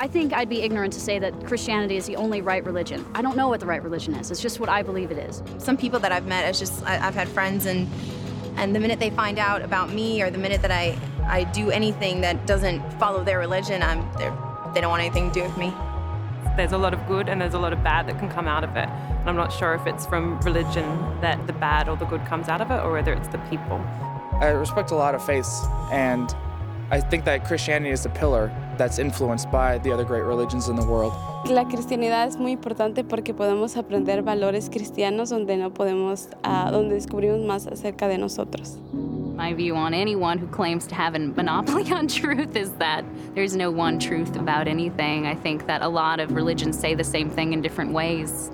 I 0.00 0.06
think 0.06 0.32
I'd 0.32 0.48
be 0.48 0.62
ignorant 0.62 0.92
to 0.92 1.00
say 1.00 1.18
that 1.18 1.44
Christianity 1.44 1.96
is 1.96 2.06
the 2.06 2.14
only 2.14 2.40
right 2.40 2.64
religion. 2.64 3.04
I 3.16 3.22
don't 3.22 3.36
know 3.36 3.48
what 3.48 3.58
the 3.58 3.66
right 3.66 3.82
religion 3.82 4.14
is. 4.14 4.30
It's 4.30 4.40
just 4.40 4.60
what 4.60 4.68
I 4.68 4.80
believe 4.80 5.10
it 5.10 5.18
is. 5.18 5.42
Some 5.58 5.76
people 5.76 5.98
that 5.98 6.12
I've 6.12 6.26
met, 6.26 6.48
it's 6.48 6.60
just 6.60 6.84
I, 6.84 6.96
have 6.98 7.16
had 7.16 7.28
friends, 7.28 7.66
and 7.66 7.88
and 8.56 8.76
the 8.76 8.78
minute 8.78 9.00
they 9.00 9.10
find 9.10 9.40
out 9.40 9.60
about 9.60 9.92
me, 9.92 10.22
or 10.22 10.30
the 10.30 10.38
minute 10.38 10.62
that 10.62 10.70
I 10.70 10.96
I 11.24 11.44
do 11.44 11.72
anything 11.72 12.20
that 12.20 12.46
doesn't 12.46 12.80
follow 12.92 13.24
their 13.24 13.40
religion, 13.40 13.82
I'm 13.82 14.08
they 14.72 14.80
don't 14.80 14.90
want 14.90 15.02
anything 15.02 15.32
to 15.32 15.34
do 15.34 15.42
with 15.42 15.56
me. 15.56 15.74
There's 16.56 16.72
a 16.72 16.78
lot 16.78 16.94
of 16.94 17.04
good 17.08 17.28
and 17.28 17.40
there's 17.40 17.54
a 17.54 17.58
lot 17.58 17.72
of 17.72 17.82
bad 17.82 18.06
that 18.08 18.20
can 18.20 18.28
come 18.28 18.46
out 18.46 18.62
of 18.62 18.70
it. 18.76 18.88
And 18.88 19.28
I'm 19.28 19.36
not 19.36 19.52
sure 19.52 19.74
if 19.74 19.84
it's 19.88 20.06
from 20.06 20.38
religion 20.40 20.84
that 21.22 21.44
the 21.48 21.52
bad 21.52 21.88
or 21.88 21.96
the 21.96 22.04
good 22.04 22.24
comes 22.24 22.48
out 22.48 22.60
of 22.60 22.70
it, 22.70 22.80
or 22.84 22.92
whether 22.92 23.12
it's 23.14 23.28
the 23.28 23.38
people. 23.50 23.78
I 24.40 24.50
respect 24.50 24.92
a 24.92 24.94
lot 24.94 25.16
of 25.16 25.26
faiths, 25.26 25.64
and 25.90 26.32
I 26.90 27.00
think 27.00 27.26
that 27.26 27.44
Christianity 27.44 27.90
is 27.90 28.02
the 28.02 28.08
pillar 28.08 28.50
that's 28.78 28.98
influenced 28.98 29.50
by 29.50 29.76
the 29.78 29.92
other 29.92 30.04
great 30.04 30.22
religions 30.24 30.68
in 30.68 30.76
the 30.76 30.84
world. 30.86 31.12
La 31.44 31.64
cristianidad 31.64 32.26
es 32.26 32.38
muy 32.38 32.52
importante 32.52 33.04
porque 33.04 33.34
podemos 33.34 33.76
aprender 33.76 34.22
valores 34.22 34.70
cristianos 34.70 35.28
donde 35.28 35.58
no 35.58 35.70
podemos, 35.70 36.28
uh, 36.44 36.70
donde 36.70 36.94
descubrimos 36.94 37.44
más 37.44 37.66
acerca 37.66 38.08
de 38.08 38.16
nosotros. 38.16 38.78
My 38.92 39.52
view 39.52 39.76
on 39.76 39.92
anyone 39.92 40.38
who 40.38 40.46
claims 40.46 40.86
to 40.86 40.94
have 40.94 41.14
a 41.14 41.18
monopoly 41.18 41.92
on 41.92 42.08
truth 42.08 42.56
is 42.56 42.72
that 42.78 43.04
there's 43.34 43.54
no 43.54 43.70
one 43.70 43.98
truth 43.98 44.36
about 44.36 44.66
anything. 44.66 45.26
I 45.26 45.34
think 45.34 45.66
that 45.66 45.82
a 45.82 45.88
lot 45.88 46.20
of 46.20 46.32
religions 46.32 46.78
say 46.78 46.94
the 46.94 47.04
same 47.04 47.28
thing 47.28 47.52
in 47.52 47.60
different 47.60 47.92
ways. 47.92 48.50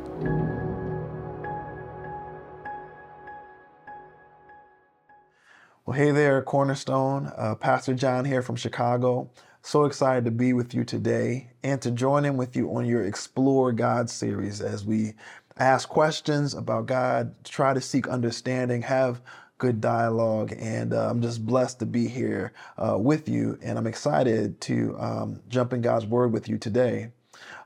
Well, 5.86 5.98
hey 5.98 6.12
there, 6.12 6.40
Cornerstone. 6.40 7.30
Uh, 7.36 7.56
Pastor 7.56 7.92
John 7.92 8.24
here 8.24 8.40
from 8.40 8.56
Chicago. 8.56 9.28
So 9.60 9.84
excited 9.84 10.24
to 10.24 10.30
be 10.30 10.54
with 10.54 10.72
you 10.72 10.82
today 10.82 11.50
and 11.62 11.82
to 11.82 11.90
join 11.90 12.24
in 12.24 12.38
with 12.38 12.56
you 12.56 12.74
on 12.74 12.86
your 12.86 13.04
Explore 13.04 13.70
God 13.70 14.08
series 14.08 14.62
as 14.62 14.82
we 14.86 15.12
ask 15.58 15.86
questions 15.86 16.54
about 16.54 16.86
God, 16.86 17.34
try 17.44 17.74
to 17.74 17.82
seek 17.82 18.08
understanding, 18.08 18.80
have 18.80 19.20
good 19.58 19.82
dialogue. 19.82 20.54
And 20.58 20.94
uh, 20.94 21.10
I'm 21.10 21.20
just 21.20 21.44
blessed 21.44 21.80
to 21.80 21.86
be 21.86 22.08
here 22.08 22.54
uh, 22.78 22.96
with 22.98 23.28
you. 23.28 23.58
And 23.62 23.76
I'm 23.76 23.86
excited 23.86 24.62
to 24.62 24.96
um, 24.98 25.40
jump 25.50 25.74
in 25.74 25.82
God's 25.82 26.06
Word 26.06 26.32
with 26.32 26.48
you 26.48 26.56
today. 26.56 27.08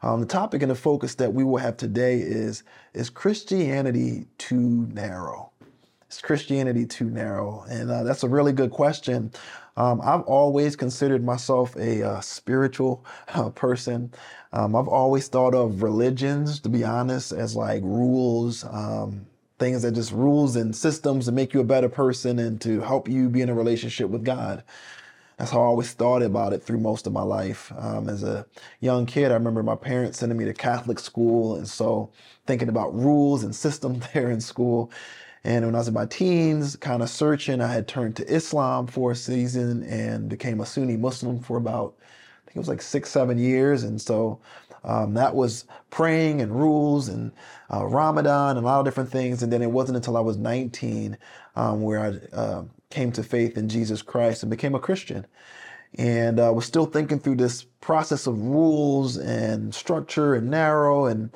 Um, 0.03 0.23
the 0.23 0.27
topic 0.27 0.63
and 0.63 0.73
the 0.73 0.75
focus 0.75 1.15
that 1.15 1.33
we 1.33 1.45
will 1.45 1.59
have 1.59 1.77
today 1.77 2.19
is 2.19 2.65
Is 2.95 3.11
Christianity 3.11 4.27
too 4.39 4.89
narrow? 4.91 5.53
Is 6.11 6.21
Christianity 6.23 6.87
too 6.87 7.11
narrow? 7.11 7.65
And 7.69 7.91
uh, 7.91 8.03
that's 8.03 8.23
a 8.23 8.29
really 8.29 8.53
good 8.53 8.71
question. 8.71 9.31
Um, 9.77 10.01
I've 10.03 10.23
always 10.23 10.75
considered 10.75 11.23
myself 11.23 11.77
a 11.77 12.03
uh, 12.03 12.21
spiritual 12.21 13.05
uh, 13.35 13.51
person. 13.51 14.13
Um, 14.53 14.75
I've 14.75 14.89
always 14.89 15.29
thought 15.29 15.55
of 15.55 15.83
religions, 15.83 16.61
to 16.61 16.71
be 16.71 16.83
honest, 16.83 17.33
as 17.33 17.55
like 17.55 17.83
rules, 17.83 18.65
um, 18.65 19.27
things 19.59 19.83
that 19.83 19.93
just 19.93 20.13
rules 20.13 20.57
and 20.57 20.75
systems 20.75 21.27
to 21.27 21.33
make 21.33 21.53
you 21.53 21.61
a 21.61 21.65
better 21.65 21.89
person 21.89 22.39
and 22.39 22.61
to 22.63 22.81
help 22.81 23.09
you 23.09 23.29
be 23.29 23.43
in 23.43 23.51
a 23.51 23.55
relationship 23.55 24.09
with 24.09 24.25
God. 24.25 24.63
That's 25.37 25.53
how 25.53 25.61
I 25.61 25.67
always 25.67 25.93
thought 25.93 26.23
about 26.23 26.53
it 26.53 26.65
through 26.65 26.81
most 26.81 27.07
of 27.07 27.13
my 27.13 27.23
life. 27.23 27.73
Um, 27.79 28.09
as 28.09 28.25
a 28.25 28.47
young 28.81 29.07
kid, 29.07 29.31
I 29.31 29.35
remember 29.35 29.63
my 29.63 29.77
parents 29.77 30.19
sending 30.19 30.39
me 30.39 30.47
to 30.47 30.55
Catholic 30.55 30.99
school, 30.99 31.55
and 31.55 31.69
so 31.69 32.11
thinking 32.47 32.69
about 32.69 32.95
rules 32.95 33.45
and 33.45 33.55
systems 33.55 34.05
there 34.15 34.31
in 34.31 34.41
school. 34.41 34.91
And 35.45 35.65
when 35.65 35.75
I 35.75 35.79
was 35.79 35.89
in 35.89 35.95
my 35.95 36.07
teens, 36.07 36.77
kind 36.77 37.03
of 37.03 37.09
searching, 37.09 37.61
I 37.61 37.73
had 37.73 37.87
turned 37.87 38.17
to 38.17 38.27
Islam 38.27 38.87
for 38.87 39.13
a 39.13 39.17
season 39.17 39.83
and 39.85 40.29
became 40.29 40.61
a 40.61 40.67
Sunni 40.67 40.97
Muslim 40.97 41.41
for 41.41 41.57
about, 41.57 41.95
I 42.01 42.47
think 42.47 42.57
it 42.57 42.61
was 42.61 42.69
like 42.69 42.83
six, 42.83 43.11
seven 43.11 43.39
years. 43.39 43.85
And 43.85 44.01
so 44.01 44.41
um, 44.85 45.15
that 45.15 45.35
was 45.35 45.65
praying 45.91 46.41
and 46.41 46.55
rules 46.55 47.09
and 47.09 47.33
uh, 47.73 47.87
Ramadan 47.87 48.57
and 48.57 48.65
a 48.65 48.69
lot 48.69 48.81
of 48.81 48.85
different 48.85 49.11
things. 49.11 49.43
And 49.43 49.53
then 49.53 49.63
it 49.63 49.71
wasn't 49.71 49.97
until 49.97 50.17
I 50.17 50.21
was 50.21 50.37
19 50.37 51.17
um, 51.57 51.83
where 51.83 52.01
I 52.01 52.37
uh, 52.37 52.65
came 52.91 53.13
to 53.13 53.23
faith 53.23 53.57
in 53.57 53.69
Jesus 53.69 54.03
Christ 54.03 54.43
and 54.43 54.51
became 54.51 54.75
a 54.75 54.81
Christian. 54.81 55.27
And 55.97 56.39
I 56.39 56.49
uh, 56.49 56.53
was 56.53 56.67
still 56.67 56.87
thinking 56.87 57.19
through 57.19 57.37
this 57.37 57.65
process 57.81 58.27
of 58.27 58.39
rules 58.41 59.17
and 59.17 59.75
structure 59.75 60.35
and 60.35 60.51
narrow 60.51 61.07
and 61.07 61.31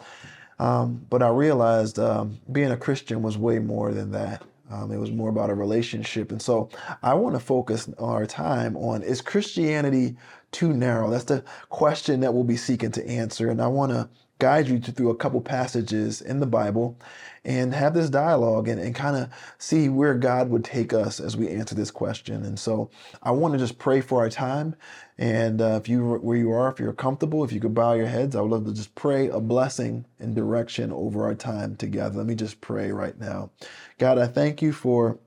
um, 0.62 1.04
but 1.10 1.24
I 1.24 1.28
realized 1.28 1.98
um, 1.98 2.38
being 2.52 2.70
a 2.70 2.76
Christian 2.76 3.20
was 3.20 3.36
way 3.36 3.58
more 3.58 3.92
than 3.92 4.12
that. 4.12 4.44
Um, 4.70 4.92
it 4.92 4.96
was 4.96 5.10
more 5.10 5.28
about 5.28 5.50
a 5.50 5.54
relationship. 5.54 6.30
And 6.30 6.40
so 6.40 6.68
I 7.02 7.14
want 7.14 7.34
to 7.34 7.40
focus 7.40 7.90
our 7.98 8.26
time 8.26 8.76
on 8.76 9.02
is 9.02 9.20
Christianity 9.20 10.16
too 10.52 10.72
narrow? 10.72 11.10
That's 11.10 11.24
the 11.24 11.42
question 11.68 12.20
that 12.20 12.32
we'll 12.32 12.44
be 12.44 12.56
seeking 12.56 12.92
to 12.92 13.04
answer. 13.08 13.50
And 13.50 13.60
I 13.60 13.66
want 13.66 13.90
to 13.90 14.08
guide 14.42 14.66
you 14.66 14.80
through 14.80 15.08
a 15.08 15.14
couple 15.14 15.40
passages 15.40 16.20
in 16.20 16.40
the 16.40 16.46
Bible 16.46 16.98
and 17.44 17.72
have 17.72 17.94
this 17.94 18.10
dialogue 18.10 18.66
and, 18.66 18.80
and 18.80 18.92
kind 18.92 19.16
of 19.16 19.28
see 19.56 19.88
where 19.88 20.14
God 20.14 20.50
would 20.50 20.64
take 20.64 20.92
us 20.92 21.20
as 21.20 21.36
we 21.36 21.48
answer 21.48 21.76
this 21.76 21.92
question. 21.92 22.44
And 22.44 22.58
so 22.58 22.90
I 23.22 23.30
want 23.30 23.54
to 23.54 23.58
just 23.58 23.78
pray 23.78 24.00
for 24.00 24.18
our 24.18 24.28
time. 24.28 24.74
And 25.16 25.62
uh, 25.62 25.78
if 25.80 25.88
you 25.88 26.14
where 26.16 26.36
you 26.36 26.50
are, 26.50 26.72
if 26.72 26.80
you're 26.80 26.92
comfortable, 26.92 27.44
if 27.44 27.52
you 27.52 27.60
could 27.60 27.72
bow 27.72 27.92
your 27.92 28.08
heads, 28.08 28.34
I 28.34 28.40
would 28.40 28.50
love 28.50 28.66
to 28.66 28.74
just 28.74 28.92
pray 28.96 29.28
a 29.28 29.38
blessing 29.38 30.06
and 30.18 30.34
direction 30.34 30.90
over 30.90 31.22
our 31.22 31.36
time 31.36 31.76
together. 31.76 32.18
Let 32.18 32.26
me 32.26 32.34
just 32.34 32.60
pray 32.60 32.90
right 32.90 33.16
now. 33.20 33.50
God, 33.98 34.18
I 34.18 34.26
thank 34.26 34.60
you 34.60 34.72
for 34.72 35.20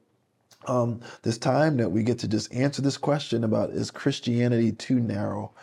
um, 0.68 1.00
this 1.22 1.38
time 1.38 1.78
that 1.78 1.90
we 1.90 2.04
get 2.04 2.20
to 2.20 2.28
just 2.28 2.54
answer 2.54 2.82
this 2.82 2.98
question 2.98 3.46
about 3.46 3.70
is 3.70 3.92
Christianity 3.92 4.74
too 4.74 5.00
narrow? 5.00 5.54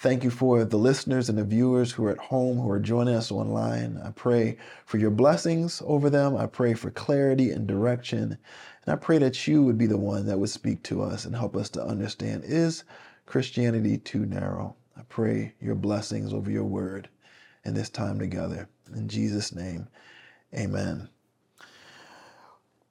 Thank 0.00 0.24
you 0.24 0.30
for 0.30 0.64
the 0.64 0.78
listeners 0.78 1.28
and 1.28 1.36
the 1.36 1.44
viewers 1.44 1.92
who 1.92 2.06
are 2.06 2.12
at 2.12 2.16
home, 2.16 2.58
who 2.58 2.70
are 2.70 2.80
joining 2.80 3.14
us 3.14 3.30
online. 3.30 4.00
I 4.02 4.12
pray 4.12 4.56
for 4.86 4.96
your 4.96 5.10
blessings 5.10 5.82
over 5.84 6.08
them. 6.08 6.38
I 6.38 6.46
pray 6.46 6.72
for 6.72 6.90
clarity 6.90 7.50
and 7.50 7.66
direction. 7.66 8.38
And 8.86 8.94
I 8.94 8.96
pray 8.96 9.18
that 9.18 9.46
you 9.46 9.62
would 9.62 9.76
be 9.76 9.84
the 9.84 9.98
one 9.98 10.24
that 10.24 10.38
would 10.38 10.48
speak 10.48 10.82
to 10.84 11.02
us 11.02 11.26
and 11.26 11.36
help 11.36 11.54
us 11.54 11.68
to 11.70 11.84
understand 11.84 12.44
is 12.46 12.84
Christianity 13.26 13.98
too 13.98 14.24
narrow? 14.24 14.74
I 14.96 15.02
pray 15.10 15.52
your 15.60 15.74
blessings 15.74 16.32
over 16.32 16.50
your 16.50 16.64
word 16.64 17.10
in 17.66 17.74
this 17.74 17.90
time 17.90 18.18
together. 18.18 18.70
In 18.96 19.06
Jesus' 19.06 19.54
name, 19.54 19.86
amen. 20.54 21.10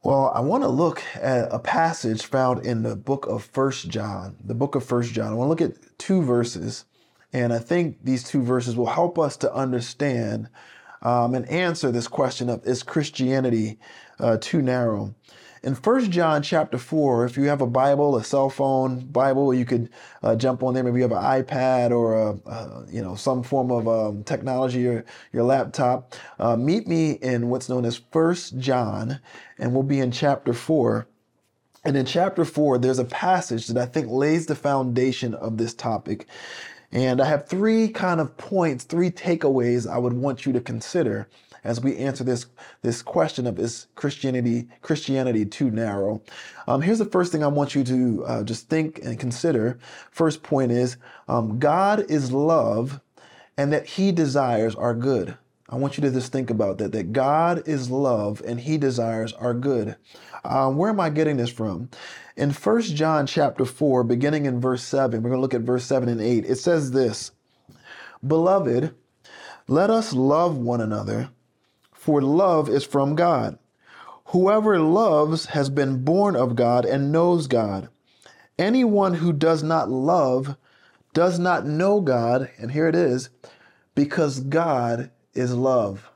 Well, 0.04 0.32
I 0.36 0.42
want 0.42 0.62
to 0.62 0.70
look 0.70 1.02
at 1.16 1.52
a 1.52 1.58
passage 1.58 2.28
found 2.28 2.64
in 2.64 2.84
the 2.84 2.96
book 2.96 3.26
of 3.26 3.44
First 3.44 3.90
John, 3.90 4.38
the 4.44 4.54
book 4.54 4.76
of 4.76 4.84
First 4.86 5.12
John. 5.12 5.32
I 5.32 5.34
want 5.34 5.48
to 5.48 5.66
look 5.66 5.74
at 5.74 5.98
two 5.98 6.22
verses 6.22 6.86
and 7.34 7.54
I 7.54 7.60
think 7.60 7.98
these 8.04 8.24
two 8.24 8.42
verses 8.42 8.76
will 8.76 8.88
help 8.88 9.20
us 9.20 9.38
to 9.38 9.54
understand 9.54 10.50
um, 11.02 11.34
and 11.34 11.48
answer 11.50 11.92
this 11.92 12.08
question 12.08 12.50
of 12.50 12.66
is 12.66 12.84
Christianity 12.84 13.80
uh, 14.20 14.38
too 14.40 14.62
narrow? 14.62 15.16
In 15.62 15.76
1 15.76 16.12
John 16.12 16.42
chapter 16.42 16.78
4, 16.78 17.26
if 17.26 17.36
you 17.36 17.44
have 17.44 17.60
a 17.60 17.68
Bible, 17.68 18.16
a 18.16 18.24
cell 18.24 18.50
phone 18.50 19.00
Bible, 19.08 19.54
you 19.54 19.66
could 19.66 19.90
uh, 20.24 20.36
jump 20.38 20.64
on 20.64 20.74
there. 20.74 20.84
Maybe 20.84 20.98
you 20.98 21.04
have 21.04 21.12
an 21.12 21.44
iPad 21.44 21.92
or 21.92 22.14
a, 22.14 22.50
uh, 22.50 22.86
you 22.90 23.02
know 23.02 23.16
some 23.16 23.44
form 23.44 23.70
of 23.70 23.88
um, 23.88 24.24
technology 24.24 24.88
or 24.88 25.04
your 25.34 25.44
laptop. 25.44 26.16
Uh, 26.40 26.56
meet 26.56 26.88
me 26.88 27.12
in 27.12 27.50
what's 27.50 27.68
known 27.68 27.84
as 27.84 28.00
1 28.12 28.36
John, 28.58 29.20
and 29.58 29.74
we'll 29.74 29.84
be 29.84 30.00
in 30.00 30.12
chapter 30.12 30.54
4. 30.54 31.08
And 31.84 31.98
in 31.98 32.06
chapter 32.06 32.46
4, 32.46 32.78
there's 32.78 33.00
a 33.00 33.06
passage 33.06 33.68
that 33.68 33.78
I 33.78 33.86
think 33.86 34.08
lays 34.10 34.46
the 34.46 34.56
foundation 34.56 35.34
of 35.34 35.58
this 35.58 35.74
topic. 35.74 36.26
And 36.92 37.22
I 37.22 37.26
have 37.26 37.48
three 37.48 37.90
kind 37.90 38.20
of 38.20 38.36
points, 38.38 38.84
three 38.84 39.12
takeaways 39.12 39.90
I 39.90 39.98
would 39.98 40.14
want 40.14 40.46
you 40.46 40.54
to 40.54 40.62
consider 40.62 41.28
as 41.64 41.82
we 41.82 41.98
answer 41.98 42.24
this 42.24 42.46
this 42.82 43.02
question 43.02 43.48
of 43.48 43.60
is 43.60 43.88
Christianity 43.96 44.68
Christianity 44.82 45.46
too 45.46 45.72
narrow? 45.72 46.22
Um, 46.68 46.82
here's 46.82 47.00
the 47.00 47.06
first 47.06 47.32
thing 47.32 47.44
I 47.44 47.48
want 47.48 47.76
you 47.76 47.84
to 47.84 48.26
uh, 48.26 48.44
just 48.44 48.70
think 48.70 49.00
and 49.04 49.20
consider. 49.20 49.78
First 50.12 50.44
point 50.44 50.72
is 50.72 50.98
um, 51.28 51.60
God 51.60 52.10
is 52.10 52.32
love, 52.32 53.02
and 53.58 53.74
that 53.74 53.86
He 53.86 54.12
desires 54.12 54.76
our 54.76 54.94
good. 54.94 55.38
I 55.72 55.76
want 55.76 55.98
you 55.98 56.02
to 56.02 56.12
just 56.12 56.32
think 56.32 56.50
about 56.50 56.80
that. 56.80 56.94
That 56.94 57.14
God 57.14 57.68
is 57.68 57.92
love, 57.92 58.42
and 58.46 58.60
He 58.60 58.78
desires 58.78 59.34
our 59.34 59.54
good. 59.54 59.96
Um, 60.44 60.78
where 60.78 60.90
am 60.90 61.00
I 61.00 61.10
getting 61.12 61.38
this 61.38 61.52
from? 61.52 61.90
In 62.36 62.52
1 62.52 62.82
John 62.82 63.28
chapter 63.28 63.66
4, 63.66 64.04
beginning 64.04 64.46
in 64.46 64.60
verse 64.60 64.84
7, 64.84 65.22
we're 65.22 65.30
going 65.30 65.38
to 65.38 65.42
look 65.42 65.54
at 65.54 65.62
verse 65.62 65.86
7 65.86 66.10
and 66.10 66.22
8. 66.22 66.46
It 66.46 66.56
says 66.56 66.92
this 66.92 67.32
Beloved, 68.26 68.96
let 69.68 69.92
us 69.92 70.14
love 70.14 70.58
one 70.58 70.82
another, 70.82 71.30
for 71.94 72.22
love 72.22 72.68
is 72.68 72.84
from 72.84 73.16
God. 73.16 73.60
Whoever 74.28 74.80
loves 74.80 75.48
has 75.48 75.70
been 75.70 76.04
born 76.04 76.36
of 76.36 76.56
God 76.56 76.86
and 76.86 77.12
knows 77.12 77.46
God. 77.48 77.90
Anyone 78.58 79.16
who 79.16 79.34
does 79.34 79.62
not 79.62 79.90
love 79.90 80.56
does 81.14 81.38
not 81.38 81.66
know 81.66 82.02
God, 82.02 82.50
and 82.58 82.72
here 82.72 82.88
it 82.88 82.96
is, 82.96 83.30
because 83.96 84.40
God 84.40 85.12
is 85.34 85.54
love. 85.54 86.10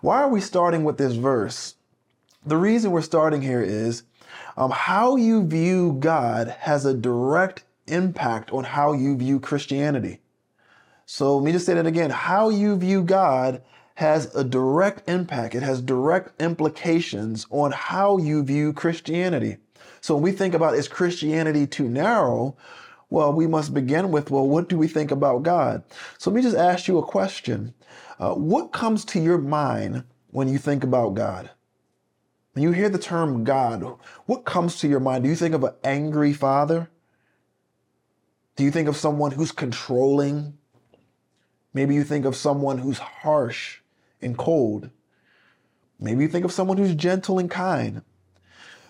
Why 0.00 0.22
are 0.22 0.28
we 0.28 0.40
starting 0.40 0.84
with 0.84 0.98
this 0.98 1.14
verse? 1.14 1.74
The 2.44 2.56
reason 2.56 2.90
we're 2.90 3.02
starting 3.02 3.42
here 3.42 3.62
is 3.62 4.04
um, 4.56 4.70
how 4.70 5.16
you 5.16 5.44
view 5.46 5.96
God 5.98 6.48
has 6.60 6.84
a 6.84 6.94
direct 6.94 7.64
impact 7.86 8.50
on 8.52 8.64
how 8.64 8.92
you 8.92 9.16
view 9.16 9.40
Christianity. 9.40 10.20
So 11.06 11.36
let 11.36 11.44
me 11.44 11.52
just 11.52 11.66
say 11.66 11.74
that 11.74 11.86
again. 11.86 12.10
How 12.10 12.48
you 12.48 12.76
view 12.76 13.02
God 13.02 13.62
has 13.94 14.34
a 14.34 14.44
direct 14.44 15.08
impact, 15.08 15.54
it 15.54 15.62
has 15.62 15.80
direct 15.80 16.40
implications 16.40 17.46
on 17.50 17.72
how 17.72 18.18
you 18.18 18.42
view 18.42 18.72
Christianity. 18.72 19.56
So 20.02 20.14
when 20.14 20.22
we 20.22 20.32
think 20.32 20.52
about 20.52 20.74
is 20.74 20.86
Christianity 20.86 21.66
too 21.66 21.88
narrow? 21.88 22.56
Well, 23.08 23.32
we 23.32 23.46
must 23.46 23.72
begin 23.72 24.10
with, 24.10 24.30
well, 24.30 24.46
what 24.46 24.68
do 24.68 24.76
we 24.76 24.88
think 24.88 25.10
about 25.10 25.44
God? 25.44 25.84
So 26.18 26.30
let 26.30 26.36
me 26.36 26.42
just 26.42 26.56
ask 26.56 26.88
you 26.88 26.98
a 26.98 27.06
question. 27.06 27.74
Uh, 28.18 28.34
what 28.34 28.72
comes 28.72 29.04
to 29.06 29.20
your 29.20 29.38
mind 29.38 30.04
when 30.30 30.48
you 30.48 30.58
think 30.58 30.82
about 30.82 31.14
God? 31.14 31.50
When 32.52 32.62
you 32.62 32.72
hear 32.72 32.88
the 32.88 32.98
term 32.98 33.44
God, 33.44 33.84
what 34.24 34.44
comes 34.44 34.78
to 34.80 34.88
your 34.88 34.98
mind? 34.98 35.24
Do 35.24 35.30
you 35.30 35.36
think 35.36 35.54
of 35.54 35.62
an 35.62 35.74
angry 35.84 36.32
father? 36.32 36.90
Do 38.56 38.64
you 38.64 38.70
think 38.70 38.88
of 38.88 38.96
someone 38.96 39.32
who's 39.32 39.52
controlling? 39.52 40.56
Maybe 41.74 41.94
you 41.94 42.02
think 42.02 42.24
of 42.24 42.34
someone 42.34 42.78
who's 42.78 42.98
harsh 42.98 43.80
and 44.22 44.36
cold. 44.36 44.90
Maybe 46.00 46.24
you 46.24 46.28
think 46.28 46.44
of 46.44 46.52
someone 46.52 46.78
who's 46.78 46.94
gentle 46.94 47.38
and 47.38 47.50
kind. 47.50 48.02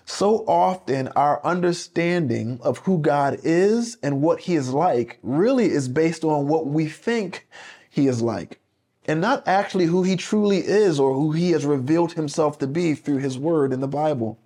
So 0.08 0.44
often, 0.46 1.08
our 1.08 1.44
understanding 1.44 2.60
of 2.62 2.78
who 2.78 2.98
God 2.98 3.40
is 3.42 3.98
and 4.04 4.22
what 4.22 4.38
He 4.38 4.54
is 4.54 4.72
like 4.72 5.18
really 5.24 5.66
is 5.66 5.88
based 5.88 6.22
on 6.22 6.46
what 6.46 6.68
we 6.68 6.86
think 6.86 7.48
He 7.90 8.06
is 8.06 8.22
like, 8.22 8.60
and 9.06 9.20
not 9.20 9.46
actually 9.48 9.86
who 9.86 10.04
He 10.04 10.14
truly 10.14 10.58
is 10.58 11.00
or 11.00 11.12
who 11.12 11.32
He 11.32 11.50
has 11.50 11.66
revealed 11.66 12.12
Himself 12.12 12.56
to 12.60 12.68
be 12.68 12.94
through 12.94 13.18
His 13.18 13.36
Word 13.36 13.72
in 13.72 13.80
the 13.80 13.88
Bible. 13.88 14.38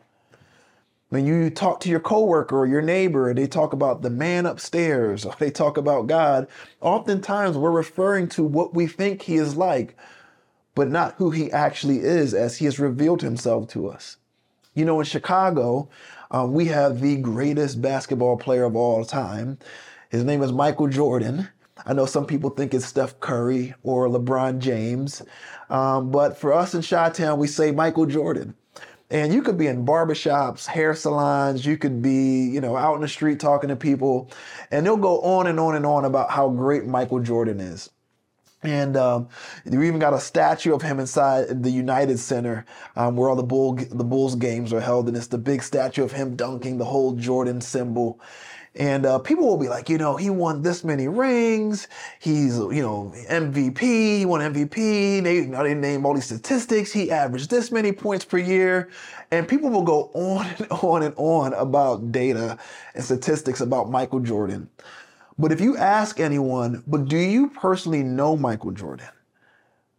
When 1.10 1.26
you 1.26 1.50
talk 1.50 1.80
to 1.80 1.90
your 1.90 2.00
coworker 2.00 2.56
or 2.56 2.66
your 2.66 2.80
neighbor 2.80 3.28
and 3.28 3.36
they 3.36 3.46
talk 3.46 3.74
about 3.74 4.00
the 4.00 4.10
man 4.10 4.46
upstairs 4.46 5.26
or 5.26 5.34
they 5.38 5.50
talk 5.50 5.76
about 5.76 6.06
God, 6.06 6.48
oftentimes 6.80 7.58
we're 7.58 7.70
referring 7.70 8.28
to 8.28 8.44
what 8.44 8.72
we 8.74 8.86
think 8.86 9.20
He 9.22 9.36
is 9.36 9.56
like, 9.56 9.94
but 10.74 10.88
not 10.88 11.16
who 11.16 11.30
He 11.30 11.52
actually 11.52 11.98
is 11.98 12.32
as 12.32 12.56
He 12.56 12.64
has 12.64 12.78
revealed 12.78 13.20
Himself 13.20 13.68
to 13.68 13.90
us. 13.90 14.16
You 14.80 14.86
know, 14.86 14.98
in 14.98 15.04
Chicago, 15.04 15.90
um, 16.30 16.54
we 16.54 16.64
have 16.68 17.02
the 17.02 17.18
greatest 17.18 17.82
basketball 17.82 18.38
player 18.38 18.64
of 18.64 18.74
all 18.74 19.04
time. 19.04 19.58
His 20.08 20.24
name 20.24 20.42
is 20.42 20.52
Michael 20.52 20.88
Jordan. 20.88 21.50
I 21.84 21.92
know 21.92 22.06
some 22.06 22.24
people 22.24 22.48
think 22.48 22.72
it's 22.72 22.86
Steph 22.86 23.20
Curry 23.20 23.74
or 23.82 24.08
LeBron 24.08 24.58
James, 24.58 25.20
um, 25.68 26.10
but 26.10 26.38
for 26.38 26.54
us 26.54 26.72
in 26.72 26.80
Chi 26.80 27.10
Town, 27.10 27.38
we 27.38 27.46
say 27.46 27.72
Michael 27.72 28.06
Jordan. 28.06 28.54
And 29.10 29.34
you 29.34 29.42
could 29.42 29.58
be 29.58 29.66
in 29.66 29.84
barbershops, 29.84 30.64
hair 30.64 30.94
salons, 30.94 31.66
you 31.66 31.76
could 31.76 32.00
be, 32.00 32.48
you 32.48 32.62
know, 32.62 32.74
out 32.74 32.94
in 32.94 33.02
the 33.02 33.08
street 33.08 33.38
talking 33.38 33.68
to 33.68 33.76
people, 33.76 34.30
and 34.70 34.86
they'll 34.86 34.96
go 34.96 35.20
on 35.20 35.46
and 35.46 35.60
on 35.60 35.74
and 35.74 35.84
on 35.84 36.06
about 36.06 36.30
how 36.30 36.48
great 36.48 36.86
Michael 36.86 37.20
Jordan 37.20 37.60
is. 37.60 37.90
And 38.62 38.96
um, 38.96 39.28
we 39.64 39.86
even 39.86 40.00
got 40.00 40.12
a 40.12 40.20
statue 40.20 40.74
of 40.74 40.82
him 40.82 41.00
inside 41.00 41.62
the 41.62 41.70
United 41.70 42.18
Center, 42.18 42.66
um, 42.94 43.16
where 43.16 43.30
all 43.30 43.36
the 43.36 43.42
bull 43.42 43.74
the 43.74 44.04
Bulls 44.04 44.34
games 44.34 44.72
are 44.72 44.80
held, 44.80 45.08
and 45.08 45.16
it's 45.16 45.28
the 45.28 45.38
big 45.38 45.62
statue 45.62 46.04
of 46.04 46.12
him 46.12 46.36
dunking 46.36 46.76
the 46.76 46.84
whole 46.84 47.12
Jordan 47.14 47.60
symbol. 47.60 48.20
And 48.76 49.04
uh, 49.04 49.18
people 49.18 49.46
will 49.48 49.56
be 49.56 49.68
like, 49.68 49.88
you 49.88 49.98
know, 49.98 50.16
he 50.16 50.30
won 50.30 50.62
this 50.62 50.84
many 50.84 51.08
rings. 51.08 51.88
He's, 52.20 52.56
you 52.56 52.82
know, 52.82 53.12
MVP. 53.28 53.80
He 53.80 54.24
won 54.24 54.40
MVP. 54.40 55.24
They, 55.24 55.36
you 55.36 55.46
know, 55.46 55.64
they 55.64 55.74
name 55.74 56.06
all 56.06 56.14
these 56.14 56.26
statistics. 56.26 56.92
He 56.92 57.10
averaged 57.10 57.50
this 57.50 57.72
many 57.72 57.90
points 57.90 58.24
per 58.24 58.38
year. 58.38 58.90
And 59.32 59.48
people 59.48 59.70
will 59.70 59.82
go 59.82 60.10
on 60.14 60.46
and 60.46 60.66
on 60.70 61.02
and 61.02 61.14
on 61.16 61.52
about 61.54 62.12
data 62.12 62.58
and 62.94 63.04
statistics 63.04 63.60
about 63.60 63.90
Michael 63.90 64.20
Jordan. 64.20 64.70
But 65.40 65.52
if 65.52 65.60
you 65.60 65.74
ask 65.78 66.20
anyone, 66.20 66.84
but 66.86 67.06
do 67.06 67.16
you 67.16 67.48
personally 67.48 68.02
know 68.02 68.36
Michael 68.36 68.72
Jordan? 68.72 69.08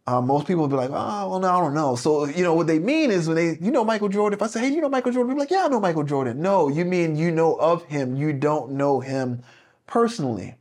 Uh, 0.06 0.20
most 0.20 0.46
people 0.46 0.62
will 0.62 0.68
be 0.68 0.76
like, 0.76 0.90
oh, 0.90 1.30
well, 1.30 1.40
no, 1.40 1.48
I 1.48 1.60
don't 1.60 1.74
know. 1.74 1.96
So, 1.96 2.26
you 2.26 2.44
know, 2.44 2.54
what 2.54 2.68
they 2.68 2.78
mean 2.78 3.10
is 3.10 3.26
when 3.26 3.34
they, 3.34 3.58
you 3.60 3.72
know, 3.72 3.84
Michael 3.84 4.08
Jordan, 4.08 4.36
if 4.36 4.42
I 4.42 4.46
say, 4.46 4.60
hey, 4.60 4.68
you 4.68 4.80
know 4.80 4.88
Michael 4.88 5.10
Jordan, 5.10 5.30
they're 5.30 5.38
like, 5.40 5.50
yeah, 5.50 5.64
I 5.64 5.68
know 5.68 5.80
Michael 5.80 6.04
Jordan. 6.04 6.40
No, 6.40 6.68
you 6.68 6.84
mean 6.84 7.16
you 7.16 7.32
know 7.32 7.54
of 7.54 7.84
him. 7.86 8.14
You 8.14 8.32
don't 8.32 8.72
know 8.72 9.00
him 9.00 9.42
personally. 9.88 10.54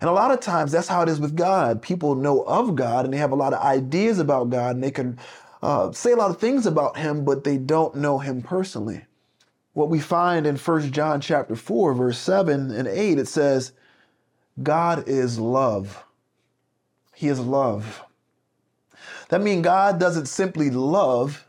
And 0.00 0.08
a 0.08 0.12
lot 0.12 0.30
of 0.30 0.38
times 0.38 0.70
that's 0.70 0.86
how 0.86 1.02
it 1.02 1.08
is 1.08 1.18
with 1.18 1.34
God. 1.34 1.82
People 1.82 2.14
know 2.14 2.42
of 2.42 2.76
God 2.76 3.04
and 3.04 3.12
they 3.12 3.18
have 3.18 3.32
a 3.32 3.36
lot 3.36 3.52
of 3.52 3.60
ideas 3.62 4.20
about 4.20 4.50
God 4.50 4.76
and 4.76 4.84
they 4.84 4.92
can 4.92 5.18
uh, 5.60 5.90
say 5.90 6.12
a 6.12 6.16
lot 6.16 6.30
of 6.30 6.38
things 6.38 6.66
about 6.66 6.96
him, 6.96 7.24
but 7.24 7.42
they 7.42 7.58
don't 7.58 7.96
know 7.96 8.18
him 8.18 8.42
personally. 8.42 9.04
What 9.72 9.88
we 9.88 9.98
find 9.98 10.46
in 10.46 10.56
1 10.56 10.92
John 10.92 11.20
chapter 11.20 11.56
4, 11.56 11.94
verse 11.94 12.18
7 12.18 12.70
and 12.70 12.86
8, 12.86 13.18
it 13.18 13.26
says, 13.26 13.72
God 14.62 15.08
is 15.08 15.38
love. 15.38 16.04
He 17.14 17.28
is 17.28 17.40
love. 17.40 18.02
That 19.28 19.42
means 19.42 19.64
God 19.64 19.98
doesn't 19.98 20.26
simply 20.26 20.70
love, 20.70 21.46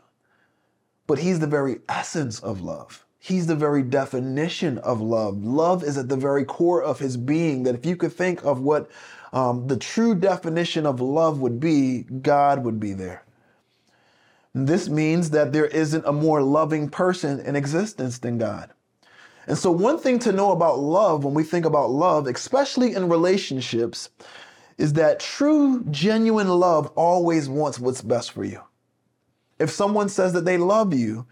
but 1.06 1.18
He's 1.18 1.38
the 1.40 1.46
very 1.46 1.78
essence 1.88 2.40
of 2.40 2.62
love. 2.62 3.04
He's 3.18 3.46
the 3.46 3.56
very 3.56 3.82
definition 3.82 4.78
of 4.78 5.00
love. 5.00 5.44
Love 5.44 5.82
is 5.82 5.98
at 5.98 6.08
the 6.08 6.16
very 6.16 6.44
core 6.44 6.82
of 6.82 6.98
His 6.98 7.16
being. 7.16 7.64
That 7.64 7.74
if 7.74 7.86
you 7.86 7.96
could 7.96 8.12
think 8.12 8.44
of 8.44 8.60
what 8.60 8.90
um, 9.32 9.66
the 9.66 9.76
true 9.76 10.14
definition 10.14 10.86
of 10.86 11.00
love 11.00 11.40
would 11.40 11.60
be, 11.60 12.02
God 12.02 12.64
would 12.64 12.80
be 12.80 12.92
there. 12.92 13.22
This 14.54 14.88
means 14.88 15.30
that 15.30 15.52
there 15.52 15.66
isn't 15.66 16.06
a 16.06 16.12
more 16.12 16.42
loving 16.42 16.88
person 16.88 17.40
in 17.40 17.56
existence 17.56 18.18
than 18.18 18.38
God. 18.38 18.70
And 19.46 19.56
so, 19.56 19.70
one 19.70 19.98
thing 19.98 20.18
to 20.20 20.32
know 20.32 20.50
about 20.50 20.80
love 20.80 21.24
when 21.24 21.34
we 21.34 21.44
think 21.44 21.64
about 21.64 21.90
love, 21.90 22.26
especially 22.26 22.94
in 22.94 23.08
relationships, 23.08 24.10
is 24.78 24.94
that 24.94 25.20
true, 25.20 25.84
genuine 25.90 26.48
love 26.48 26.88
always 26.96 27.48
wants 27.48 27.78
what's 27.78 28.02
best 28.02 28.32
for 28.32 28.44
you. 28.44 28.60
If 29.58 29.70
someone 29.70 30.08
says 30.08 30.32
that 30.34 30.44
they 30.44 30.58
love 30.58 30.92
you, 30.92 31.26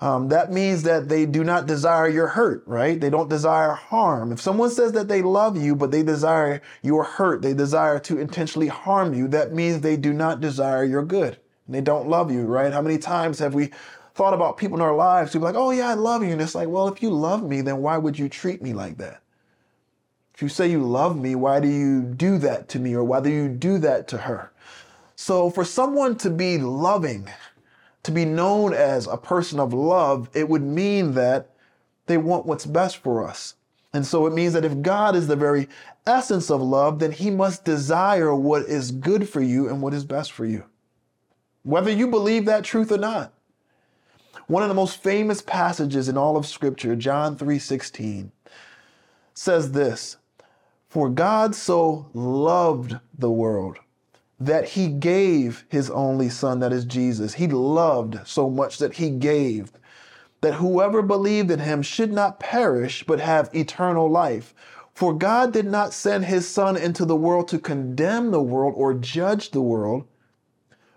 um, 0.00 0.28
that 0.28 0.52
means 0.52 0.82
that 0.82 1.08
they 1.08 1.24
do 1.24 1.42
not 1.42 1.66
desire 1.66 2.08
your 2.08 2.26
hurt, 2.26 2.62
right? 2.66 3.00
They 3.00 3.08
don't 3.08 3.30
desire 3.30 3.72
harm. 3.72 4.30
If 4.30 4.40
someone 4.40 4.70
says 4.70 4.92
that 4.92 5.08
they 5.08 5.22
love 5.22 5.56
you, 5.56 5.74
but 5.74 5.90
they 5.90 6.02
desire 6.02 6.60
your 6.82 7.02
hurt, 7.02 7.40
they 7.40 7.54
desire 7.54 7.98
to 8.00 8.18
intentionally 8.18 8.68
harm 8.68 9.14
you, 9.14 9.26
that 9.28 9.54
means 9.54 9.80
they 9.80 9.96
do 9.96 10.12
not 10.12 10.40
desire 10.40 10.84
your 10.84 11.02
good. 11.02 11.38
And 11.66 11.74
they 11.74 11.80
don't 11.80 12.08
love 12.08 12.30
you, 12.30 12.42
right? 12.44 12.72
How 12.72 12.82
many 12.82 12.98
times 12.98 13.38
have 13.38 13.54
we 13.54 13.70
thought 14.16 14.32
about 14.32 14.56
people 14.56 14.78
in 14.78 14.82
our 14.82 14.96
lives 14.96 15.32
who 15.32 15.40
be 15.40 15.44
like, 15.44 15.54
oh 15.54 15.70
yeah, 15.70 15.90
I 15.90 15.94
love 15.94 16.22
you. 16.22 16.32
And 16.32 16.40
it's 16.40 16.54
like, 16.54 16.68
well, 16.68 16.88
if 16.88 17.02
you 17.02 17.10
love 17.10 17.42
me, 17.42 17.60
then 17.60 17.82
why 17.82 17.98
would 17.98 18.18
you 18.18 18.30
treat 18.30 18.62
me 18.62 18.72
like 18.72 18.96
that? 18.96 19.20
If 20.34 20.40
you 20.40 20.48
say 20.48 20.70
you 20.70 20.82
love 20.82 21.18
me, 21.18 21.34
why 21.34 21.60
do 21.60 21.68
you 21.68 22.02
do 22.02 22.38
that 22.38 22.68
to 22.70 22.78
me? 22.78 22.94
Or 22.94 23.04
why 23.04 23.20
do 23.20 23.30
you 23.30 23.48
do 23.48 23.76
that 23.78 24.08
to 24.08 24.18
her? 24.18 24.52
So 25.16 25.50
for 25.50 25.66
someone 25.66 26.16
to 26.16 26.30
be 26.30 26.56
loving, 26.56 27.28
to 28.04 28.10
be 28.10 28.24
known 28.24 28.72
as 28.72 29.06
a 29.06 29.18
person 29.18 29.60
of 29.60 29.74
love, 29.74 30.30
it 30.32 30.48
would 30.48 30.62
mean 30.62 31.12
that 31.12 31.50
they 32.06 32.16
want 32.16 32.46
what's 32.46 32.66
best 32.66 32.96
for 32.98 33.26
us. 33.26 33.54
And 33.92 34.06
so 34.06 34.26
it 34.26 34.32
means 34.32 34.54
that 34.54 34.64
if 34.64 34.80
God 34.80 35.14
is 35.14 35.26
the 35.26 35.36
very 35.36 35.68
essence 36.06 36.50
of 36.50 36.62
love, 36.62 37.00
then 37.00 37.12
he 37.12 37.30
must 37.30 37.66
desire 37.66 38.34
what 38.34 38.62
is 38.62 38.90
good 38.92 39.28
for 39.28 39.42
you 39.42 39.68
and 39.68 39.82
what 39.82 39.92
is 39.92 40.04
best 40.04 40.32
for 40.32 40.46
you. 40.46 40.64
Whether 41.64 41.90
you 41.90 42.06
believe 42.06 42.46
that 42.46 42.64
truth 42.64 42.92
or 42.92 42.98
not. 42.98 43.34
One 44.48 44.62
of 44.62 44.68
the 44.68 44.74
most 44.74 45.02
famous 45.02 45.42
passages 45.42 46.08
in 46.08 46.16
all 46.16 46.36
of 46.36 46.46
scripture, 46.46 46.94
John 46.94 47.36
3:16, 47.36 48.30
says 49.34 49.72
this, 49.72 50.18
"For 50.88 51.08
God 51.08 51.54
so 51.54 52.06
loved 52.14 52.98
the 53.18 53.30
world 53.30 53.78
that 54.38 54.70
he 54.70 54.88
gave 54.88 55.64
his 55.68 55.90
only 55.90 56.28
son 56.28 56.60
that 56.60 56.72
is 56.72 56.84
Jesus. 56.84 57.34
He 57.34 57.48
loved 57.48 58.18
so 58.24 58.48
much 58.48 58.78
that 58.78 58.94
he 58.94 59.10
gave 59.10 59.72
that 60.42 60.54
whoever 60.54 61.02
believed 61.02 61.50
in 61.50 61.58
him 61.58 61.82
should 61.82 62.12
not 62.12 62.38
perish 62.38 63.04
but 63.06 63.18
have 63.18 63.50
eternal 63.52 64.08
life." 64.08 64.54
For 64.94 65.12
God 65.12 65.52
did 65.52 65.66
not 65.66 65.92
send 65.92 66.24
his 66.24 66.48
Son 66.48 66.74
into 66.74 67.04
the 67.04 67.16
world 67.16 67.48
to 67.48 67.58
condemn 67.58 68.30
the 68.30 68.40
world 68.40 68.72
or 68.76 68.94
judge 68.94 69.50
the 69.50 69.60
world, 69.60 70.04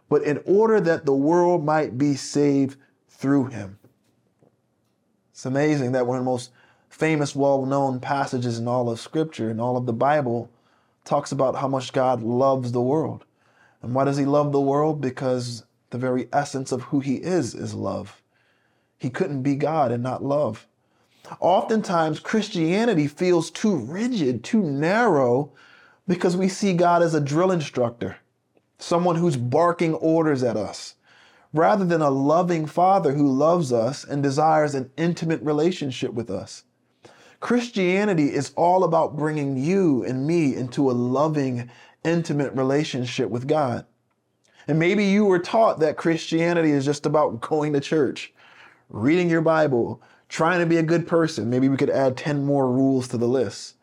but 0.08 0.24
in 0.24 0.39
order 0.46 0.79
that 0.79 1.06
the 1.06 1.13
world 1.13 1.65
might 1.65 1.98
be 1.98 2.15
saved 2.15 2.77
through 3.20 3.48
him. 3.48 3.78
It's 5.32 5.46
amazing 5.46 5.92
that 5.92 6.08
one 6.08 6.18
of 6.18 6.24
the 6.24 6.32
most 6.32 6.52
famous, 6.90 7.36
well 7.36 7.66
known 7.66 8.00
passages 8.00 8.60
in 8.60 8.68
all 8.68 8.90
of 8.90 9.00
Scripture 9.00 9.50
and 9.50 9.60
all 9.60 9.76
of 9.76 9.86
the 9.86 9.94
Bible 9.94 10.50
talks 11.04 11.34
about 11.34 11.58
how 11.58 11.68
much 11.68 11.92
God 11.92 12.24
loves 12.24 12.72
the 12.72 12.82
world. 12.82 13.26
And 13.82 13.94
why 13.94 14.06
does 14.06 14.16
he 14.16 14.24
love 14.24 14.54
the 14.54 14.62
world? 14.62 15.02
Because 15.02 15.66
the 15.90 15.98
very 15.98 16.30
essence 16.32 16.72
of 16.72 16.84
who 16.84 17.02
he 17.02 17.16
is 17.16 17.54
is 17.54 17.74
love. 17.74 18.22
He 18.98 19.10
couldn't 19.10 19.44
be 19.44 19.56
God 19.56 19.92
and 19.92 20.02
not 20.02 20.24
love. 20.24 20.66
Oftentimes, 21.42 22.22
Christianity 22.22 23.08
feels 23.08 23.52
too 23.52 23.76
rigid, 23.76 24.46
too 24.46 24.64
narrow, 24.64 25.52
because 26.08 26.38
we 26.38 26.48
see 26.48 26.72
God 26.72 27.04
as 27.04 27.14
a 27.14 27.22
drill 27.22 27.52
instructor, 27.52 28.18
someone 28.78 29.18
who's 29.18 29.38
barking 29.38 29.94
orders 29.96 30.42
at 30.42 30.56
us 30.56 30.96
rather 31.53 31.86
than 31.86 32.01
a 32.01 32.10
loving 32.10 32.65
Father 32.65 33.13
who 33.13 33.27
loves 33.27 33.74
us 33.74 34.03
and 34.03 34.22
desires 34.22 34.75
an 34.75 34.91
intimate 34.98 35.41
relationship 35.41 36.13
with 36.13 36.29
us. 36.29 36.63
Christianity 37.39 38.34
is 38.34 38.53
all 38.56 38.84
about 38.84 39.15
bringing 39.15 39.58
you 39.58 40.03
and 40.03 40.27
me 40.27 40.56
into 40.56 40.91
a 40.91 40.94
loving, 40.94 41.70
intimate 42.03 42.53
relationship 42.53 43.29
with 43.29 43.48
God. 43.48 43.86
And 44.68 44.77
maybe 44.77 45.06
you 45.06 45.25
were 45.25 45.39
taught 45.39 45.79
that 45.79 45.98
Christianity 45.98 46.72
is 46.72 46.86
just 46.86 47.06
about 47.06 47.41
going 47.41 47.74
to 47.74 47.79
church, 47.79 48.34
reading 48.89 49.29
your 49.29 49.41
Bible, 49.41 50.01
trying 50.27 50.60
to 50.60 50.65
be 50.65 50.77
a 50.77 50.84
good 50.84 51.08
person. 51.08 51.50
Maybe 51.50 51.70
we 51.70 51.77
could 51.77 51.89
add 51.89 52.18
10 52.18 52.46
more 52.46 52.72
rules 52.72 53.08
to 53.08 53.18
the 53.18 53.27
list. 53.27 53.75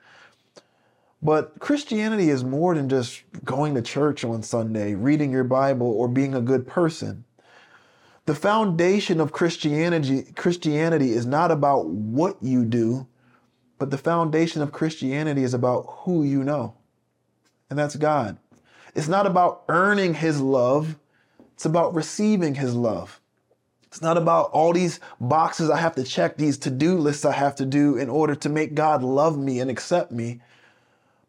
But 1.22 1.58
Christianity 1.58 2.28
is 2.28 2.44
more 2.44 2.74
than 2.74 2.88
just 2.88 3.22
going 3.44 3.74
to 3.74 3.82
church 3.82 4.22
on 4.22 4.42
Sunday, 4.42 4.94
reading 4.94 5.32
your 5.32 5.44
Bible, 5.44 5.90
or 5.90 6.06
being 6.06 6.34
a 6.34 6.40
good 6.40 6.66
person. 6.66 7.24
The 8.26 8.34
foundation 8.34 9.20
of 9.20 9.32
Christianity, 9.32 10.24
Christianity 10.34 11.12
is 11.12 11.26
not 11.26 11.52
about 11.52 11.86
what 11.86 12.36
you 12.42 12.64
do, 12.64 13.06
but 13.78 13.92
the 13.92 13.98
foundation 13.98 14.62
of 14.62 14.72
Christianity 14.72 15.44
is 15.44 15.54
about 15.54 15.84
who 16.00 16.24
you 16.24 16.42
know. 16.42 16.74
And 17.70 17.78
that's 17.78 17.94
God. 17.94 18.38
It's 18.96 19.06
not 19.06 19.26
about 19.26 19.62
earning 19.68 20.14
his 20.14 20.40
love, 20.40 20.98
it's 21.54 21.66
about 21.66 21.94
receiving 21.94 22.56
his 22.56 22.74
love. 22.74 23.20
It's 23.84 24.02
not 24.02 24.16
about 24.16 24.50
all 24.50 24.72
these 24.72 24.98
boxes 25.20 25.70
I 25.70 25.78
have 25.78 25.94
to 25.94 26.02
check, 26.02 26.36
these 26.36 26.58
to 26.58 26.70
do 26.70 26.98
lists 26.98 27.24
I 27.24 27.32
have 27.32 27.54
to 27.56 27.64
do 27.64 27.96
in 27.96 28.10
order 28.10 28.34
to 28.34 28.48
make 28.48 28.74
God 28.74 29.04
love 29.04 29.38
me 29.38 29.60
and 29.60 29.70
accept 29.70 30.10
me, 30.10 30.40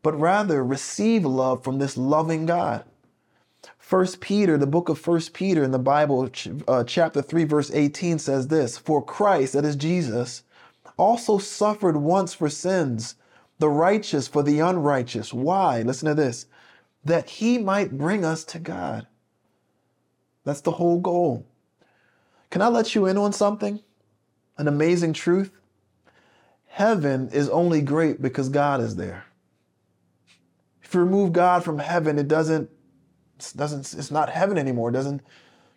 but 0.02 0.20
rather 0.20 0.64
receive 0.66 1.26
love 1.26 1.64
from 1.64 1.78
this 1.78 1.96
loving 1.96 2.48
God. 2.48 2.84
First 3.78 4.20
Peter, 4.20 4.58
the 4.58 4.68
book 4.68 4.90
of 4.90 5.00
First 5.00 5.34
Peter 5.34 5.64
in 5.64 5.72
the 5.72 5.80
Bible, 5.80 6.30
uh, 6.68 6.84
chapter 6.84 7.22
3, 7.22 7.44
verse 7.46 7.72
18 7.72 8.20
says 8.20 8.48
this 8.48 8.78
For 8.78 9.04
Christ, 9.04 9.54
that 9.54 9.66
is 9.66 9.76
Jesus, 9.76 10.44
also 10.98 11.38
suffered 11.38 11.98
once 11.98 12.34
for 12.34 12.50
sins, 12.50 13.16
the 13.60 13.70
righteous 13.70 14.28
for 14.28 14.44
the 14.44 14.60
unrighteous. 14.60 15.34
Why? 15.34 15.82
Listen 15.82 16.08
to 16.08 16.16
this 16.16 16.48
that 17.06 17.30
he 17.30 17.58
might 17.58 17.98
bring 17.98 18.26
us 18.26 18.44
to 18.44 18.60
God. 18.60 19.08
That's 20.44 20.62
the 20.62 20.72
whole 20.72 21.00
goal. 21.00 21.46
Can 22.50 22.62
I 22.62 22.68
let 22.68 22.96
you 22.96 23.06
in 23.06 23.18
on 23.18 23.34
something? 23.34 23.82
An 24.58 24.68
amazing 24.68 25.14
truth? 25.14 25.52
Heaven 26.68 27.30
is 27.30 27.50
only 27.50 27.82
great 27.82 28.22
because 28.22 28.50
God 28.50 28.82
is 28.82 28.96
there. 28.96 29.26
If 30.84 30.94
you 30.94 31.00
remove 31.00 31.34
God 31.34 31.64
from 31.64 31.80
heaven, 31.80 32.18
it 32.18 32.28
doesn't, 32.28 32.70
doesn't 33.56 33.94
it's 33.98 34.12
not 34.12 34.30
heaven 34.30 34.58
anymore. 34.58 34.90
It 34.90 34.94
doesn't 34.94 35.22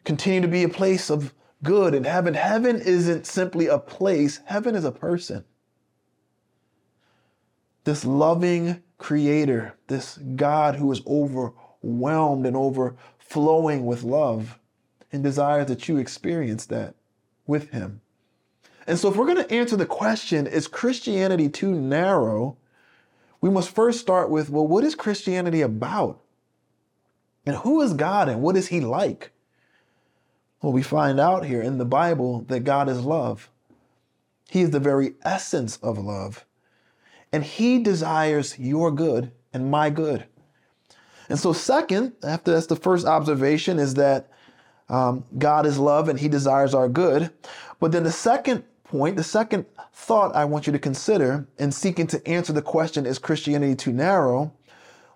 continue 0.05 0.41
to 0.41 0.49
be 0.49 0.63
a 0.63 0.69
place 0.69 1.11
of 1.11 1.35
good 1.63 1.95
and 1.95 2.07
heaven. 2.07 2.35
Heaven 2.35 2.81
isn't 2.81 3.27
simply 3.27 3.67
a 3.67 3.79
place, 3.79 4.41
heaven 4.47 4.75
is 4.75 4.85
a 4.85 4.93
person. 4.93 5.45
This 7.85 8.05
loving 8.05 8.83
creator, 8.99 9.75
this 9.87 10.19
God 10.37 10.77
who 10.77 10.93
is 10.93 11.03
overwhelmed 11.07 12.47
and 12.47 12.57
overflowing 12.57 13.87
with 13.87 14.03
love 14.03 14.59
and 15.13 15.23
desires 15.23 15.67
that 15.67 15.89
you 15.89 15.97
experience 15.97 16.67
that 16.67 16.95
with 17.47 17.71
him. 17.71 18.01
And 18.87 18.99
so, 18.99 19.09
if 19.09 19.17
we're 19.17 19.27
going 19.27 19.45
to 19.45 19.53
answer 19.53 19.77
the 19.77 19.87
question, 19.87 20.47
is 20.47 20.67
Christianity 20.67 21.49
too 21.49 21.75
narrow? 21.75 22.57
We 23.41 23.51
must 23.51 23.71
first 23.71 24.01
start 24.01 24.31
with, 24.31 24.51
well, 24.51 24.67
what 24.67 24.85
is 24.85 24.95
Christianity 24.95 25.63
about? 25.63 26.21
And 27.47 27.57
who 27.57 27.81
is 27.81 27.95
God 27.95 28.29
and 28.29 28.43
what 28.43 28.57
is 28.57 28.69
he 28.69 28.81
like? 28.81 29.33
Well, 30.63 30.73
we 30.73 30.83
find 30.83 31.19
out 31.19 31.47
here 31.47 31.63
in 31.63 31.79
the 31.79 31.85
Bible 31.85 32.45
that 32.49 32.61
God 32.61 32.89
is 32.89 33.01
love. 33.01 33.51
He 34.49 34.61
is 34.61 34.71
the 34.71 34.81
very 34.81 35.15
essence 35.23 35.77
of 35.79 35.99
love. 35.99 36.45
And 37.33 37.45
he 37.45 37.79
desires 37.79 38.59
your 38.59 38.91
good 38.91 39.33
and 39.53 39.71
my 39.71 39.91
good. 39.91 40.27
And 41.29 41.39
so, 41.39 41.53
second, 41.53 42.13
after 42.25 42.53
that's 42.53 42.67
the 42.67 42.77
first 42.77 43.07
observation, 43.07 43.79
is 43.79 43.95
that 43.95 44.31
um, 44.89 45.25
God 45.39 45.65
is 45.65 45.79
love 45.79 46.09
and 46.09 46.19
he 46.19 46.29
desires 46.29 46.75
our 46.75 46.89
good. 46.89 47.31
But 47.79 47.93
then 47.93 48.03
the 48.03 48.11
second 48.11 48.65
point, 48.83 49.17
the 49.17 49.23
second 49.23 49.67
thought 49.93 50.35
I 50.35 50.45
want 50.45 50.67
you 50.67 50.73
to 50.73 50.79
consider 50.79 51.47
in 51.59 51.71
seeking 51.71 52.09
to 52.09 52.27
answer 52.29 52.53
the 52.53 52.61
question, 52.61 53.07
is 53.07 53.21
Christianity 53.21 53.77
too 53.77 53.93
narrow? 53.93 54.53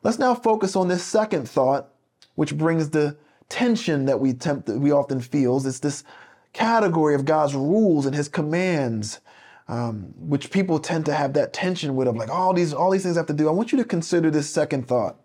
Let's 0.04 0.20
now 0.20 0.34
focus 0.36 0.76
on 0.76 0.86
this 0.86 1.02
second 1.02 1.48
thought, 1.48 1.88
which 2.34 2.56
brings 2.56 2.90
the 2.90 3.16
tension 3.48 4.06
that 4.06 4.20
we 4.20 4.32
tempt, 4.32 4.68
we 4.68 4.90
often 4.92 5.20
feel. 5.20 5.56
It's 5.66 5.78
this 5.78 6.04
category 6.52 7.14
of 7.14 7.24
God's 7.24 7.54
rules 7.54 8.06
and 8.06 8.14
his 8.14 8.28
commands, 8.28 9.20
um, 9.68 10.14
which 10.16 10.50
people 10.50 10.78
tend 10.78 11.04
to 11.06 11.14
have 11.14 11.34
that 11.34 11.52
tension 11.52 11.96
with 11.96 12.08
of 12.08 12.16
like 12.16 12.30
all 12.30 12.52
these, 12.52 12.72
all 12.72 12.90
these 12.90 13.02
things 13.02 13.16
I 13.16 13.20
have 13.20 13.26
to 13.26 13.32
do. 13.32 13.48
I 13.48 13.52
want 13.52 13.72
you 13.72 13.78
to 13.78 13.84
consider 13.84 14.30
this 14.30 14.48
second 14.48 14.88
thought. 14.88 15.16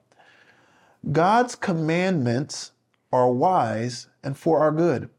God's 1.12 1.56
commandments 1.56 2.72
are 3.12 3.32
wise 3.32 4.08
and 4.24 4.38
for 4.38 4.60
our 4.60 4.72
good. 4.72 5.10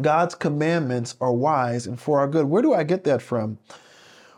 God's 0.00 0.34
commandments 0.34 1.16
are 1.20 1.32
wise 1.32 1.86
and 1.86 2.00
for 2.00 2.20
our 2.20 2.28
good. 2.28 2.46
Where 2.46 2.62
do 2.62 2.72
I 2.72 2.84
get 2.84 3.04
that 3.04 3.20
from? 3.20 3.58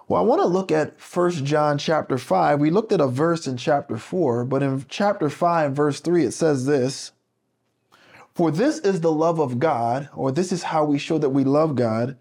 Well, 0.08 0.20
I 0.20 0.24
want 0.24 0.42
to 0.42 0.48
look 0.48 0.72
at 0.72 1.00
1 1.00 1.30
John 1.44 1.78
chapter 1.78 2.18
5. 2.18 2.60
We 2.60 2.70
looked 2.70 2.92
at 2.92 3.00
a 3.00 3.06
verse 3.06 3.46
in 3.46 3.56
chapter 3.56 3.96
4, 3.96 4.44
but 4.44 4.62
in 4.62 4.84
chapter 4.88 5.30
5, 5.30 5.72
verse 5.72 6.00
3, 6.00 6.24
it 6.24 6.32
says 6.32 6.66
this 6.66 7.12
For 8.34 8.50
this 8.50 8.78
is 8.80 9.00
the 9.00 9.12
love 9.12 9.38
of 9.38 9.58
God, 9.58 10.08
or 10.14 10.32
this 10.32 10.50
is 10.52 10.64
how 10.64 10.84
we 10.84 10.98
show 10.98 11.18
that 11.18 11.30
we 11.30 11.44
love 11.44 11.76
God, 11.76 12.18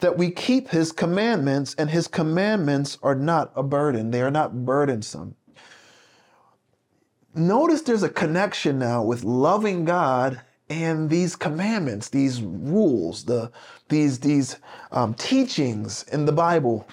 that 0.00 0.18
we 0.18 0.30
keep 0.30 0.68
his 0.68 0.92
commandments, 0.92 1.74
and 1.78 1.88
his 1.90 2.08
commandments 2.08 2.98
are 3.02 3.14
not 3.14 3.52
a 3.56 3.62
burden. 3.62 4.10
They 4.10 4.20
are 4.20 4.30
not 4.30 4.64
burdensome. 4.64 5.34
Notice 7.34 7.82
there's 7.82 8.02
a 8.02 8.08
connection 8.08 8.78
now 8.78 9.02
with 9.02 9.24
loving 9.24 9.84
God 9.84 10.40
and 10.70 11.10
these 11.10 11.36
commandments, 11.36 12.08
these 12.08 12.40
rules, 12.42 13.24
the 13.24 13.50
these 13.88 14.20
these 14.20 14.56
um, 14.92 15.14
teachings 15.14 16.04
in 16.12 16.26
the 16.26 16.32
Bible. 16.32 16.86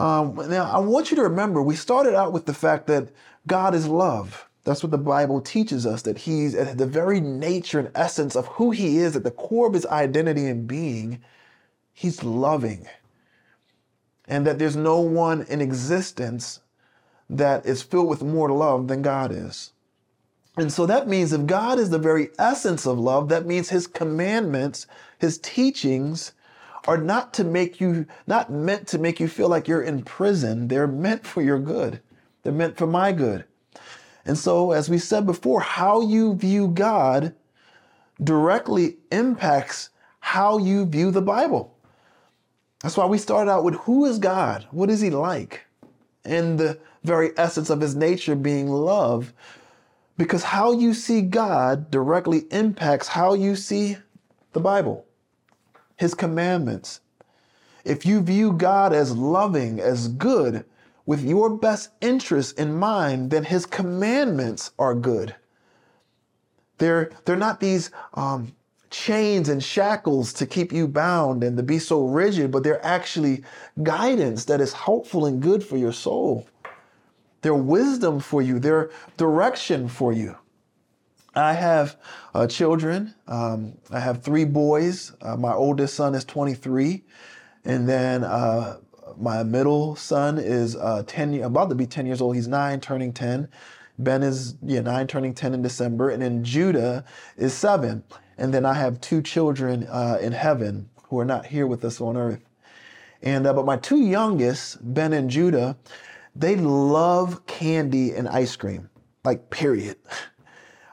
Um, 0.00 0.34
now, 0.48 0.64
I 0.64 0.78
want 0.78 1.10
you 1.10 1.16
to 1.18 1.24
remember 1.24 1.60
we 1.60 1.76
started 1.76 2.14
out 2.14 2.32
with 2.32 2.46
the 2.46 2.54
fact 2.54 2.86
that 2.86 3.10
God 3.46 3.74
is 3.74 3.86
love. 3.86 4.48
That's 4.64 4.82
what 4.82 4.92
the 4.92 4.98
Bible 4.98 5.42
teaches 5.42 5.84
us 5.84 6.02
that 6.02 6.16
He's 6.16 6.54
at 6.54 6.78
the 6.78 6.86
very 6.86 7.20
nature 7.20 7.78
and 7.78 7.90
essence 7.94 8.34
of 8.34 8.46
who 8.46 8.70
He 8.70 8.96
is, 8.96 9.14
at 9.14 9.24
the 9.24 9.30
core 9.30 9.66
of 9.66 9.74
His 9.74 9.84
identity 9.84 10.46
and 10.46 10.66
being. 10.66 11.22
He's 11.92 12.24
loving, 12.24 12.88
and 14.26 14.46
that 14.46 14.58
there's 14.58 14.76
no 14.76 15.00
one 15.00 15.42
in 15.42 15.60
existence 15.60 16.60
that 17.28 17.66
is 17.66 17.82
filled 17.82 18.08
with 18.08 18.22
more 18.22 18.50
love 18.50 18.88
than 18.88 19.02
God 19.02 19.30
is. 19.30 19.72
And 20.56 20.72
so 20.72 20.86
that 20.86 21.08
means 21.08 21.34
if 21.34 21.44
God 21.44 21.78
is 21.78 21.90
the 21.90 21.98
very 21.98 22.30
essence 22.38 22.86
of 22.86 22.98
love, 22.98 23.28
that 23.28 23.46
means 23.46 23.68
his 23.68 23.86
commandments, 23.86 24.86
his 25.18 25.38
teachings 25.38 26.32
are 26.86 26.98
not 26.98 27.34
to 27.34 27.44
make 27.44 27.80
you, 27.80 28.06
not 28.26 28.50
meant 28.50 28.86
to 28.88 28.98
make 28.98 29.20
you 29.20 29.28
feel 29.28 29.48
like 29.48 29.68
you're 29.68 29.82
in 29.82 30.02
prison. 30.02 30.68
They're 30.68 30.86
meant 30.86 31.26
for 31.26 31.42
your 31.42 31.58
good. 31.58 32.00
They're 32.42 32.52
meant 32.52 32.76
for 32.76 32.86
my 32.86 33.12
good. 33.12 33.44
And 34.24 34.36
so, 34.36 34.72
as 34.72 34.88
we 34.88 34.98
said 34.98 35.26
before, 35.26 35.60
how 35.60 36.00
you 36.00 36.34
view 36.34 36.68
God 36.68 37.34
directly 38.22 38.96
impacts 39.10 39.90
how 40.20 40.58
you 40.58 40.84
view 40.84 41.10
the 41.10 41.22
Bible. 41.22 41.74
That's 42.82 42.96
why 42.96 43.06
we 43.06 43.18
started 43.18 43.50
out 43.50 43.64
with 43.64 43.74
who 43.74 44.06
is 44.06 44.18
God? 44.18 44.66
What 44.70 44.90
is 44.90 45.00
he 45.00 45.10
like? 45.10 45.66
And 46.24 46.58
the 46.58 46.78
very 47.02 47.30
essence 47.36 47.70
of 47.70 47.80
his 47.80 47.96
nature 47.96 48.34
being 48.34 48.68
love. 48.68 49.32
Because 50.16 50.44
how 50.44 50.72
you 50.72 50.92
see 50.92 51.22
God 51.22 51.90
directly 51.90 52.44
impacts 52.50 53.08
how 53.08 53.34
you 53.34 53.56
see 53.56 53.96
the 54.52 54.60
Bible, 54.60 55.06
his 56.00 56.14
commandments. 56.14 57.00
If 57.84 58.06
you 58.06 58.22
view 58.22 58.54
God 58.54 58.94
as 58.94 59.14
loving, 59.14 59.80
as 59.80 60.08
good, 60.08 60.64
with 61.04 61.22
your 61.22 61.50
best 61.50 61.90
interests 62.00 62.52
in 62.52 62.74
mind, 62.74 63.30
then 63.30 63.44
his 63.44 63.66
commandments 63.66 64.70
are 64.78 64.94
good. 64.94 65.34
They're, 66.78 67.10
they're 67.24 67.36
not 67.36 67.60
these 67.60 67.90
um, 68.14 68.54
chains 68.88 69.50
and 69.50 69.62
shackles 69.62 70.32
to 70.34 70.46
keep 70.46 70.72
you 70.72 70.88
bound 70.88 71.44
and 71.44 71.54
to 71.58 71.62
be 71.62 71.78
so 71.78 72.06
rigid, 72.06 72.50
but 72.50 72.64
they're 72.64 72.84
actually 72.84 73.44
guidance 73.82 74.46
that 74.46 74.62
is 74.62 74.72
helpful 74.72 75.26
and 75.26 75.42
good 75.42 75.62
for 75.62 75.76
your 75.76 75.92
soul 75.92 76.46
their 77.42 77.54
wisdom 77.54 78.20
for 78.20 78.42
you, 78.42 78.58
their 78.58 78.90
direction 79.16 79.88
for 79.88 80.12
you. 80.12 80.36
I 81.34 81.52
have 81.52 81.96
uh, 82.34 82.46
children. 82.46 83.14
Um, 83.28 83.74
I 83.90 84.00
have 84.00 84.22
three 84.22 84.44
boys. 84.44 85.12
Uh, 85.22 85.36
my 85.36 85.52
oldest 85.52 85.94
son 85.94 86.14
is 86.14 86.24
23, 86.24 87.04
and 87.64 87.88
then 87.88 88.24
uh, 88.24 88.78
my 89.16 89.42
middle 89.42 89.96
son 89.96 90.38
is 90.38 90.76
uh, 90.76 91.04
10, 91.06 91.42
about 91.42 91.68
to 91.68 91.74
be 91.74 91.86
10 91.86 92.06
years 92.06 92.20
old. 92.20 92.34
He's 92.34 92.48
nine, 92.48 92.80
turning 92.80 93.12
10. 93.12 93.48
Ben 93.98 94.22
is 94.22 94.54
yeah 94.62 94.80
nine, 94.80 95.06
turning 95.06 95.34
10 95.34 95.52
in 95.54 95.62
December, 95.62 96.10
and 96.10 96.22
then 96.22 96.42
Judah 96.42 97.04
is 97.36 97.52
seven. 97.52 98.02
And 98.38 98.54
then 98.54 98.64
I 98.64 98.72
have 98.72 99.00
two 99.02 99.20
children 99.20 99.86
uh, 99.88 100.18
in 100.20 100.32
heaven 100.32 100.88
who 101.08 101.18
are 101.18 101.24
not 101.26 101.46
here 101.46 101.66
with 101.66 101.84
us 101.84 102.00
on 102.00 102.16
earth. 102.16 102.40
And 103.22 103.46
uh, 103.46 103.52
but 103.52 103.66
my 103.66 103.76
two 103.76 103.98
youngest, 103.98 104.78
Ben 104.94 105.12
and 105.12 105.28
Judah, 105.28 105.76
they 106.34 106.56
love 106.56 107.46
candy 107.46 108.12
and 108.14 108.26
ice 108.28 108.56
cream. 108.56 108.88
like 109.24 109.50
period. 109.50 109.96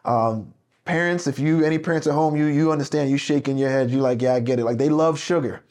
Um, 0.08 0.54
parents, 0.86 1.28
if 1.28 1.38
you 1.38 1.64
any 1.64 1.78
parents 1.78 2.08
at 2.08 2.14
home, 2.14 2.36
you 2.36 2.46
you 2.46 2.72
understand, 2.72 3.12
you 3.12 3.18
shaking 3.18 3.58
your 3.58 3.70
head, 3.70 3.92
you 3.92 4.00
like, 4.00 4.22
yeah, 4.22 4.34
I 4.34 4.40
get 4.40 4.60
it. 4.60 4.66
Like 4.66 4.78
they 4.78 4.90
love 4.90 5.20
sugar. 5.20 5.64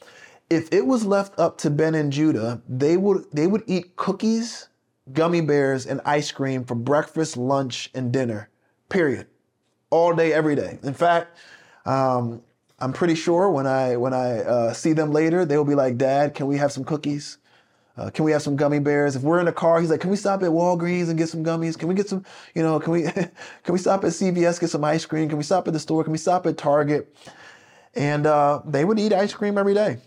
If 0.49 0.71
it 0.71 0.85
was 0.85 1.05
left 1.05 1.37
up 1.37 1.57
to 1.59 1.69
Ben 1.69 1.95
and 1.95 2.13
Judah, 2.13 2.61
they 2.69 2.95
would 2.95 3.25
they 3.33 3.47
would 3.47 3.63
eat 3.67 3.97
cookies, 3.97 4.69
gummy 5.11 5.41
bears, 5.41 5.85
and 5.85 5.99
ice 6.05 6.31
cream 6.31 6.63
for 6.63 6.75
breakfast, 6.75 7.35
lunch, 7.35 7.89
and 7.93 8.13
dinner. 8.13 8.49
Period. 8.87 9.27
All 9.89 10.13
day, 10.13 10.31
every 10.31 10.55
day. 10.55 10.79
In 10.83 10.93
fact, 10.93 11.37
um, 11.85 12.41
I'm 12.79 12.93
pretty 12.93 13.15
sure 13.15 13.49
when 13.49 13.65
I 13.67 13.97
when 13.97 14.13
I 14.13 14.39
uh, 14.41 14.73
see 14.73 14.93
them 14.93 15.11
later, 15.11 15.45
they'll 15.45 15.65
be 15.65 15.75
like, 15.75 15.97
"Dad, 15.97 16.35
can 16.35 16.47
we 16.47 16.57
have 16.57 16.71
some 16.71 16.83
cookies? 16.85 17.39
Uh, 17.97 18.09
can 18.09 18.25
we 18.25 18.31
have 18.31 18.41
some 18.41 18.55
gummy 18.55 18.79
bears?" 18.79 19.15
If 19.15 19.23
we're 19.23 19.39
in 19.39 19.47
a 19.47 19.53
car, 19.53 19.79
he's 19.81 19.89
like, 19.89 20.01
"Can 20.01 20.09
we 20.09 20.17
stop 20.17 20.43
at 20.43 20.49
Walgreens 20.49 21.09
and 21.09 21.17
get 21.17 21.29
some 21.29 21.43
gummies? 21.43 21.77
Can 21.77 21.87
we 21.87 21.95
get 21.95 22.09
some, 22.09 22.23
you 22.53 22.63
know, 22.63 22.79
can 22.79 22.93
we 22.93 23.01
can 23.11 23.31
we 23.69 23.79
stop 23.79 24.03
at 24.03 24.11
CVS 24.11 24.59
get 24.59 24.69
some 24.69 24.83
ice 24.83 25.05
cream? 25.05 25.29
Can 25.29 25.37
we 25.37 25.43
stop 25.43 25.67
at 25.67 25.73
the 25.73 25.79
store? 25.79 26.03
Can 26.03 26.11
we 26.11 26.17
stop 26.17 26.45
at 26.45 26.57
Target?" 26.57 27.13
And 27.95 28.27
uh, 28.27 28.61
they 28.65 28.85
would 28.85 28.99
eat 28.99 29.13
ice 29.13 29.33
cream 29.33 29.57
every 29.57 29.73
day. 29.73 29.97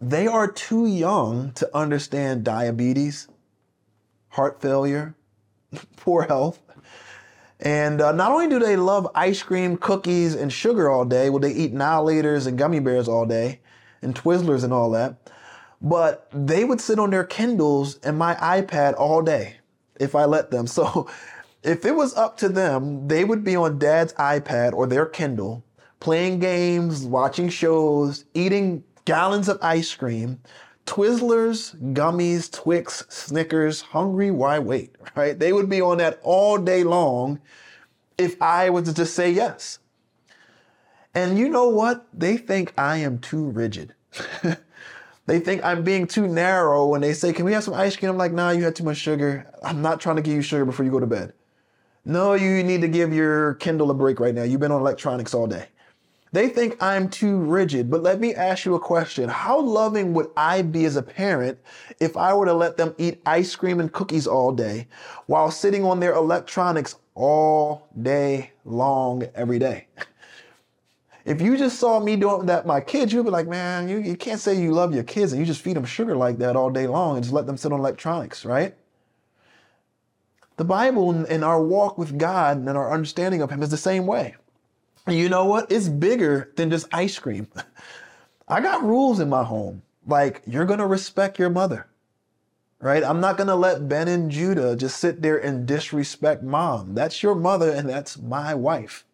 They 0.00 0.26
are 0.26 0.46
too 0.46 0.86
young 0.86 1.52
to 1.52 1.68
understand 1.76 2.44
diabetes, 2.44 3.28
heart 4.28 4.60
failure, 4.60 5.16
poor 5.96 6.22
health. 6.22 6.60
And 7.60 8.00
uh, 8.00 8.12
not 8.12 8.30
only 8.30 8.48
do 8.48 8.60
they 8.60 8.76
love 8.76 9.08
ice 9.14 9.42
cream, 9.42 9.76
cookies, 9.76 10.34
and 10.34 10.52
sugar 10.52 10.88
all 10.88 11.04
day, 11.04 11.28
well, 11.28 11.40
they 11.40 11.52
eat 11.52 11.72
Now 11.72 12.06
and 12.06 12.16
Laters 12.24 12.46
and 12.46 12.56
gummy 12.56 12.78
bears 12.78 13.08
all 13.08 13.26
day, 13.26 13.60
and 14.00 14.14
Twizzlers 14.14 14.62
and 14.62 14.72
all 14.72 14.90
that, 14.92 15.27
but 15.80 16.28
they 16.32 16.64
would 16.64 16.80
sit 16.80 16.98
on 16.98 17.10
their 17.10 17.24
Kindles 17.24 17.98
and 18.02 18.18
my 18.18 18.34
iPad 18.36 18.94
all 18.96 19.22
day 19.22 19.56
if 20.00 20.14
I 20.14 20.24
let 20.24 20.50
them. 20.50 20.66
So 20.78 21.08
if 21.62 21.84
it 21.84 21.94
was 21.94 22.16
up 22.16 22.36
to 22.38 22.48
them, 22.48 23.08
they 23.08 23.24
would 23.24 23.44
be 23.44 23.56
on 23.56 23.78
dad's 23.78 24.12
iPad 24.14 24.72
or 24.72 24.86
their 24.86 25.06
Kindle, 25.06 25.64
playing 26.00 26.38
games, 26.38 27.04
watching 27.04 27.48
shows, 27.48 28.24
eating 28.34 28.84
gallons 29.04 29.48
of 29.48 29.58
ice 29.60 29.92
cream, 29.94 30.40
Twizzlers, 30.86 31.74
gummies, 31.92 32.50
Twix, 32.50 33.04
Snickers, 33.08 33.80
hungry, 33.80 34.30
why 34.30 34.58
wait, 34.58 34.94
right? 35.16 35.38
They 35.38 35.52
would 35.52 35.68
be 35.68 35.80
on 35.80 35.98
that 35.98 36.20
all 36.22 36.58
day 36.58 36.84
long 36.84 37.40
if 38.16 38.40
I 38.40 38.70
was 38.70 38.84
to 38.84 38.94
just 38.94 39.14
say 39.14 39.30
yes. 39.30 39.78
And 41.14 41.38
you 41.38 41.48
know 41.48 41.68
what? 41.68 42.06
They 42.12 42.36
think 42.36 42.72
I 42.78 42.98
am 42.98 43.18
too 43.18 43.44
rigid. 43.50 43.94
they 45.28 45.38
think 45.38 45.62
I'm 45.62 45.84
being 45.84 46.06
too 46.06 46.26
narrow 46.26 46.86
when 46.86 47.02
they 47.02 47.12
say, 47.12 47.34
Can 47.34 47.44
we 47.44 47.52
have 47.52 47.62
some 47.62 47.74
ice 47.74 47.94
cream? 47.94 48.10
I'm 48.10 48.16
like, 48.16 48.32
Nah, 48.32 48.50
you 48.50 48.64
had 48.64 48.74
too 48.74 48.84
much 48.84 48.96
sugar. 48.96 49.46
I'm 49.62 49.82
not 49.82 50.00
trying 50.00 50.16
to 50.16 50.22
give 50.22 50.32
you 50.34 50.40
sugar 50.40 50.64
before 50.64 50.86
you 50.86 50.90
go 50.90 51.00
to 51.00 51.06
bed. 51.06 51.34
No, 52.06 52.32
you 52.32 52.62
need 52.62 52.80
to 52.80 52.88
give 52.88 53.12
your 53.12 53.54
Kindle 53.56 53.90
a 53.90 53.94
break 53.94 54.20
right 54.20 54.34
now. 54.34 54.42
You've 54.42 54.60
been 54.60 54.72
on 54.72 54.80
electronics 54.80 55.34
all 55.34 55.46
day. 55.46 55.66
They 56.32 56.48
think 56.48 56.82
I'm 56.82 57.10
too 57.10 57.36
rigid, 57.36 57.90
but 57.90 58.02
let 58.02 58.20
me 58.20 58.34
ask 58.34 58.64
you 58.64 58.74
a 58.74 58.80
question. 58.80 59.28
How 59.28 59.60
loving 59.60 60.14
would 60.14 60.30
I 60.34 60.62
be 60.62 60.86
as 60.86 60.96
a 60.96 61.02
parent 61.02 61.58
if 62.00 62.16
I 62.16 62.32
were 62.32 62.46
to 62.46 62.54
let 62.54 62.78
them 62.78 62.94
eat 62.96 63.20
ice 63.26 63.54
cream 63.54 63.80
and 63.80 63.92
cookies 63.92 64.26
all 64.26 64.52
day 64.52 64.88
while 65.26 65.50
sitting 65.50 65.84
on 65.84 66.00
their 66.00 66.14
electronics 66.14 66.96
all 67.14 67.86
day 68.00 68.52
long, 68.64 69.24
every 69.34 69.58
day? 69.58 69.88
If 71.28 71.42
you 71.42 71.58
just 71.58 71.78
saw 71.78 72.00
me 72.00 72.16
doing 72.16 72.46
that 72.46 72.64
my 72.64 72.80
kids, 72.80 73.12
you'd 73.12 73.24
be 73.24 73.30
like, 73.30 73.46
man, 73.46 73.86
you, 73.86 73.98
you 73.98 74.16
can't 74.16 74.40
say 74.40 74.58
you 74.58 74.72
love 74.72 74.94
your 74.94 75.04
kids 75.04 75.32
and 75.32 75.38
you 75.38 75.44
just 75.44 75.60
feed 75.60 75.76
them 75.76 75.84
sugar 75.84 76.16
like 76.16 76.38
that 76.38 76.56
all 76.56 76.70
day 76.70 76.86
long 76.86 77.16
and 77.16 77.22
just 77.22 77.34
let 77.34 77.44
them 77.44 77.58
sit 77.58 77.70
on 77.70 77.80
electronics, 77.80 78.46
right? 78.46 78.74
The 80.56 80.64
Bible 80.64 81.10
and 81.10 81.44
our 81.44 81.62
walk 81.62 81.98
with 81.98 82.16
God 82.16 82.56
and 82.56 82.70
our 82.70 82.90
understanding 82.90 83.42
of 83.42 83.50
Him 83.50 83.62
is 83.62 83.68
the 83.68 83.76
same 83.76 84.06
way. 84.06 84.36
You 85.06 85.28
know 85.28 85.44
what? 85.44 85.70
It's 85.70 85.90
bigger 85.90 86.50
than 86.56 86.70
just 86.70 86.88
ice 86.92 87.18
cream. 87.18 87.46
I 88.48 88.62
got 88.62 88.82
rules 88.82 89.20
in 89.20 89.28
my 89.28 89.44
home. 89.44 89.82
Like, 90.06 90.40
you're 90.46 90.64
going 90.64 90.78
to 90.78 90.86
respect 90.86 91.38
your 91.38 91.50
mother, 91.50 91.88
right? 92.80 93.04
I'm 93.04 93.20
not 93.20 93.36
going 93.36 93.48
to 93.48 93.54
let 93.54 93.86
Ben 93.86 94.08
and 94.08 94.30
Judah 94.30 94.74
just 94.76 94.98
sit 94.98 95.20
there 95.20 95.36
and 95.36 95.66
disrespect 95.66 96.42
mom. 96.42 96.94
That's 96.94 97.22
your 97.22 97.34
mother 97.34 97.70
and 97.70 97.86
that's 97.86 98.16
my 98.16 98.54
wife. 98.54 99.04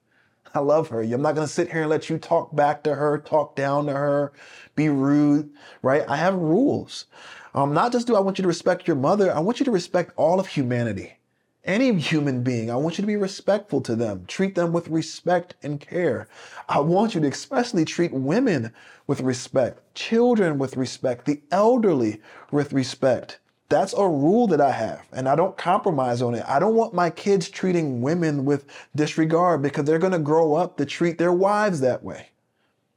I 0.55 0.61
love 0.61 0.89
her. 0.89 1.03
I'm 1.03 1.21
not 1.21 1.35
going 1.35 1.47
to 1.47 1.53
sit 1.53 1.73
here 1.73 1.83
and 1.83 1.91
let 1.91 2.09
you 2.09 2.17
talk 2.17 2.55
back 2.55 2.85
to 2.85 2.95
her, 2.95 3.19
talk 3.19 3.57
down 3.57 3.87
to 3.87 3.93
her, 3.93 4.33
be 4.77 4.89
rude, 4.89 5.51
right? 5.83 6.05
I 6.09 6.17
have 6.17 6.35
rules. 6.35 7.07
Um, 7.55 7.75
not 7.75 7.91
just 7.91 8.07
do 8.07 8.15
I 8.15 8.21
want 8.21 8.39
you 8.39 8.43
to 8.43 8.49
respect 8.49 8.87
your 8.87 8.97
mother, 8.97 9.35
I 9.35 9.41
want 9.41 9.59
you 9.59 9.65
to 9.65 9.73
respect 9.73 10.13
all 10.17 10.39
of 10.39 10.47
humanity. 10.47 11.19
Any 11.65 11.93
human 11.99 12.43
being, 12.43 12.71
I 12.71 12.77
want 12.77 12.99
you 12.99 13.03
to 13.03 13.07
be 13.07 13.17
respectful 13.17 13.81
to 13.83 13.97
them. 13.97 14.27
Treat 14.29 14.55
them 14.55 14.73
with 14.73 14.89
respect 14.89 15.55
and 15.63 15.81
care. 15.81 16.29
I 16.69 16.81
want 16.81 17.15
you 17.15 17.21
to 17.23 17.29
especially 17.29 17.85
treat 17.85 18.13
women 18.13 18.73
with 19.07 19.23
respect, 19.23 19.95
children 19.95 20.59
with 20.59 20.77
respect, 20.77 21.25
the 21.25 21.41
elderly 21.51 22.21
with 22.53 22.73
respect. 22.73 23.39
That's 23.69 23.95
a 23.95 24.07
rule 24.07 24.47
that 24.49 24.61
I 24.61 24.73
have, 24.73 25.07
and 25.13 25.29
I 25.29 25.35
don't 25.35 25.57
compromise 25.57 26.21
on 26.21 26.35
it. 26.35 26.45
I 26.47 26.59
don't 26.59 26.75
want 26.75 26.93
my 26.93 27.09
kids 27.09 27.49
treating 27.49 28.03
women 28.03 28.45
with 28.45 28.67
disregard 28.95 29.63
because 29.63 29.85
they're 29.85 29.99
going 29.99 30.13
to 30.13 30.19
grow 30.19 30.55
up 30.55 30.77
to 30.77 30.85
treat 30.85 31.17
their 31.19 31.33
wives 31.33 31.81
that 31.81 32.03
way. 32.05 32.29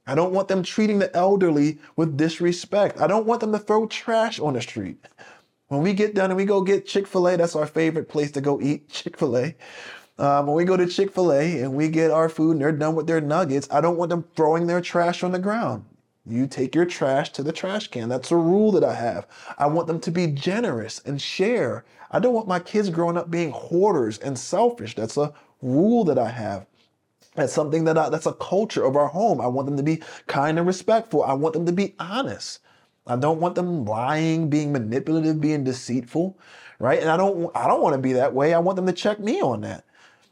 I 0.05 0.15
don't 0.15 0.33
want 0.33 0.47
them 0.47 0.63
treating 0.63 0.99
the 0.99 1.13
elderly 1.15 1.79
with 1.95 2.17
disrespect. 2.17 2.99
I 2.99 3.07
don't 3.07 3.25
want 3.25 3.41
them 3.41 3.51
to 3.53 3.59
throw 3.59 3.87
trash 3.87 4.39
on 4.39 4.53
the 4.53 4.61
street. 4.61 4.97
When 5.67 5.81
we 5.81 5.93
get 5.93 6.15
done 6.15 6.31
and 6.31 6.37
we 6.37 6.45
go 6.45 6.61
get 6.61 6.85
Chick 6.85 7.07
fil 7.07 7.27
A, 7.27 7.37
that's 7.37 7.55
our 7.55 7.65
favorite 7.65 8.07
place 8.07 8.31
to 8.31 8.41
go 8.41 8.61
eat 8.61 8.89
Chick 8.89 9.17
fil 9.17 9.37
A. 9.37 9.55
Um, 10.17 10.47
when 10.47 10.55
we 10.55 10.65
go 10.65 10.77
to 10.77 10.87
Chick 10.87 11.11
fil 11.11 11.31
A 11.31 11.61
and 11.61 11.73
we 11.73 11.89
get 11.89 12.11
our 12.11 12.29
food 12.29 12.51
and 12.51 12.61
they're 12.61 12.71
done 12.71 12.95
with 12.95 13.07
their 13.07 13.21
nuggets, 13.21 13.67
I 13.69 13.81
don't 13.81 13.97
want 13.97 14.09
them 14.09 14.25
throwing 14.35 14.67
their 14.67 14.81
trash 14.81 15.23
on 15.23 15.31
the 15.31 15.39
ground. 15.39 15.85
You 16.29 16.47
take 16.47 16.75
your 16.75 16.85
trash 16.85 17.31
to 17.33 17.43
the 17.43 17.53
trash 17.53 17.87
can. 17.87 18.09
That's 18.09 18.31
a 18.31 18.35
rule 18.35 18.71
that 18.73 18.83
I 18.83 18.95
have. 18.95 19.27
I 19.57 19.67
want 19.67 19.87
them 19.87 19.99
to 20.01 20.11
be 20.11 20.27
generous 20.27 21.01
and 21.05 21.21
share. 21.21 21.85
I 22.11 22.19
don't 22.19 22.33
want 22.33 22.47
my 22.47 22.59
kids 22.59 22.89
growing 22.89 23.17
up 23.17 23.31
being 23.31 23.51
hoarders 23.51 24.17
and 24.17 24.37
selfish. 24.37 24.95
That's 24.95 25.17
a 25.17 25.33
rule 25.61 26.03
that 26.05 26.19
I 26.19 26.29
have. 26.29 26.65
That's 27.35 27.53
something 27.53 27.85
that 27.85 27.97
I, 27.97 28.09
that's 28.09 28.25
a 28.25 28.33
culture 28.33 28.83
of 28.83 28.95
our 28.95 29.07
home. 29.07 29.39
I 29.39 29.47
want 29.47 29.67
them 29.67 29.77
to 29.77 29.83
be 29.83 30.01
kind 30.25 30.57
and 30.57 30.67
respectful. 30.67 31.23
I 31.23 31.33
want 31.33 31.53
them 31.53 31.65
to 31.65 31.71
be 31.71 31.95
honest. 31.99 32.59
I 33.05 33.15
don't 33.15 33.39
want 33.39 33.55
them 33.55 33.85
lying, 33.85 34.49
being 34.49 34.73
manipulative, 34.73 35.39
being 35.39 35.63
deceitful, 35.63 36.37
right? 36.79 36.99
And 36.99 37.09
I 37.09 37.15
don't 37.15 37.49
I 37.55 37.67
don't 37.67 37.81
want 37.81 37.93
to 37.93 38.01
be 38.01 38.13
that 38.13 38.33
way. 38.33 38.53
I 38.53 38.59
want 38.59 38.75
them 38.75 38.87
to 38.87 38.91
check 38.91 39.19
me 39.19 39.39
on 39.41 39.61
that 39.61 39.85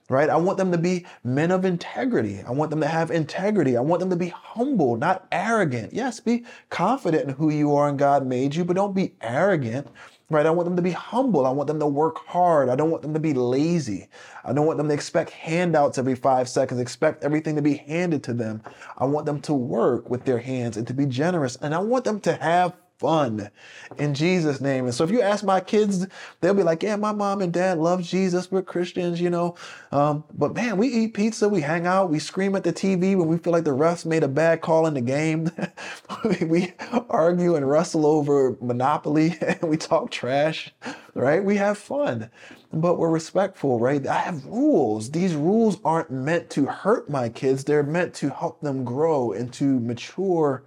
right? 0.09 0.29
I 0.29 0.35
want 0.37 0.57
them 0.57 0.71
to 0.71 0.77
be 0.77 1.05
men 1.23 1.51
of 1.51 1.65
integrity. 1.65 2.43
I 2.45 2.51
want 2.51 2.69
them 2.69 2.81
to 2.81 2.87
have 2.87 3.09
integrity. 3.09 3.75
I 3.75 3.81
want 3.81 3.99
them 3.99 4.09
to 4.11 4.15
be 4.15 4.29
humble, 4.29 4.97
not 4.97 5.27
arrogant. 5.31 5.93
Yes, 5.93 6.19
be 6.19 6.45
confident 6.69 7.23
in 7.23 7.35
who 7.35 7.49
you 7.49 7.75
are 7.75 7.89
and 7.89 7.97
God 7.97 8.25
made 8.25 8.55
you, 8.55 8.63
but 8.63 8.75
don't 8.75 8.93
be 8.93 9.15
arrogant, 9.21 9.87
right? 10.29 10.45
I 10.45 10.51
want 10.51 10.67
them 10.67 10.75
to 10.75 10.81
be 10.81 10.91
humble. 10.91 11.45
I 11.47 11.51
want 11.51 11.67
them 11.67 11.79
to 11.79 11.87
work 11.87 12.25
hard. 12.27 12.69
I 12.69 12.75
don't 12.75 12.91
want 12.91 13.01
them 13.01 13.13
to 13.15 13.19
be 13.19 13.33
lazy. 13.33 14.07
I 14.43 14.53
don't 14.53 14.67
want 14.67 14.77
them 14.77 14.89
to 14.89 14.93
expect 14.93 15.31
handouts 15.31 15.97
every 15.97 16.15
five 16.15 16.47
seconds, 16.47 16.79
expect 16.79 17.23
everything 17.23 17.55
to 17.55 17.63
be 17.63 17.75
handed 17.75 18.23
to 18.25 18.33
them. 18.33 18.61
I 18.97 19.05
want 19.05 19.25
them 19.25 19.41
to 19.41 19.53
work 19.53 20.09
with 20.09 20.25
their 20.25 20.39
hands 20.39 20.77
and 20.77 20.85
to 20.87 20.93
be 20.93 21.07
generous. 21.07 21.55
And 21.55 21.73
I 21.73 21.79
want 21.79 22.05
them 22.05 22.19
to 22.21 22.35
have 22.35 22.73
fun 22.97 23.49
in 23.97 24.13
Jesus' 24.13 24.61
name. 24.61 24.85
And 24.85 24.93
so 24.93 25.03
if 25.03 25.11
you 25.11 25.21
ask 25.21 25.43
my 25.43 25.59
kids, 25.59 26.07
they'll 26.39 26.53
be 26.53 26.63
like, 26.63 26.81
yeah, 26.81 26.95
my 26.95 27.11
mom 27.11 27.41
and 27.41 27.51
dad 27.51 27.77
love 27.77 28.01
Jesus. 28.01 28.51
We're 28.51 28.61
Christians, 28.61 29.19
you 29.19 29.29
know. 29.29 29.55
Um, 29.91 30.23
but 30.33 30.53
man, 30.53 30.77
we 30.77 30.87
eat 30.87 31.13
pizza, 31.13 31.49
we 31.49 31.61
hang 31.61 31.87
out, 31.87 32.09
we 32.09 32.19
scream 32.19 32.55
at 32.55 32.63
the 32.63 32.73
TV 32.73 33.15
when 33.17 33.27
we 33.27 33.37
feel 33.37 33.53
like 33.53 33.65
the 33.65 33.71
refs 33.71 34.05
made 34.05 34.23
a 34.23 34.27
bad 34.27 34.61
call 34.61 34.87
in 34.87 34.93
the 34.93 35.01
game. 35.01 35.51
we 36.41 36.73
argue 37.09 37.55
and 37.55 37.69
wrestle 37.69 38.05
over 38.05 38.55
Monopoly 38.61 39.37
and 39.41 39.61
we 39.63 39.77
talk 39.77 40.11
trash, 40.11 40.73
right? 41.13 41.43
We 41.43 41.57
have 41.57 41.77
fun, 41.77 42.29
but 42.71 42.97
we're 42.97 43.09
respectful, 43.09 43.79
right? 43.79 44.05
I 44.07 44.19
have 44.19 44.45
rules. 44.45 45.11
These 45.11 45.35
rules 45.35 45.79
aren't 45.83 46.11
meant 46.11 46.49
to 46.51 46.65
hurt 46.65 47.09
my 47.09 47.29
kids. 47.29 47.63
They're 47.63 47.83
meant 47.83 48.13
to 48.15 48.29
help 48.29 48.61
them 48.61 48.83
grow 48.85 49.33
and 49.33 49.51
to 49.53 49.79
mature 49.81 50.63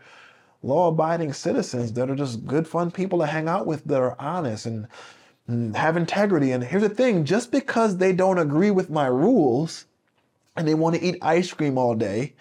law 0.63 0.89
abiding 0.89 1.33
citizens 1.33 1.93
that 1.93 2.11
are 2.11 2.17
just 2.17 2.47
good, 2.47 2.67
fun 2.67 2.91
people 2.91 3.19
to 3.21 3.27
hang 3.27 3.49
out 3.49 3.67
with 3.67 3.85
that 3.85 4.01
are 4.01 4.17
honest 4.19 4.67
and, 4.67 4.89
and 5.47 5.77
have 5.77 5.97
integrity. 5.97 6.53
And 6.53 6.65
here's 6.65 6.83
the 6.83 6.89
thing 6.89 7.25
just 7.25 7.53
because 7.53 7.97
they 7.97 8.13
don't 8.13 8.39
agree 8.39 8.71
with 8.71 8.91
my 8.91 9.07
rules 9.07 9.87
and 10.57 10.67
they 10.67 10.75
want 10.75 10.97
to 10.97 11.03
eat 11.03 11.19
ice 11.23 11.53
cream 11.53 11.79
all 11.79 11.95
day, 11.95 12.35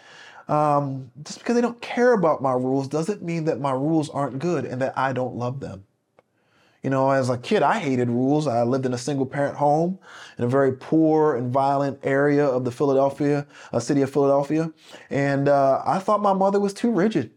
um, 0.47 1.11
just 1.23 1.39
because 1.39 1.55
they 1.55 1.61
don't 1.61 1.81
care 1.81 2.13
about 2.13 2.41
my 2.41 2.53
rules 2.53 2.87
doesn't 2.87 3.21
mean 3.21 3.45
that 3.45 3.59
my 3.59 3.71
rules 3.71 4.09
aren't 4.09 4.39
good 4.39 4.65
and 4.65 4.81
that 4.81 4.97
I 4.97 5.13
don't 5.13 5.35
love 5.35 5.59
them. 5.59 5.83
You 6.83 6.91
know, 6.91 7.09
as 7.09 7.29
a 7.29 7.37
kid, 7.37 7.63
I 7.63 7.79
hated 7.79 8.09
rules. 8.09 8.47
I 8.47 8.63
lived 8.63 8.85
in 8.85 8.93
a 8.93 8.97
single 8.97 9.25
parent 9.25 9.57
home 9.57 9.99
in 10.37 10.45
a 10.45 10.47
very 10.47 10.71
poor 10.71 11.35
and 11.35 11.51
violent 11.51 11.99
area 12.03 12.45
of 12.45 12.63
the 12.63 12.71
Philadelphia, 12.71 13.45
uh, 13.73 13.79
city 13.79 14.01
of 14.03 14.11
Philadelphia. 14.11 14.71
And 15.09 15.49
uh, 15.49 15.81
I 15.85 15.99
thought 15.99 16.21
my 16.21 16.33
mother 16.33 16.59
was 16.59 16.73
too 16.73 16.91
rigid. 16.91 17.31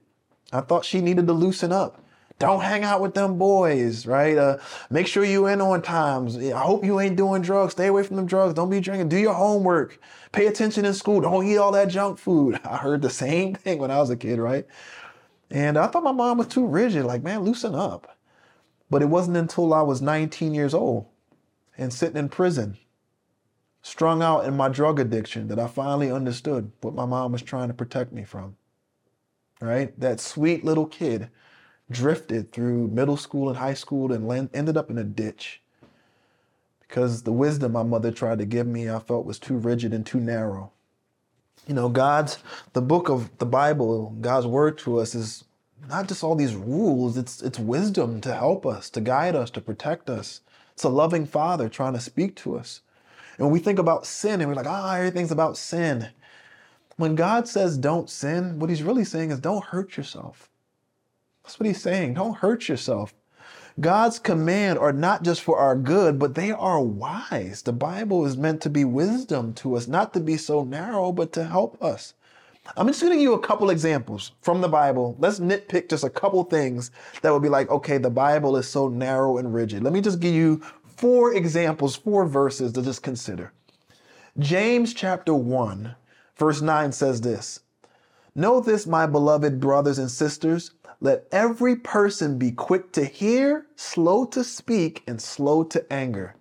I 0.52 0.60
thought 0.60 0.84
she 0.84 1.00
needed 1.00 1.26
to 1.26 1.32
loosen 1.32 1.72
up. 1.72 2.02
Don't 2.40 2.62
hang 2.62 2.84
out 2.84 3.02
with 3.02 3.12
them 3.12 3.36
boys, 3.36 4.06
right? 4.06 4.36
Uh, 4.36 4.56
make 4.88 5.06
sure 5.06 5.24
you 5.24 5.46
in 5.46 5.60
on 5.60 5.82
times. 5.82 6.38
I 6.38 6.58
hope 6.62 6.86
you 6.86 6.98
ain't 6.98 7.16
doing 7.16 7.42
drugs. 7.42 7.72
Stay 7.72 7.88
away 7.88 8.02
from 8.02 8.16
them 8.16 8.24
drugs. 8.24 8.54
Don't 8.54 8.70
be 8.70 8.80
drinking. 8.80 9.10
Do 9.10 9.18
your 9.18 9.34
homework. 9.34 10.00
Pay 10.32 10.46
attention 10.46 10.86
in 10.86 10.94
school. 10.94 11.20
Don't 11.20 11.46
eat 11.46 11.58
all 11.58 11.72
that 11.72 11.88
junk 11.88 12.18
food. 12.18 12.58
I 12.64 12.78
heard 12.78 13.02
the 13.02 13.10
same 13.10 13.54
thing 13.54 13.78
when 13.78 13.90
I 13.90 13.98
was 13.98 14.08
a 14.08 14.16
kid, 14.16 14.38
right? 14.38 14.66
And 15.50 15.76
I 15.76 15.86
thought 15.86 16.02
my 16.02 16.12
mom 16.12 16.38
was 16.38 16.46
too 16.46 16.66
rigid. 16.66 17.04
Like, 17.04 17.22
man, 17.22 17.40
loosen 17.40 17.74
up. 17.74 18.16
But 18.88 19.02
it 19.02 19.10
wasn't 19.10 19.36
until 19.36 19.74
I 19.74 19.82
was 19.82 20.00
19 20.00 20.54
years 20.54 20.72
old 20.72 21.06
and 21.76 21.92
sitting 21.92 22.16
in 22.16 22.30
prison, 22.30 22.78
strung 23.82 24.22
out 24.22 24.46
in 24.46 24.56
my 24.56 24.70
drug 24.70 24.98
addiction, 24.98 25.48
that 25.48 25.58
I 25.58 25.66
finally 25.66 26.10
understood 26.10 26.72
what 26.80 26.94
my 26.94 27.04
mom 27.04 27.32
was 27.32 27.42
trying 27.42 27.68
to 27.68 27.74
protect 27.74 28.12
me 28.12 28.24
from. 28.24 28.56
Right? 29.60 29.98
That 30.00 30.20
sweet 30.20 30.64
little 30.64 30.86
kid 30.86 31.28
drifted 31.90 32.52
through 32.52 32.88
middle 32.88 33.16
school 33.16 33.48
and 33.48 33.58
high 33.58 33.74
school 33.74 34.12
and 34.12 34.26
land, 34.26 34.50
ended 34.54 34.76
up 34.76 34.90
in 34.90 34.98
a 34.98 35.04
ditch 35.04 35.60
because 36.90 37.22
the 37.22 37.32
wisdom 37.32 37.72
my 37.72 37.84
mother 37.84 38.10
tried 38.10 38.38
to 38.38 38.44
give 38.44 38.66
me 38.66 38.90
I 38.90 38.98
felt 38.98 39.24
was 39.24 39.38
too 39.38 39.56
rigid 39.56 39.94
and 39.94 40.04
too 40.04 40.18
narrow. 40.18 40.72
You 41.68 41.74
know, 41.74 41.88
God's, 41.88 42.38
the 42.72 42.82
book 42.82 43.08
of 43.08 43.30
the 43.38 43.46
Bible, 43.46 44.16
God's 44.20 44.46
word 44.46 44.76
to 44.78 44.98
us 44.98 45.14
is 45.14 45.44
not 45.88 46.08
just 46.08 46.24
all 46.24 46.34
these 46.34 46.56
rules, 46.56 47.16
it's, 47.16 47.42
it's 47.42 47.60
wisdom 47.60 48.20
to 48.22 48.34
help 48.34 48.66
us, 48.66 48.90
to 48.90 49.00
guide 49.00 49.36
us, 49.36 49.50
to 49.50 49.60
protect 49.60 50.10
us. 50.10 50.40
It's 50.72 50.82
a 50.82 50.88
loving 50.88 51.26
father 51.26 51.68
trying 51.68 51.92
to 51.92 52.00
speak 52.00 52.34
to 52.36 52.58
us. 52.58 52.80
And 53.38 53.46
when 53.46 53.52
we 53.52 53.60
think 53.60 53.78
about 53.78 54.04
sin 54.04 54.40
and 54.40 54.48
we're 54.48 54.56
like, 54.56 54.66
ah, 54.66 54.92
oh, 54.92 54.96
everything's 54.96 55.30
about 55.30 55.56
sin. 55.56 56.08
When 57.00 57.14
God 57.14 57.48
says 57.48 57.78
don't 57.78 58.10
sin, 58.10 58.58
what 58.58 58.68
he's 58.68 58.82
really 58.82 59.06
saying 59.06 59.30
is 59.30 59.40
don't 59.40 59.64
hurt 59.64 59.96
yourself. 59.96 60.50
That's 61.42 61.58
what 61.58 61.66
he's 61.66 61.80
saying. 61.80 62.12
Don't 62.12 62.36
hurt 62.36 62.68
yourself. 62.68 63.14
God's 63.80 64.18
command 64.18 64.78
are 64.78 64.92
not 64.92 65.22
just 65.22 65.40
for 65.40 65.56
our 65.56 65.74
good, 65.74 66.18
but 66.18 66.34
they 66.34 66.50
are 66.50 66.82
wise. 66.82 67.62
The 67.62 67.72
Bible 67.72 68.26
is 68.26 68.36
meant 68.36 68.60
to 68.60 68.68
be 68.68 68.84
wisdom 68.84 69.54
to 69.54 69.76
us, 69.76 69.88
not 69.88 70.12
to 70.12 70.20
be 70.20 70.36
so 70.36 70.62
narrow, 70.62 71.10
but 71.10 71.32
to 71.32 71.44
help 71.46 71.82
us. 71.82 72.12
I'm 72.76 72.86
just 72.86 73.00
going 73.00 73.12
to 73.12 73.16
give 73.16 73.22
you 73.22 73.32
a 73.32 73.40
couple 73.40 73.70
examples 73.70 74.32
from 74.42 74.60
the 74.60 74.68
Bible. 74.68 75.16
Let's 75.18 75.40
nitpick 75.40 75.88
just 75.88 76.04
a 76.04 76.10
couple 76.10 76.44
things 76.44 76.90
that 77.22 77.32
would 77.32 77.42
be 77.42 77.48
like, 77.48 77.70
okay, 77.70 77.96
the 77.96 78.10
Bible 78.10 78.58
is 78.58 78.68
so 78.68 78.88
narrow 78.88 79.38
and 79.38 79.54
rigid. 79.54 79.82
Let 79.82 79.94
me 79.94 80.02
just 80.02 80.20
give 80.20 80.34
you 80.34 80.60
four 80.84 81.32
examples, 81.32 81.96
four 81.96 82.26
verses 82.26 82.72
to 82.72 82.82
just 82.82 83.02
consider. 83.02 83.54
James 84.38 84.94
chapter 84.94 85.34
1, 85.34 85.96
verse 86.40 86.62
9 86.62 86.90
says 86.90 87.20
this 87.20 87.60
Know 88.34 88.60
this, 88.60 88.86
my 88.86 89.06
beloved 89.06 89.60
brothers 89.60 89.98
and 89.98 90.10
sisters. 90.10 90.72
Let 91.02 91.26
every 91.32 91.76
person 91.76 92.38
be 92.38 92.50
quick 92.50 92.92
to 92.92 93.04
hear, 93.04 93.66
slow 93.76 94.24
to 94.26 94.42
speak, 94.42 95.02
and 95.06 95.20
slow 95.20 95.64
to 95.64 95.90
anger. 95.92 96.34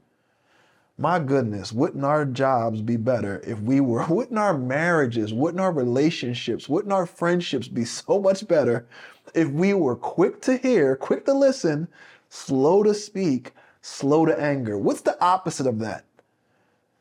My 0.97 1.19
goodness, 1.19 1.71
wouldn't 1.71 2.03
our 2.03 2.25
jobs 2.25 2.81
be 2.81 2.97
better 2.97 3.41
if 3.45 3.59
we 3.62 3.79
were, 3.79 4.05
wouldn't 4.09 4.39
our 4.39 4.57
marriages, 4.57 5.33
wouldn't 5.33 5.62
our 5.62 5.71
relationships, 5.71 6.67
wouldn't 6.67 6.93
our 6.93 7.05
friendships 7.05 7.67
be 7.67 7.85
so 7.85 8.19
much 8.19 8.47
better 8.47 8.85
if 9.33 9.49
we 9.49 9.73
were 9.73 9.95
quick 9.95 10.41
to 10.41 10.57
hear, 10.57 10.95
quick 10.95 11.25
to 11.25 11.33
listen, 11.33 11.88
slow 12.29 12.83
to 12.83 12.93
speak, 12.93 13.53
slow 13.81 14.25
to 14.25 14.38
anger? 14.41 14.77
What's 14.77 15.01
the 15.01 15.21
opposite 15.23 15.67
of 15.67 15.79
that? 15.79 16.03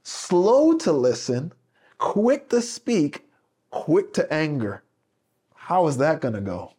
Slow 0.04 0.74
to 0.78 0.92
listen, 0.92 1.52
quick 1.98 2.48
to 2.48 2.62
speak, 2.62 3.28
quick 3.70 4.12
to 4.14 4.32
anger. 4.32 4.82
How 5.54 5.87
is 5.87 5.98
that 5.98 6.20
going 6.20 6.34
to 6.34 6.40
go? 6.40 6.72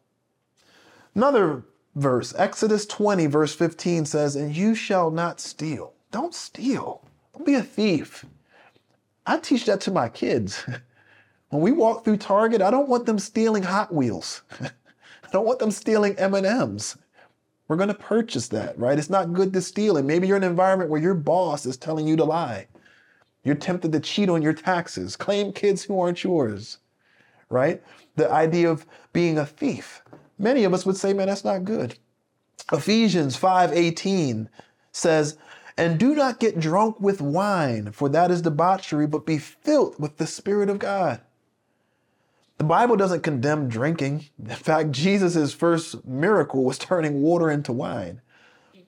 Another 1.13 1.63
verse, 1.95 2.34
Exodus 2.38 2.86
20, 2.86 3.27
verse 3.27 3.53
15 3.53 4.05
says, 4.05 4.36
And 4.36 4.55
you 4.55 4.73
shall 4.73 5.12
not 5.12 5.39
steal. 5.39 5.93
Don't 6.12 6.34
steal. 6.34 7.03
Don't 7.34 7.45
be 7.45 7.55
a 7.55 7.62
thief. 7.62 8.25
I 9.25 9.38
teach 9.38 9.65
that 9.65 9.82
to 9.82 9.91
my 9.91 10.10
kids. 10.10 10.65
When 11.49 11.63
we 11.63 11.71
walk 11.71 12.05
through 12.05 12.17
Target, 12.17 12.62
I 12.62 12.69
don't 12.69 12.89
want 12.89 13.08
them 13.08 13.17
stealing 13.17 13.63
Hot 13.63 13.91
Wheels. 13.91 14.43
I 14.62 15.32
don't 15.32 15.47
want 15.47 15.58
them 15.58 15.71
stealing 15.71 16.15
M&Ms. 16.15 16.95
We're 17.67 17.75
going 17.75 17.89
to 17.89 17.95
purchase 17.95 18.47
that, 18.49 18.77
right? 18.77 18.97
It's 18.97 19.10
not 19.10 19.34
good 19.34 19.53
to 19.53 19.62
steal. 19.62 19.97
And 19.97 20.08
maybe 20.08 20.27
you're 20.27 20.38
in 20.38 20.43
an 20.43 20.49
environment 20.49 20.91
where 20.91 21.01
your 21.01 21.15
boss 21.15 21.65
is 21.65 21.77
telling 21.77 22.08
you 22.08 22.15
to 22.17 22.23
lie. 22.23 22.67
You're 23.43 23.56
tempted 23.56 23.91
to 23.93 23.99
cheat 23.99 24.30
on 24.30 24.41
your 24.41 24.54
taxes, 24.54 25.15
claim 25.15 25.54
kids 25.54 25.84
who 25.84 25.99
aren't 25.99 26.23
yours, 26.23 26.80
right? 27.49 27.82
The 28.15 28.32
idea 28.32 28.69
of 28.69 28.86
being 29.13 29.38
a 29.38 29.45
thief. 29.45 30.02
Many 30.38 30.63
of 30.63 30.73
us 30.73 30.86
would 30.86 30.97
say, 30.97 31.13
man, 31.13 31.28
that's 31.28 31.45
not 31.45 31.63
good. 31.63 31.97
Ephesians 32.71 33.36
5:18 33.38 34.49
says, 34.91 35.38
"And 35.78 35.97
do 35.97 36.13
not 36.13 36.39
get 36.39 36.60
drunk 36.60 36.99
with 36.99 37.21
wine, 37.21 37.91
for 37.91 38.10
that 38.10 38.30
is 38.30 38.41
debauchery, 38.41 39.08
but 39.08 39.25
be 39.25 39.38
filled 39.38 39.99
with 39.99 40.17
the 40.17 40.28
Spirit 40.28 40.69
of 40.69 40.80
God." 40.80 41.21
The 42.58 42.65
Bible 42.65 42.97
doesn't 42.97 43.23
condemn 43.23 43.69
drinking. 43.69 44.25
In 44.38 44.49
fact, 44.49 44.91
Jesus' 44.91 45.54
first 45.54 46.06
miracle 46.06 46.65
was 46.65 46.78
turning 46.78 47.21
water 47.21 47.49
into 47.49 47.71
wine. 47.71 48.21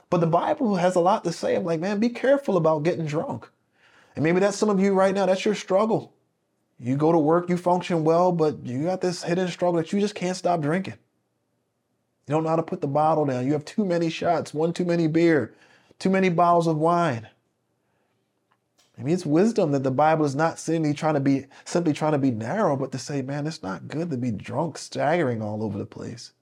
But 0.09 0.19
the 0.19 0.27
Bible 0.27 0.75
has 0.75 0.95
a 0.95 0.99
lot 0.99 1.23
to 1.23 1.31
say. 1.31 1.55
I'm 1.55 1.63
like, 1.63 1.79
man, 1.79 1.99
be 1.99 2.09
careful 2.09 2.57
about 2.57 2.83
getting 2.83 3.05
drunk. 3.05 3.49
And 4.15 4.23
maybe 4.23 4.39
that's 4.39 4.57
some 4.57 4.69
of 4.69 4.79
you 4.79 4.93
right 4.93 5.15
now, 5.15 5.25
that's 5.25 5.45
your 5.45 5.55
struggle. 5.55 6.13
You 6.79 6.95
go 6.95 7.11
to 7.11 7.19
work, 7.19 7.49
you 7.49 7.57
function 7.57 8.03
well, 8.03 8.31
but 8.31 8.65
you 8.65 8.83
got 8.85 9.01
this 9.01 9.23
hidden 9.23 9.47
struggle 9.47 9.77
that 9.77 9.93
you 9.93 9.99
just 9.99 10.15
can't 10.15 10.35
stop 10.35 10.61
drinking. 10.61 10.95
You 12.27 12.33
don't 12.33 12.43
know 12.43 12.49
how 12.49 12.55
to 12.55 12.63
put 12.63 12.81
the 12.81 12.87
bottle 12.87 13.25
down. 13.25 13.45
You 13.45 13.53
have 13.53 13.65
too 13.65 13.85
many 13.85 14.09
shots, 14.09 14.53
one 14.53 14.73
too 14.73 14.85
many 14.85 15.07
beer, 15.07 15.53
too 15.99 16.09
many 16.09 16.29
bottles 16.29 16.67
of 16.67 16.77
wine. 16.77 17.27
I 18.97 19.03
mean, 19.03 19.13
it's 19.13 19.25
wisdom 19.25 19.71
that 19.71 19.83
the 19.83 19.91
Bible 19.91 20.25
is 20.25 20.35
not 20.35 20.59
simply 20.59 20.93
trying 20.93 21.15
to 21.15 21.19
be 21.19 21.45
simply 21.65 21.93
trying 21.93 22.11
to 22.11 22.17
be 22.19 22.31
narrow, 22.31 22.75
but 22.75 22.91
to 22.91 22.99
say, 22.99 23.21
man, 23.21 23.47
it's 23.47 23.63
not 23.63 23.87
good 23.87 24.11
to 24.11 24.17
be 24.17 24.31
drunk, 24.31 24.77
staggering 24.77 25.41
all 25.41 25.63
over 25.63 25.77
the 25.77 25.85
place. 25.85 26.33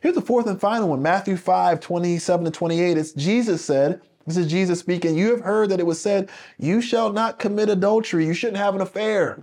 Here's 0.00 0.14
the 0.14 0.20
fourth 0.20 0.46
and 0.46 0.60
final 0.60 0.88
one, 0.88 1.02
Matthew 1.02 1.36
5, 1.36 1.80
27 1.80 2.44
to 2.44 2.50
28. 2.50 2.96
It's 2.96 3.12
Jesus 3.12 3.64
said, 3.64 4.00
this 4.26 4.36
is 4.36 4.46
Jesus 4.46 4.78
speaking, 4.78 5.16
you 5.16 5.30
have 5.30 5.40
heard 5.40 5.70
that 5.70 5.80
it 5.80 5.86
was 5.86 6.00
said, 6.00 6.30
you 6.58 6.80
shall 6.80 7.12
not 7.12 7.38
commit 7.38 7.68
adultery, 7.68 8.26
you 8.26 8.34
shouldn't 8.34 8.58
have 8.58 8.74
an 8.74 8.80
affair. 8.80 9.42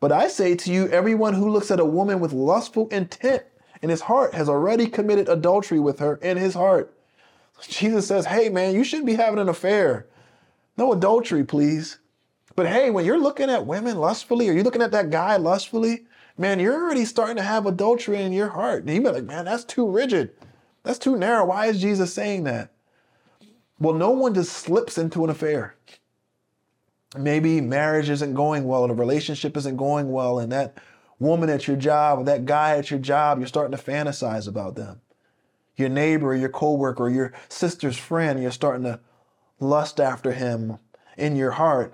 But 0.00 0.12
I 0.12 0.28
say 0.28 0.54
to 0.54 0.72
you, 0.72 0.88
everyone 0.88 1.34
who 1.34 1.48
looks 1.48 1.70
at 1.70 1.80
a 1.80 1.84
woman 1.84 2.20
with 2.20 2.32
lustful 2.32 2.88
intent 2.88 3.42
in 3.80 3.88
his 3.88 4.02
heart 4.02 4.34
has 4.34 4.48
already 4.48 4.86
committed 4.86 5.28
adultery 5.28 5.80
with 5.80 5.98
her 5.98 6.16
in 6.16 6.36
his 6.36 6.54
heart. 6.54 6.94
Jesus 7.62 8.06
says, 8.06 8.26
hey, 8.26 8.48
man, 8.48 8.74
you 8.74 8.84
shouldn't 8.84 9.06
be 9.06 9.14
having 9.14 9.38
an 9.38 9.48
affair. 9.48 10.06
No 10.76 10.92
adultery, 10.92 11.44
please. 11.44 11.98
But 12.56 12.66
hey, 12.66 12.90
when 12.90 13.04
you're 13.04 13.18
looking 13.18 13.48
at 13.48 13.66
women 13.66 13.96
lustfully, 13.96 14.48
or 14.48 14.52
you're 14.52 14.64
looking 14.64 14.82
at 14.82 14.92
that 14.92 15.10
guy 15.10 15.36
lustfully, 15.36 16.04
man, 16.36 16.60
you're 16.60 16.74
already 16.74 17.04
starting 17.04 17.36
to 17.36 17.42
have 17.42 17.66
adultery 17.66 18.20
in 18.20 18.32
your 18.32 18.48
heart. 18.48 18.84
And 18.84 18.94
you 18.94 19.00
be 19.00 19.08
like, 19.08 19.24
man, 19.24 19.44
that's 19.44 19.64
too 19.64 19.88
rigid. 19.88 20.32
That's 20.82 20.98
too 20.98 21.16
narrow. 21.16 21.46
Why 21.46 21.66
is 21.66 21.80
Jesus 21.80 22.12
saying 22.12 22.44
that? 22.44 22.73
Well, 23.84 23.92
no 23.94 24.08
one 24.08 24.32
just 24.32 24.52
slips 24.52 24.96
into 24.96 25.24
an 25.24 25.30
affair. 25.30 25.74
Maybe 27.18 27.60
marriage 27.60 28.08
isn't 28.08 28.32
going 28.32 28.64
well, 28.64 28.82
and 28.84 28.90
the 28.90 28.94
relationship 28.94 29.58
isn't 29.58 29.76
going 29.76 30.10
well, 30.10 30.38
and 30.38 30.50
that 30.52 30.78
woman 31.18 31.50
at 31.50 31.68
your 31.68 31.76
job 31.76 32.18
or 32.18 32.24
that 32.24 32.46
guy 32.46 32.78
at 32.78 32.90
your 32.90 32.98
job, 32.98 33.38
you're 33.38 33.46
starting 33.46 33.76
to 33.76 33.84
fantasize 33.84 34.48
about 34.48 34.74
them. 34.74 35.02
Your 35.76 35.90
neighbor 35.90 36.28
or 36.28 36.34
your 36.34 36.48
coworker 36.48 37.04
or 37.04 37.10
your 37.10 37.34
sister's 37.50 37.98
friend, 37.98 38.40
you're 38.40 38.52
starting 38.52 38.84
to 38.84 39.00
lust 39.60 40.00
after 40.00 40.32
him 40.32 40.78
in 41.18 41.36
your 41.36 41.50
heart. 41.50 41.92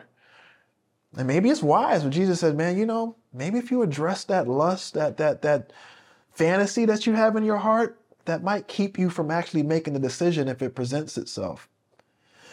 And 1.17 1.27
maybe 1.27 1.51
it's 1.51 1.61
wise 1.61 2.05
when 2.05 2.13
Jesus 2.13 2.39
said, 2.39 2.57
man, 2.57 2.79
you 2.79 2.87
know, 2.87 3.17
maybe 3.33 3.59
if 3.59 3.73
you 3.73 3.83
address 3.83 4.23
that 4.25 4.47
lust, 4.47 4.95
that 4.95 5.17
that 5.17 5.43
that 5.43 5.73
fantasy 6.31 6.85
that 6.85 7.05
you 7.05 7.15
have 7.15 7.35
in 7.35 7.43
your 7.43 7.57
heart, 7.57 8.01
that 8.27 8.45
might 8.45 8.69
keep 8.69 8.97
you 8.97 9.11
from 9.11 9.33
actually 9.33 9.65
making 9.65 9.95
the 9.95 9.99
decision 9.99 10.47
if 10.47 10.63
it 10.63 10.77
presents 10.77 11.19
itself. 11.19 11.69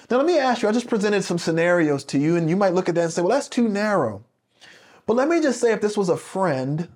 Now 0.09 0.17
let 0.17 0.25
me 0.25 0.37
ask 0.37 0.61
you, 0.61 0.69
I 0.69 0.71
just 0.71 0.87
presented 0.87 1.23
some 1.23 1.37
scenarios 1.37 2.03
to 2.05 2.17
you, 2.17 2.37
and 2.37 2.49
you 2.49 2.55
might 2.55 2.73
look 2.73 2.87
at 2.87 2.95
that 2.95 3.03
and 3.03 3.13
say, 3.13 3.21
well, 3.21 3.31
that's 3.31 3.49
too 3.49 3.67
narrow. 3.67 4.23
But 5.05 5.15
let 5.15 5.27
me 5.27 5.41
just 5.41 5.59
say 5.59 5.73
if 5.73 5.81
this 5.81 5.97
was 5.97 6.09
a 6.09 6.17
friend, 6.17 6.87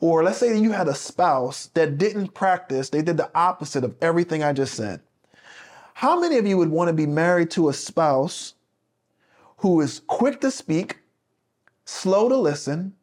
or 0.00 0.22
let's 0.22 0.38
say 0.38 0.58
you 0.58 0.72
had 0.72 0.88
a 0.88 0.94
spouse 0.94 1.66
that 1.74 1.96
didn't 1.96 2.34
practice, 2.34 2.90
they 2.90 3.00
did 3.00 3.16
the 3.16 3.30
opposite 3.34 3.84
of 3.84 3.94
everything 4.02 4.42
I 4.42 4.52
just 4.52 4.74
said. 4.74 5.00
How 5.94 6.20
many 6.20 6.36
of 6.36 6.46
you 6.46 6.58
would 6.58 6.70
want 6.70 6.88
to 6.88 6.94
be 6.94 7.06
married 7.06 7.50
to 7.52 7.70
a 7.70 7.72
spouse 7.72 8.54
who 9.58 9.80
is 9.80 10.02
quick 10.06 10.42
to 10.42 10.50
speak, 10.50 10.98
slow 11.86 12.28
to 12.28 12.36
listen, 12.36 12.94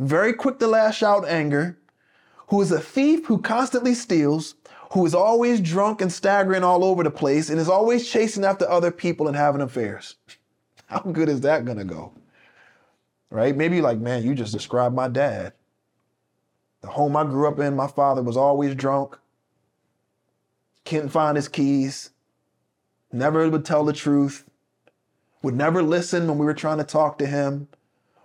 very 0.00 0.32
quick 0.32 0.58
to 0.58 0.66
lash 0.66 1.04
out 1.04 1.28
anger, 1.28 1.78
who 2.48 2.60
is 2.60 2.72
a 2.72 2.80
thief 2.80 3.26
who 3.26 3.38
constantly 3.38 3.94
steals, 3.94 4.56
who 4.92 5.06
is 5.06 5.14
always 5.14 5.60
drunk 5.60 6.00
and 6.00 6.12
staggering 6.12 6.64
all 6.64 6.84
over 6.84 7.02
the 7.02 7.10
place, 7.10 7.50
and 7.50 7.58
is 7.58 7.68
always 7.68 8.08
chasing 8.08 8.44
after 8.44 8.68
other 8.68 8.90
people 8.90 9.28
and 9.28 9.36
having 9.36 9.60
affairs? 9.60 10.16
How 10.86 11.00
good 11.00 11.28
is 11.28 11.42
that 11.42 11.64
going 11.64 11.78
to 11.78 11.84
go? 11.84 12.12
right? 13.30 13.56
Maybe 13.56 13.80
like, 13.80 13.98
man, 13.98 14.24
you 14.24 14.34
just 14.34 14.52
described 14.52 14.94
my 14.94 15.08
dad. 15.08 15.52
The 16.82 16.88
home 16.88 17.16
I 17.16 17.24
grew 17.24 17.48
up 17.48 17.58
in, 17.58 17.76
my 17.76 17.86
father 17.86 18.22
was 18.22 18.36
always 18.36 18.74
drunk, 18.74 19.18
couldn't 20.84 21.10
find 21.10 21.36
his 21.36 21.48
keys, 21.48 22.10
never 23.12 23.48
would 23.48 23.64
tell 23.64 23.84
the 23.84 23.92
truth, 23.92 24.44
would 25.42 25.54
never 25.54 25.82
listen 25.82 26.26
when 26.26 26.38
we 26.38 26.46
were 26.46 26.54
trying 26.54 26.78
to 26.78 26.84
talk 26.84 27.18
to 27.18 27.26
him, 27.26 27.68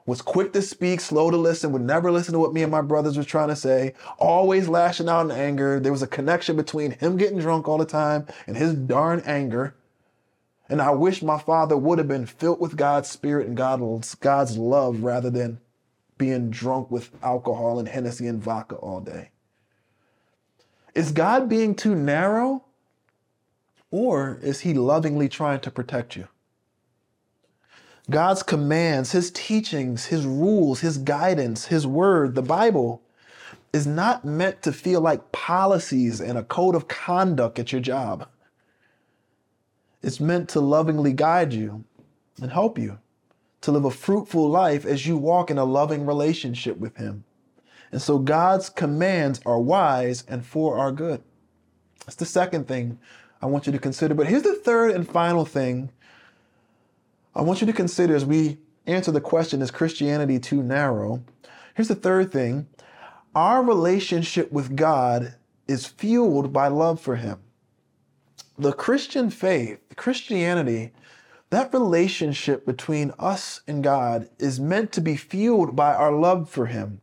was 0.06 0.22
quick 0.22 0.54
to 0.54 0.62
speak, 0.62 1.00
slow 1.02 1.32
to 1.32 1.38
listen, 1.38 1.72
would 1.72 1.82
never 1.82 2.12
listen 2.12 2.34
to 2.34 2.40
what 2.40 2.54
me 2.54 2.62
and 2.62 2.72
my 2.72 2.82
brothers 2.82 3.18
were 3.18 3.24
trying 3.24 3.48
to 3.48 3.56
say, 3.56 3.94
always 4.20 4.68
lashing 4.68 5.10
out 5.10 5.26
in 5.26 5.32
anger. 5.32 5.80
There 5.80 5.92
was 5.92 6.04
a 6.04 6.08
connection 6.08 6.56
between 6.56 6.92
him 6.92 7.18
getting 7.18 7.40
drunk 7.40 7.68
all 7.68 7.80
the 7.80 7.86
time 7.86 8.28
and 8.46 8.56
his 8.56 8.74
darn 8.74 9.24
anger. 9.26 9.76
And 10.70 10.82
I 10.82 10.92
wish 10.92 11.24
my 11.24 11.40
father 11.40 11.76
would 11.76 11.98
have 11.98 12.08
been 12.08 12.26
filled 12.26 12.60
with 12.60 12.78
God's 12.78 13.10
spirit 13.10 13.48
and 13.48 13.58
God's, 13.58 14.16
God's 14.16 14.58
love 14.58 15.02
rather 15.02 15.30
than 15.30 15.60
being 16.18 16.50
drunk 16.50 16.92
with 16.92 17.12
alcohol 17.24 17.80
and 17.80 17.88
Hennessy 17.88 18.28
and 18.28 18.42
vodka 18.42 18.76
all 18.76 19.02
day. 19.02 19.30
Is 20.94 21.12
God 21.12 21.50
being 21.50 21.76
too 21.76 21.96
narrow? 21.96 22.64
Or 23.92 24.40
is 24.42 24.62
he 24.62 24.74
lovingly 24.74 25.30
trying 25.30 25.62
to 25.62 25.72
protect 25.72 26.16
you? 26.16 26.28
God's 28.10 28.44
commands, 28.44 29.12
his 29.12 29.32
teachings, 29.32 30.06
his 30.06 30.26
rules, 30.26 30.82
his 30.82 30.98
guidance, 30.98 31.66
his 31.66 31.88
word, 31.88 32.36
the 32.36 32.42
Bible 32.42 33.02
is 33.74 33.88
not 33.88 34.24
meant 34.24 34.62
to 34.62 34.72
feel 34.72 35.02
like 35.02 35.32
policies 35.32 36.22
and 36.22 36.38
a 36.38 36.44
code 36.44 36.76
of 36.76 36.88
conduct 36.88 37.60
at 37.60 37.72
your 37.72 37.82
job. 37.82 38.28
It's 40.02 40.20
meant 40.20 40.50
to 40.50 40.60
lovingly 40.60 41.14
guide 41.14 41.52
you 41.52 41.84
and 42.42 42.52
help 42.52 42.78
you 42.78 43.00
to 43.62 43.72
live 43.72 43.86
a 43.86 43.92
fruitful 43.92 44.48
life 44.48 44.86
as 44.86 45.08
you 45.08 45.18
walk 45.18 45.50
in 45.50 45.58
a 45.58 45.66
loving 45.66 46.06
relationship 46.06 46.78
with 46.78 46.96
him. 46.98 47.24
And 47.92 48.02
so 48.02 48.20
God's 48.20 48.70
commands 48.70 49.42
are 49.46 49.60
wise 49.60 50.24
and 50.28 50.46
for 50.46 50.78
our 50.78 50.92
good. 50.92 51.24
That's 52.06 52.16
the 52.16 52.26
second 52.26 52.68
thing 52.68 53.00
I 53.42 53.48
want 53.48 53.66
you 53.66 53.72
to 53.72 53.80
consider. 53.80 54.14
But 54.14 54.28
here's 54.28 54.44
the 54.44 54.56
third 54.56 54.92
and 54.92 55.10
final 55.10 55.46
thing 55.46 55.92
I 57.36 57.42
want 57.42 57.60
you 57.60 57.68
to 57.68 57.74
consider 57.74 58.16
as 58.16 58.26
we 58.26 58.60
answer 58.86 59.12
the 59.12 59.20
question 59.20 59.62
is 59.62 59.72
Christianity 59.72 60.40
too 60.40 60.64
narrow? 60.64 61.24
Here's 61.74 61.90
the 61.90 61.96
third 61.96 62.32
thing 62.32 62.68
our 63.36 63.62
relationship 63.62 64.52
with 64.52 64.78
God 64.78 65.36
is 65.68 65.86
fueled 65.86 66.54
by 66.54 66.70
love 66.70 67.02
for 67.02 67.18
Him. 67.18 67.40
The 68.58 68.72
Christian 68.72 69.30
faith, 69.30 69.80
Christianity, 69.98 70.94
that 71.50 71.74
relationship 71.74 72.66
between 72.66 73.12
us 73.20 73.62
and 73.68 73.84
God 73.84 74.30
is 74.40 74.60
meant 74.60 74.94
to 74.94 75.02
be 75.02 75.18
fueled 75.18 75.76
by 75.76 75.94
our 75.94 76.14
love 76.14 76.50
for 76.50 76.68
Him. 76.68 77.02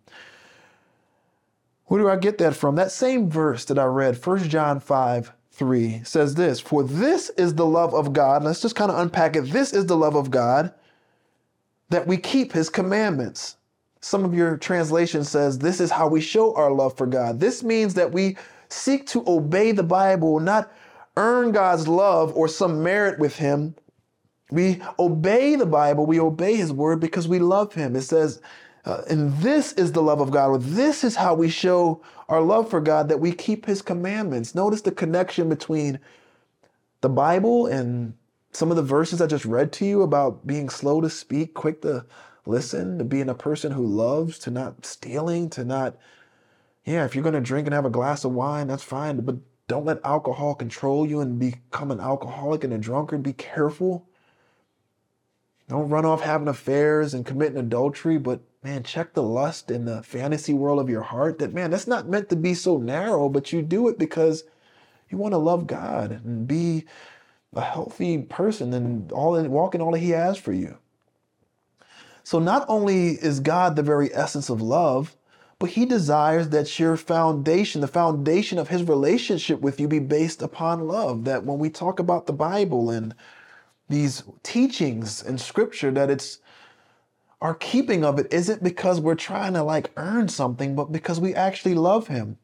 Where 1.86 2.00
do 2.00 2.08
I 2.08 2.16
get 2.16 2.38
that 2.38 2.56
from? 2.56 2.76
That 2.76 2.90
same 2.90 3.28
verse 3.28 3.66
that 3.66 3.78
I 3.78 3.84
read, 3.84 4.24
1 4.24 4.48
John 4.48 4.80
5 4.80 5.32
3 5.52 6.02
says 6.04 6.34
this 6.34 6.60
For 6.60 6.82
this 6.82 7.30
is 7.30 7.54
the 7.54 7.66
love 7.66 7.94
of 7.94 8.12
God. 8.12 8.42
Let's 8.42 8.62
just 8.62 8.74
kind 8.74 8.90
of 8.90 8.98
unpack 8.98 9.36
it. 9.36 9.50
This 9.50 9.72
is 9.72 9.86
the 9.86 9.96
love 9.96 10.16
of 10.16 10.30
God 10.30 10.72
that 11.90 12.06
we 12.06 12.16
keep 12.16 12.52
his 12.52 12.70
commandments. 12.70 13.56
Some 14.00 14.24
of 14.24 14.34
your 14.34 14.56
translation 14.56 15.22
says 15.22 15.58
this 15.58 15.80
is 15.80 15.90
how 15.90 16.08
we 16.08 16.20
show 16.20 16.54
our 16.56 16.72
love 16.72 16.96
for 16.96 17.06
God. 17.06 17.38
This 17.38 17.62
means 17.62 17.94
that 17.94 18.12
we 18.12 18.36
seek 18.68 19.06
to 19.08 19.22
obey 19.26 19.72
the 19.72 19.82
Bible, 19.82 20.40
not 20.40 20.72
earn 21.16 21.52
God's 21.52 21.86
love 21.86 22.34
or 22.34 22.48
some 22.48 22.82
merit 22.82 23.18
with 23.18 23.36
him. 23.36 23.74
We 24.50 24.82
obey 24.98 25.54
the 25.54 25.66
Bible, 25.66 26.06
we 26.06 26.18
obey 26.18 26.56
his 26.56 26.72
word 26.72 26.98
because 26.98 27.28
we 27.28 27.38
love 27.38 27.74
him. 27.74 27.94
It 27.94 28.02
says, 28.02 28.40
uh, 28.84 29.02
and 29.08 29.32
this 29.38 29.72
is 29.74 29.92
the 29.92 30.02
love 30.02 30.20
of 30.20 30.30
God. 30.30 30.48
Or 30.48 30.58
this 30.58 31.04
is 31.04 31.14
how 31.14 31.34
we 31.34 31.48
show 31.48 32.02
our 32.32 32.40
love 32.40 32.70
for 32.70 32.80
God 32.80 33.10
that 33.10 33.20
we 33.20 33.30
keep 33.30 33.66
his 33.66 33.82
commandments. 33.82 34.54
Notice 34.54 34.80
the 34.80 34.90
connection 34.90 35.50
between 35.50 36.00
the 37.02 37.10
Bible 37.10 37.66
and 37.66 38.14
some 38.52 38.70
of 38.70 38.76
the 38.76 38.82
verses 38.82 39.20
I 39.20 39.26
just 39.26 39.44
read 39.44 39.70
to 39.72 39.84
you 39.84 40.00
about 40.00 40.46
being 40.46 40.70
slow 40.70 41.02
to 41.02 41.10
speak, 41.10 41.52
quick 41.52 41.82
to 41.82 42.06
listen, 42.46 42.96
to 42.96 43.04
being 43.04 43.28
a 43.28 43.34
person 43.34 43.72
who 43.72 43.84
loves, 43.86 44.38
to 44.40 44.50
not 44.50 44.86
stealing, 44.86 45.50
to 45.50 45.62
not, 45.62 45.96
yeah, 46.86 47.04
if 47.04 47.14
you're 47.14 47.22
going 47.22 47.34
to 47.34 47.40
drink 47.40 47.66
and 47.66 47.74
have 47.74 47.84
a 47.84 47.90
glass 47.90 48.24
of 48.24 48.32
wine, 48.32 48.68
that's 48.68 48.82
fine, 48.82 49.20
but 49.20 49.36
don't 49.68 49.84
let 49.84 50.00
alcohol 50.02 50.54
control 50.54 51.06
you 51.06 51.20
and 51.20 51.38
become 51.38 51.90
an 51.90 52.00
alcoholic 52.00 52.64
and 52.64 52.72
a 52.72 52.78
drunkard. 52.78 53.22
Be 53.22 53.34
careful. 53.34 54.06
Don't 55.68 55.90
run 55.90 56.06
off 56.06 56.22
having 56.22 56.48
affairs 56.48 57.12
and 57.12 57.26
committing 57.26 57.58
adultery, 57.58 58.16
but 58.16 58.40
man, 58.62 58.82
check 58.82 59.12
the 59.12 59.22
lust 59.22 59.70
in 59.70 59.84
the 59.84 60.02
fantasy 60.02 60.54
world 60.54 60.78
of 60.78 60.88
your 60.88 61.02
heart 61.02 61.38
that, 61.38 61.52
man, 61.52 61.70
that's 61.70 61.86
not 61.86 62.08
meant 62.08 62.28
to 62.28 62.36
be 62.36 62.54
so 62.54 62.78
narrow, 62.78 63.28
but 63.28 63.52
you 63.52 63.60
do 63.60 63.88
it 63.88 63.98
because 63.98 64.44
you 65.10 65.18
want 65.18 65.32
to 65.32 65.38
love 65.38 65.66
God 65.66 66.12
and 66.24 66.46
be 66.46 66.84
a 67.54 67.60
healthy 67.60 68.18
person 68.18 68.72
and 68.72 69.10
all 69.12 69.36
in, 69.36 69.50
walk 69.50 69.74
in 69.74 69.80
all 69.80 69.92
that 69.92 69.98
He 69.98 70.10
has 70.10 70.38
for 70.38 70.52
you. 70.52 70.78
So 72.24 72.38
not 72.38 72.64
only 72.68 73.10
is 73.10 73.40
God 73.40 73.74
the 73.74 73.82
very 73.82 74.14
essence 74.14 74.48
of 74.48 74.62
love, 74.62 75.16
but 75.58 75.70
He 75.70 75.84
desires 75.84 76.48
that 76.50 76.78
your 76.78 76.96
foundation, 76.96 77.80
the 77.80 77.88
foundation 77.88 78.58
of 78.58 78.68
His 78.68 78.84
relationship 78.84 79.60
with 79.60 79.80
you, 79.80 79.88
be 79.88 79.98
based 79.98 80.40
upon 80.40 80.86
love. 80.86 81.24
That 81.24 81.44
when 81.44 81.58
we 81.58 81.68
talk 81.68 81.98
about 81.98 82.26
the 82.26 82.32
Bible 82.32 82.90
and 82.90 83.14
these 83.88 84.22
teachings 84.42 85.22
in 85.22 85.36
Scripture, 85.36 85.90
that 85.90 86.10
it's 86.10 86.38
our 87.42 87.56
keeping 87.56 88.04
of 88.04 88.20
it 88.20 88.32
isn't 88.32 88.62
because 88.62 89.00
we're 89.00 89.16
trying 89.16 89.52
to 89.54 89.64
like 89.64 89.90
earn 89.96 90.28
something, 90.28 90.76
but 90.76 90.92
because 90.92 91.18
we 91.18 91.34
actually 91.34 91.74
love 91.74 92.06
him. 92.06 92.38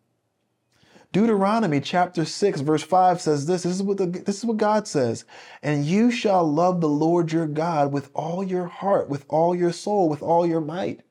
Deuteronomy 1.13 1.81
chapter 1.81 2.25
6 2.25 2.61
verse 2.63 2.83
5 2.83 3.21
says 3.21 3.47
this, 3.47 3.63
this 3.63 3.77
is 3.77 3.83
what 3.83 3.97
the, 3.97 4.07
this 4.07 4.39
is 4.39 4.45
what 4.45 4.57
God 4.57 4.89
says, 4.89 5.25
and 5.63 5.87
you 5.87 6.11
shall 6.11 6.45
love 6.45 6.81
the 6.81 6.89
Lord 6.89 7.31
your 7.31 7.47
God 7.47 7.93
with 7.93 8.11
all 8.13 8.43
your 8.43 8.67
heart, 8.67 9.09
with 9.09 9.25
all 9.29 9.55
your 9.55 9.73
soul, 9.73 10.09
with 10.09 10.21
all 10.21 10.45
your 10.45 10.61
might. 10.61 11.03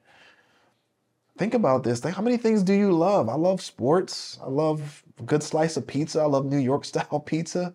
Think 1.38 1.54
about 1.54 1.84
this. 1.84 2.04
How 2.04 2.22
many 2.22 2.36
things 2.36 2.64
do 2.64 2.74
you 2.74 2.92
love? 2.92 3.30
I 3.30 3.36
love 3.36 3.62
sports. 3.62 4.38
I 4.44 4.50
love 4.50 5.02
a 5.18 5.24
good 5.24 5.44
slice 5.44 5.78
of 5.78 5.88
pizza. 5.88 6.20
I 6.20 6.26
love 6.26 6.46
New 6.46 6.58
York 6.58 6.84
style 6.84 7.20
pizza. 7.26 7.74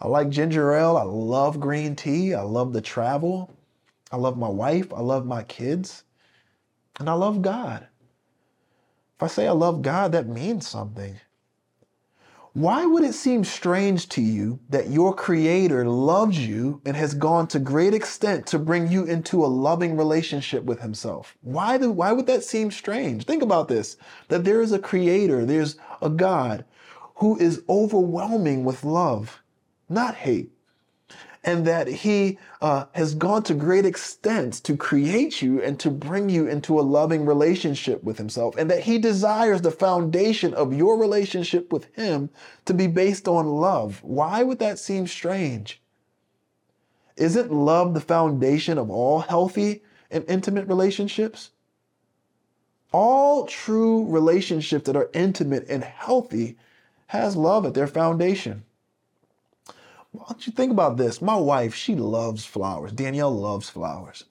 I 0.00 0.06
like 0.06 0.28
ginger 0.28 0.72
ale. 0.72 0.96
I 0.96 1.02
love 1.02 1.58
green 1.58 1.96
tea. 1.96 2.32
I 2.34 2.42
love 2.42 2.72
to 2.74 2.80
travel. 2.80 3.55
I 4.10 4.16
love 4.16 4.36
my 4.36 4.48
wife. 4.48 4.92
I 4.92 5.00
love 5.00 5.26
my 5.26 5.42
kids. 5.42 6.04
And 6.98 7.10
I 7.10 7.14
love 7.14 7.42
God. 7.42 7.86
If 9.16 9.22
I 9.22 9.26
say 9.26 9.48
I 9.48 9.52
love 9.52 9.82
God, 9.82 10.12
that 10.12 10.28
means 10.28 10.66
something. 10.68 11.16
Why 12.56 12.86
would 12.86 13.04
it 13.04 13.12
seem 13.12 13.44
strange 13.44 14.08
to 14.10 14.22
you 14.22 14.60
that 14.70 14.88
your 14.88 15.14
Creator 15.14 15.86
loves 15.86 16.38
you 16.38 16.80
and 16.86 16.96
has 16.96 17.12
gone 17.12 17.46
to 17.48 17.58
great 17.58 17.92
extent 17.92 18.46
to 18.46 18.58
bring 18.58 18.90
you 18.90 19.04
into 19.04 19.44
a 19.44 19.46
loving 19.46 19.94
relationship 19.94 20.64
with 20.64 20.80
Himself? 20.80 21.36
Why, 21.42 21.76
do, 21.76 21.90
why 21.90 22.12
would 22.12 22.26
that 22.28 22.44
seem 22.44 22.70
strange? 22.70 23.26
Think 23.26 23.42
about 23.42 23.68
this 23.68 23.98
that 24.28 24.44
there 24.44 24.62
is 24.62 24.72
a 24.72 24.78
Creator, 24.78 25.44
there's 25.44 25.76
a 26.00 26.08
God 26.08 26.64
who 27.16 27.36
is 27.38 27.62
overwhelming 27.68 28.64
with 28.64 28.84
love, 28.84 29.42
not 29.90 30.14
hate 30.14 30.50
and 31.46 31.64
that 31.64 31.86
he 31.86 32.38
uh, 32.60 32.86
has 32.92 33.14
gone 33.14 33.44
to 33.44 33.54
great 33.54 33.86
extents 33.86 34.60
to 34.60 34.76
create 34.76 35.40
you 35.40 35.62
and 35.62 35.78
to 35.78 35.90
bring 35.90 36.28
you 36.28 36.48
into 36.48 36.78
a 36.78 36.82
loving 36.82 37.24
relationship 37.24 38.02
with 38.02 38.18
himself, 38.18 38.56
and 38.56 38.68
that 38.68 38.82
he 38.82 38.98
desires 38.98 39.62
the 39.62 39.70
foundation 39.70 40.52
of 40.52 40.74
your 40.74 40.98
relationship 40.98 41.72
with 41.72 41.86
him 41.94 42.28
to 42.64 42.74
be 42.74 42.88
based 42.88 43.28
on 43.28 43.46
love. 43.46 44.00
Why 44.02 44.42
would 44.42 44.58
that 44.58 44.80
seem 44.80 45.06
strange? 45.06 45.80
Isn't 47.16 47.52
love 47.52 47.94
the 47.94 48.00
foundation 48.00 48.76
of 48.76 48.90
all 48.90 49.20
healthy 49.20 49.84
and 50.10 50.24
intimate 50.28 50.66
relationships? 50.66 51.52
All 52.92 53.46
true 53.46 54.04
relationships 54.06 54.84
that 54.86 54.96
are 54.96 55.10
intimate 55.14 55.68
and 55.68 55.84
healthy 55.84 56.56
has 57.06 57.36
love 57.36 57.64
at 57.64 57.74
their 57.74 57.86
foundation. 57.86 58.64
Why 60.16 60.24
don't 60.30 60.46
you 60.46 60.52
think 60.54 60.72
about 60.72 60.96
this? 60.96 61.20
My 61.20 61.36
wife, 61.36 61.74
she 61.74 61.94
loves 61.94 62.46
flowers. 62.46 62.90
Danielle 62.90 63.34
loves 63.34 63.68
flowers. 63.68 64.24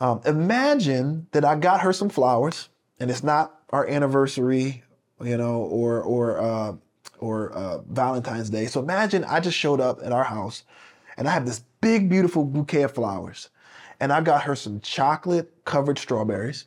Um, 0.00 0.20
imagine 0.24 1.26
that 1.32 1.44
I 1.44 1.56
got 1.56 1.80
her 1.80 1.92
some 1.92 2.08
flowers, 2.08 2.68
and 3.00 3.10
it's 3.10 3.24
not 3.24 3.60
our 3.70 3.88
anniversary, 3.88 4.84
you 5.20 5.36
know, 5.36 5.62
or 5.62 6.02
or 6.02 6.38
uh, 6.38 6.76
or 7.18 7.50
uh, 7.50 7.78
Valentine's 7.88 8.48
Day. 8.48 8.66
So 8.66 8.80
imagine 8.80 9.24
I 9.24 9.40
just 9.40 9.58
showed 9.58 9.80
up 9.80 9.98
at 10.04 10.12
our 10.12 10.22
house, 10.22 10.62
and 11.16 11.26
I 11.26 11.32
have 11.32 11.46
this 11.46 11.64
big, 11.80 12.08
beautiful 12.08 12.44
bouquet 12.44 12.82
of 12.82 12.94
flowers, 12.94 13.50
and 13.98 14.12
I 14.12 14.20
got 14.20 14.44
her 14.44 14.54
some 14.54 14.80
chocolate 14.80 15.52
covered 15.64 15.98
strawberries 15.98 16.66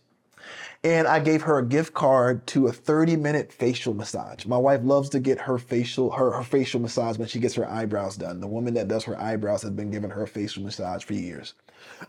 and 0.83 1.07
I 1.07 1.19
gave 1.19 1.41
her 1.41 1.57
a 1.57 1.65
gift 1.65 1.93
card 1.93 2.47
to 2.47 2.67
a 2.67 2.71
30 2.71 3.17
minute 3.17 3.51
facial 3.51 3.93
massage. 3.93 4.45
My 4.45 4.57
wife 4.57 4.81
loves 4.83 5.09
to 5.09 5.19
get 5.19 5.41
her 5.41 5.57
facial 5.57 6.11
her, 6.11 6.31
her 6.31 6.43
facial 6.43 6.79
massage 6.79 7.17
when 7.17 7.27
she 7.27 7.39
gets 7.39 7.55
her 7.55 7.69
eyebrows 7.69 8.15
done. 8.15 8.39
The 8.39 8.47
woman 8.47 8.73
that 8.75 8.87
does 8.87 9.03
her 9.03 9.19
eyebrows 9.19 9.61
has 9.63 9.71
been 9.71 9.91
giving 9.91 10.09
her 10.11 10.23
a 10.23 10.27
facial 10.27 10.63
massage 10.63 11.03
for 11.03 11.13
years. 11.13 11.53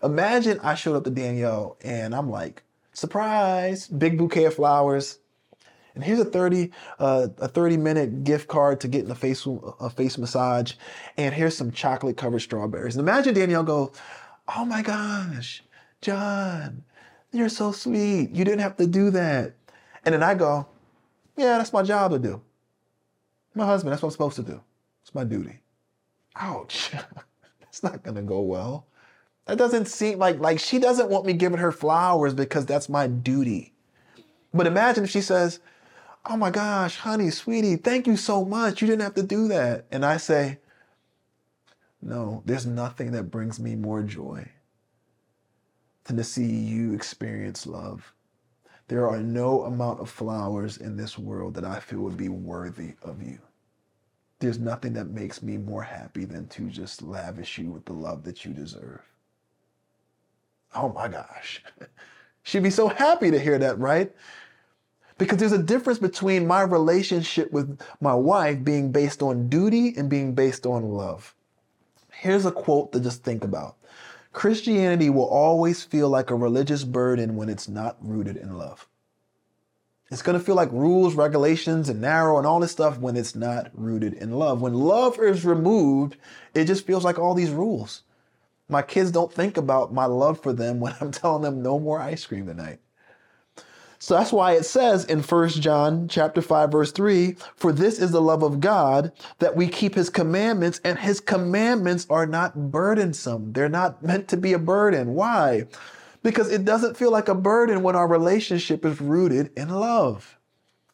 Imagine 0.03 0.61
I 0.61 0.75
showed 0.75 0.97
up 0.97 1.05
to 1.05 1.11
Danielle 1.11 1.77
and 1.83 2.15
I'm 2.15 2.31
like, 2.31 2.63
surprise, 2.93 3.89
big 3.89 4.17
bouquet 4.17 4.45
of 4.45 4.55
flowers. 4.55 5.19
And 5.97 6.05
here's 6.05 6.21
a 6.21 6.25
30 6.25 6.71
uh, 7.01 7.29
a 7.39 7.49
30 7.49 7.77
minute 7.77 8.23
gift 8.23 8.47
card 8.47 8.81
to 8.83 8.89
get 8.89 9.05
in 9.05 9.11
a 9.11 9.17
face 9.17 9.45
a 9.81 9.91
face 9.91 10.17
massage, 10.17 10.75
and 11.17 11.35
here's 11.35 11.57
some 11.57 11.73
chocolate 11.73 12.17
covered 12.17 12.39
strawberries. 12.39 12.95
And 12.95 13.03
imagine 13.03 13.35
Danielle 13.35 13.65
go, 13.65 13.91
"Oh 14.57 14.65
my 14.65 14.83
gosh, 14.83 15.65
John, 16.01 16.85
you're 17.33 17.49
so 17.49 17.73
sweet. 17.73 18.31
You 18.31 18.45
didn't 18.45 18.61
have 18.61 18.77
to 18.77 18.87
do 18.87 19.11
that." 19.11 19.55
And 20.05 20.15
then 20.15 20.23
I 20.23 20.35
go, 20.35 20.67
"Yeah, 21.37 21.59
that's 21.59 21.73
my 21.73 21.83
job 21.83 22.13
to 22.13 22.19
do. 22.19 22.41
My 23.55 23.67
husband, 23.67 23.93
that's 23.93 24.03
what 24.03 24.09
I'm 24.09 24.13
supposed 24.13 24.37
to 24.37 24.43
do. 24.43 24.61
It's 25.03 25.15
my 25.15 25.25
duty." 25.25 25.61
Ouch. 26.37 26.93
that's 27.61 27.83
not 27.83 28.03
gonna 28.03 28.23
go 28.23 28.41
well. 28.41 28.87
That 29.47 29.59
doesn't 29.59 29.87
seem 29.87 30.19
like 30.19 30.39
like 30.39 30.61
she 30.61 30.79
doesn't 30.79 31.11
want 31.11 31.27
me 31.27 31.33
giving 31.33 31.59
her 31.59 31.73
flowers 31.73 32.35
because 32.35 32.67
that's 32.67 32.89
my 32.89 33.07
duty. 33.07 33.75
But 34.53 34.67
imagine 34.67 35.05
if 35.05 35.11
she 35.11 35.21
says, 35.21 35.61
"Oh 36.25 36.37
my 36.37 36.51
gosh, 36.51 36.99
honey, 36.99 37.31
sweetie, 37.31 37.77
thank 37.77 38.07
you 38.07 38.17
so 38.17 38.45
much. 38.45 38.81
You 38.81 38.89
didn't 38.89 39.03
have 39.03 39.15
to 39.15 39.23
do 39.23 39.49
that." 39.49 39.87
And 39.91 40.05
I 40.05 40.17
say, 40.17 40.59
"No, 42.03 42.43
there's 42.47 42.67
nothing 42.67 43.13
that 43.13 43.31
brings 43.31 43.59
me 43.61 43.75
more 43.77 44.03
joy 44.03 44.49
than 46.11 46.17
to 46.19 46.25
see 46.25 46.45
you 46.45 46.93
experience 46.93 47.67
love. 47.67 48.13
There 48.89 49.09
are 49.09 49.21
no 49.21 49.63
amount 49.63 50.01
of 50.01 50.11
flowers 50.11 50.77
in 50.77 50.97
this 50.97 51.17
world 51.17 51.55
that 51.55 51.65
I 51.65 51.81
feel 51.81 52.01
would 52.01 52.17
be 52.17 52.29
worthy 52.29 52.95
of 53.03 53.23
you." 53.23 53.39
There's 54.41 54.59
nothing 54.59 54.95
that 54.95 55.09
makes 55.09 55.43
me 55.43 55.57
more 55.57 55.83
happy 55.83 56.25
than 56.25 56.49
to 56.49 56.69
just 56.69 57.03
lavish 57.03 57.59
you 57.59 57.71
with 57.71 57.85
the 57.85 57.93
love 57.93 58.25
that 58.25 58.45
you 58.45 58.53
deserve 58.53 59.03
oh 60.75 60.93
my 60.93 61.09
gosh. 61.09 61.63
She'd 62.43 62.63
be 62.63 62.71
so 62.71 62.89
happy 62.89 63.31
to 63.31 63.39
hear 63.39 63.59
that, 63.59 63.79
right? 63.79 64.13
Because 65.19 65.39
there's 65.39 65.53
a 65.53 65.63
difference 65.63 65.99
between 65.99 66.47
my 66.47 66.63
relationship 66.63 67.53
with 67.53 67.81
my 68.01 68.15
wife 68.15 68.65
being 68.65 68.91
based 68.91 69.23
on 69.23 69.49
duty 69.49 69.95
and 69.97 70.09
being 70.09 70.35
based 70.35 70.65
on 70.65 70.91
love. 70.91 71.35
Here's 72.13 72.47
a 72.47 72.53
quote 72.53 72.93
to 72.93 73.01
just 73.01 73.23
think 73.23 73.45
about 73.45 73.77
Christianity 74.33 75.11
will 75.11 75.29
always 75.29 75.83
feel 75.83 76.09
like 76.09 76.31
a 76.31 76.37
religious 76.37 76.85
burden 76.85 77.37
when 77.37 77.49
it's 77.49 77.69
not 77.69 77.97
rooted 78.01 78.37
in 78.37 78.57
love. 78.57 78.87
It's 80.11 80.23
going 80.23 80.39
to 80.39 80.45
feel 80.45 80.57
like 80.57 80.73
rules, 80.73 81.15
regulations, 81.15 81.89
and 81.89 82.01
narrow 82.01 82.39
and 82.39 82.47
all 82.47 82.59
this 82.61 82.73
stuff 82.73 82.99
when 82.99 83.17
it's 83.17 83.35
not 83.35 83.71
rooted 83.75 84.15
in 84.15 84.33
love. 84.33 84.61
When 84.61 84.75
love 84.75 85.19
is 85.21 85.45
removed, 85.45 86.17
it 86.53 86.65
just 86.65 86.87
feels 86.87 87.05
like 87.05 87.19
all 87.19 87.35
these 87.35 87.51
rules. 87.51 88.03
My 88.69 88.83
kids 88.83 89.11
don't 89.11 89.33
think 89.33 89.57
about 89.57 89.93
my 89.93 90.07
love 90.07 90.41
for 90.41 90.53
them 90.53 90.81
when 90.81 90.95
I'm 91.01 91.13
telling 91.13 91.43
them 91.43 91.63
no 91.63 91.79
more 91.79 92.01
ice 92.01 92.27
cream 92.27 92.47
tonight. 92.47 92.81
So 94.03 94.15
that's 94.15 94.33
why 94.33 94.53
it 94.53 94.65
says 94.65 95.05
in 95.05 95.21
1 95.21 95.49
John 95.51 96.09
chapter 96.09 96.41
5 96.41 96.73
verse 96.73 96.91
3, 96.91 97.37
for 97.55 97.71
this 97.71 97.99
is 97.99 98.13
the 98.13 98.23
love 98.23 98.43
of 98.43 98.59
God 98.59 99.13
that 99.41 99.55
we 99.55 99.69
keep 99.69 99.95
his 99.95 100.09
commandments 100.09 100.81
and 100.83 100.99
his 100.99 101.21
commandments 101.21 102.07
are 102.09 102.27
not 102.27 102.71
burdensome. 102.71 103.53
They're 103.53 103.69
not 103.69 104.03
meant 104.03 104.27
to 104.29 104.39
be 104.39 104.55
a 104.55 104.59
burden. 104.59 105.13
Why? 105.13 105.67
Because 106.23 106.51
it 106.51 106.65
doesn't 106.65 106.97
feel 106.97 107.13
like 107.13 107.29
a 107.29 107.35
burden 107.35 107.83
when 107.83 107.95
our 107.95 108.09
relationship 108.09 108.87
is 108.87 109.03
rooted 109.03 109.51
in 109.55 109.69
love. 109.69 110.39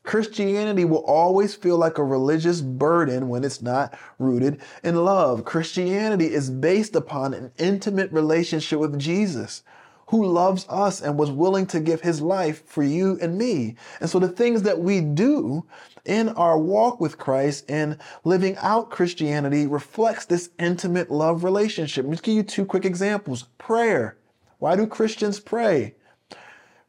Christianity 0.03 0.85
will 0.85 1.05
always 1.05 1.55
feel 1.55 1.79
like 1.79 1.99
a 1.99 2.05
religious 2.05 2.61
burden 2.61 3.29
when 3.29 3.45
it's 3.45 3.63
not 3.63 3.97
rooted 4.19 4.61
in 4.83 4.97
love. 4.97 5.45
Christianity 5.45 6.27
is 6.27 6.51
based 6.51 6.97
upon 6.97 7.35
an 7.35 7.53
intimate 7.57 8.11
relationship 8.11 8.81
with 8.81 8.99
Jesus 8.99 9.63
who 10.09 10.27
loves 10.27 10.67
us 10.69 11.01
and 11.01 11.19
was 11.19 11.31
willing 11.31 11.67
to 11.67 11.81
give 11.81 12.01
his 12.01 12.21
life 12.21 12.65
for 12.67 12.83
you 12.83 13.19
and 13.21 13.37
me. 13.37 13.75
And 14.01 14.09
so 14.09 14.19
the 14.19 14.29
things 14.29 14.63
that 14.63 14.79
we 14.79 15.01
do 15.01 15.65
in 16.05 16.29
our 16.31 16.59
walk 16.59 17.01
with 17.01 17.19
Christ 17.19 17.65
and 17.69 17.99
living 18.25 18.57
out 18.59 18.91
Christianity 18.91 19.67
reflects 19.67 20.25
this 20.25 20.51
intimate 20.59 21.11
love 21.11 21.43
relationship. 21.43 22.05
Let 22.05 22.11
me 22.11 22.19
give 22.23 22.35
you 22.37 22.43
two 22.45 22.65
quick 22.65 22.85
examples. 22.85 23.45
Prayer. 23.59 24.17
Why 24.59 24.77
do 24.77 24.87
Christians 24.87 25.41
pray? 25.41 25.97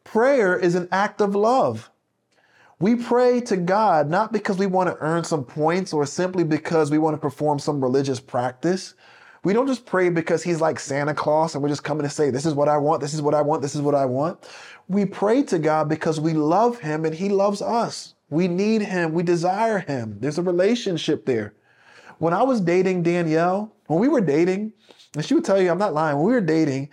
Prayer 0.04 0.58
is 0.58 0.76
an 0.76 0.88
act 0.92 1.20
of 1.20 1.36
love. 1.36 1.90
We 2.80 2.96
pray 2.96 3.42
to 3.42 3.58
God 3.58 4.08
not 4.08 4.32
because 4.32 4.60
we 4.60 4.68
want 4.68 4.90
to 4.90 4.98
earn 5.00 5.24
some 5.24 5.44
points 5.44 5.92
or 5.92 6.06
simply 6.06 6.44
because 6.44 6.92
we 6.92 7.00
want 7.00 7.16
to 7.16 7.20
perform 7.20 7.58
some 7.58 7.82
religious 7.82 8.20
practice. 8.20 8.94
We 9.44 9.54
don't 9.54 9.68
just 9.68 9.86
pray 9.86 10.10
because 10.10 10.44
he's 10.44 10.62
like 10.62 10.80
Santa 10.80 11.14
Claus 11.14 11.54
and 11.54 11.64
we're 11.64 11.70
just 11.70 11.84
coming 11.84 12.04
to 12.04 12.10
say, 12.10 12.30
This 12.30 12.46
is 12.46 12.54
what 12.54 12.68
I 12.68 12.78
want, 12.78 13.02
this 13.02 13.14
is 13.14 13.22
what 13.22 13.34
I 13.34 13.42
want, 13.42 13.62
this 13.62 13.76
is 13.76 13.82
what 13.82 13.96
I 13.96 14.06
want. 14.06 14.48
We 14.88 15.06
pray 15.06 15.44
to 15.44 15.60
God 15.60 15.90
because 15.90 16.20
we 16.20 16.34
love 16.34 16.80
him 16.80 17.06
and 17.06 17.14
he 17.14 17.30
loves 17.30 17.62
us. 17.62 18.16
We 18.30 18.48
need 18.48 18.82
him, 18.82 19.14
we 19.14 19.24
desire 19.24 19.80
him. 19.80 20.18
There's 20.20 20.38
a 20.38 20.44
relationship 20.44 21.26
there. 21.26 21.54
When 22.20 22.34
I 22.34 22.44
was 22.44 22.62
dating 22.62 23.04
Danielle, 23.04 23.74
when 23.88 24.00
we 24.00 24.08
were 24.08 24.22
dating, 24.22 24.74
and 25.16 25.24
she 25.24 25.34
would 25.34 25.46
tell 25.46 25.62
you, 25.62 25.70
I'm 25.70 25.78
not 25.78 25.94
lying, 25.94 26.18
when 26.18 26.26
we 26.26 26.34
were 26.34 26.42
dating, 26.42 26.90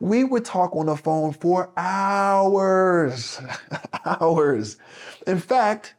we 0.00 0.24
would 0.24 0.44
talk 0.44 0.74
on 0.76 0.86
the 0.86 0.96
phone 0.96 1.32
for 1.32 1.70
hours, 1.76 3.40
hours. 4.04 4.76
In 5.26 5.38
fact, 5.38 5.94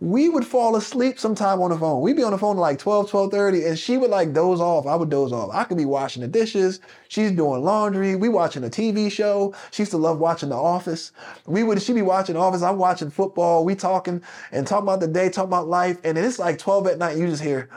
we 0.00 0.28
would 0.28 0.46
fall 0.46 0.76
asleep 0.76 1.18
sometime 1.18 1.60
on 1.60 1.70
the 1.70 1.76
phone. 1.78 2.00
We'd 2.00 2.14
be 2.14 2.22
on 2.22 2.30
the 2.30 2.38
phone 2.38 2.56
like 2.56 2.78
12, 2.78 3.10
12.30, 3.10 3.66
and 3.66 3.78
she 3.78 3.96
would 3.96 4.10
like 4.10 4.32
doze 4.32 4.60
off. 4.60 4.86
I 4.86 4.94
would 4.94 5.10
doze 5.10 5.32
off. 5.32 5.50
I 5.52 5.64
could 5.64 5.76
be 5.76 5.84
washing 5.84 6.22
the 6.22 6.28
dishes. 6.28 6.78
She's 7.08 7.32
doing 7.32 7.64
laundry. 7.64 8.14
We 8.14 8.28
watching 8.28 8.62
a 8.62 8.68
TV 8.68 9.10
show. 9.10 9.54
She 9.72 9.82
used 9.82 9.90
to 9.90 9.98
love 9.98 10.20
watching 10.20 10.50
The 10.50 10.56
Office. 10.56 11.10
We 11.46 11.64
would, 11.64 11.82
she'd 11.82 11.94
be 11.94 12.02
watching 12.02 12.36
Office. 12.36 12.62
I'm 12.62 12.78
watching 12.78 13.10
football. 13.10 13.64
We 13.64 13.74
talking 13.74 14.22
and 14.52 14.64
talking 14.68 14.84
about 14.84 15.00
the 15.00 15.08
day, 15.08 15.30
talking 15.30 15.48
about 15.48 15.66
life. 15.66 15.98
And 16.04 16.16
then 16.16 16.24
it's 16.24 16.38
like 16.38 16.58
12 16.58 16.86
at 16.86 16.98
night. 16.98 17.18
You 17.18 17.26
just 17.26 17.42
hear, 17.42 17.68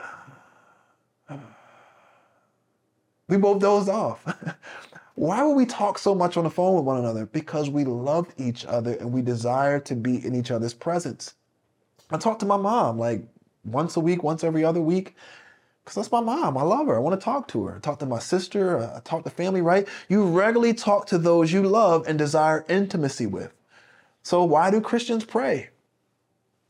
we 3.30 3.38
both 3.38 3.60
dozed 3.62 3.90
off. 3.90 4.24
Why 5.16 5.44
would 5.44 5.56
we 5.56 5.66
talk 5.66 5.98
so 5.98 6.14
much 6.14 6.38
on 6.38 6.44
the 6.44 6.52
phone 6.52 6.76
with 6.76 6.84
one 6.84 7.00
another? 7.00 7.26
Because 7.26 7.72
we 7.72 7.84
loved 7.84 8.40
each 8.40 8.64
other 8.66 8.94
and 8.94 9.12
we 9.12 9.24
desire 9.24 9.80
to 9.80 9.96
be 9.96 10.24
in 10.24 10.36
each 10.36 10.52
other's 10.52 10.74
presence. 10.76 11.34
I 12.12 12.18
talk 12.18 12.40
to 12.40 12.46
my 12.46 12.58
mom 12.58 13.00
like 13.00 13.24
once 13.64 13.96
a 13.96 14.00
week, 14.00 14.24
once 14.24 14.44
every 14.44 14.66
other 14.66 14.82
week, 14.82 15.16
because 15.84 15.96
that's 15.96 16.12
my 16.12 16.22
mom. 16.22 16.58
I 16.58 16.64
love 16.64 16.88
her. 16.88 16.96
I 16.96 17.00
want 17.00 17.20
to 17.20 17.24
talk 17.24 17.48
to 17.50 17.66
her. 17.66 17.76
I 17.78 17.80
talk 17.80 18.00
to 18.00 18.06
my 18.06 18.20
sister. 18.20 18.80
I 18.80 19.00
talk 19.02 19.24
to 19.24 19.30
family, 19.30 19.62
right? 19.62 19.88
You 20.10 20.26
regularly 20.26 20.74
talk 20.74 21.08
to 21.08 21.18
those 21.18 21.52
you 21.52 21.64
love 21.64 22.08
and 22.08 22.18
desire 22.20 22.66
intimacy 22.70 23.26
with. 23.26 23.54
So 24.24 24.44
why 24.44 24.72
do 24.72 24.82
Christians 24.82 25.26
pray? 25.26 25.70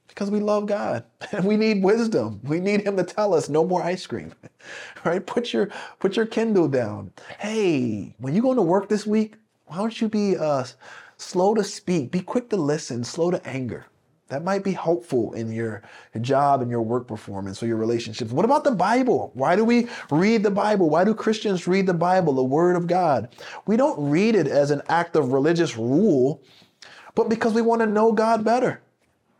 Because 0.07 0.31
we 0.31 0.39
love 0.39 0.65
God 0.65 1.05
and 1.31 1.45
we 1.45 1.57
need 1.57 1.83
wisdom. 1.83 2.39
We 2.43 2.59
need 2.59 2.81
him 2.81 2.97
to 2.97 3.03
tell 3.03 3.33
us 3.33 3.49
no 3.49 3.65
more 3.65 3.83
ice 3.83 4.05
cream. 4.05 4.33
Right? 5.03 5.25
Put 5.25 5.53
your 5.53 5.69
put 5.99 6.15
your 6.15 6.27
Kindle 6.27 6.67
down. 6.67 7.11
Hey, 7.39 8.13
when 8.19 8.35
you 8.35 8.43
go 8.43 8.53
to 8.53 8.61
work 8.61 8.89
this 8.89 9.07
week, 9.07 9.35
why 9.65 9.77
don't 9.77 9.99
you 9.99 10.07
be 10.07 10.37
uh, 10.37 10.65
slow 11.17 11.55
to 11.55 11.63
speak, 11.63 12.11
be 12.11 12.21
quick 12.21 12.49
to 12.51 12.57
listen, 12.57 13.03
slow 13.03 13.31
to 13.31 13.45
anger. 13.47 13.87
That 14.31 14.43
might 14.43 14.63
be 14.63 14.71
helpful 14.71 15.33
in 15.33 15.51
your 15.51 15.83
job 16.21 16.61
and 16.61 16.71
your 16.71 16.81
work 16.81 17.07
performance 17.07 17.61
or 17.61 17.67
your 17.67 17.77
relationships. 17.77 18.31
What 18.31 18.45
about 18.45 18.63
the 18.63 18.71
Bible? 18.71 19.31
Why 19.33 19.55
do 19.57 19.65
we 19.65 19.87
read 20.09 20.43
the 20.43 20.51
Bible? 20.51 20.89
Why 20.89 21.03
do 21.03 21.13
Christians 21.13 21.67
read 21.67 21.85
the 21.85 21.93
Bible, 21.93 22.33
the 22.33 22.43
Word 22.43 22.77
of 22.77 22.87
God? 22.87 23.35
We 23.65 23.77
don't 23.77 24.09
read 24.09 24.35
it 24.35 24.47
as 24.47 24.71
an 24.71 24.81
act 24.87 25.17
of 25.17 25.33
religious 25.33 25.77
rule, 25.77 26.41
but 27.13 27.29
because 27.29 27.53
we 27.53 27.61
want 27.61 27.81
to 27.81 27.87
know 27.87 28.11
God 28.13 28.43
better 28.43 28.81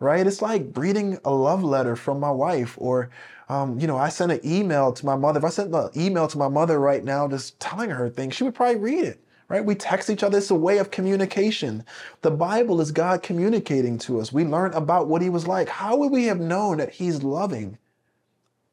right? 0.02 0.26
It's 0.26 0.42
like 0.42 0.66
reading 0.76 1.20
a 1.24 1.32
love 1.32 1.64
letter 1.64 1.96
from 1.96 2.20
my 2.20 2.32
wife, 2.32 2.76
or, 2.78 3.12
um, 3.48 3.80
you 3.80 3.86
know, 3.88 3.98
I 3.98 4.10
sent 4.10 4.32
an 4.32 4.42
email 4.44 4.92
to 4.92 5.06
my 5.06 5.16
mother. 5.16 5.38
If 5.38 5.46
I 5.46 5.50
sent 5.50 5.74
an 5.74 5.90
email 5.96 6.28
to 6.28 6.38
my 6.38 6.48
mother 6.48 6.80
right 6.80 7.04
now, 7.04 7.28
just 7.28 7.60
telling 7.60 7.92
her 7.92 8.10
things, 8.10 8.36
she 8.36 8.44
would 8.44 8.56
probably 8.56 8.78
read 8.78 9.06
it, 9.06 9.21
right? 9.52 9.66
We 9.66 9.76
text 9.76 10.10
each 10.10 10.24
other. 10.24 10.38
It's 10.38 10.50
a 10.50 10.56
way 10.56 10.78
of 10.78 10.92
communication. 10.92 11.84
The 12.22 12.32
Bible 12.32 12.80
is 12.80 12.94
God 12.94 13.22
communicating 13.22 13.98
to 14.00 14.22
us. 14.22 14.32
We 14.32 14.46
learn 14.46 14.74
about 14.74 15.10
what 15.10 15.22
He 15.22 15.30
was 15.30 15.46
like. 15.46 15.68
How 15.68 15.98
would 15.98 16.12
we 16.12 16.26
have 16.26 16.40
known 16.40 16.78
that 16.78 16.92
He's 16.92 17.22
loving 17.22 17.78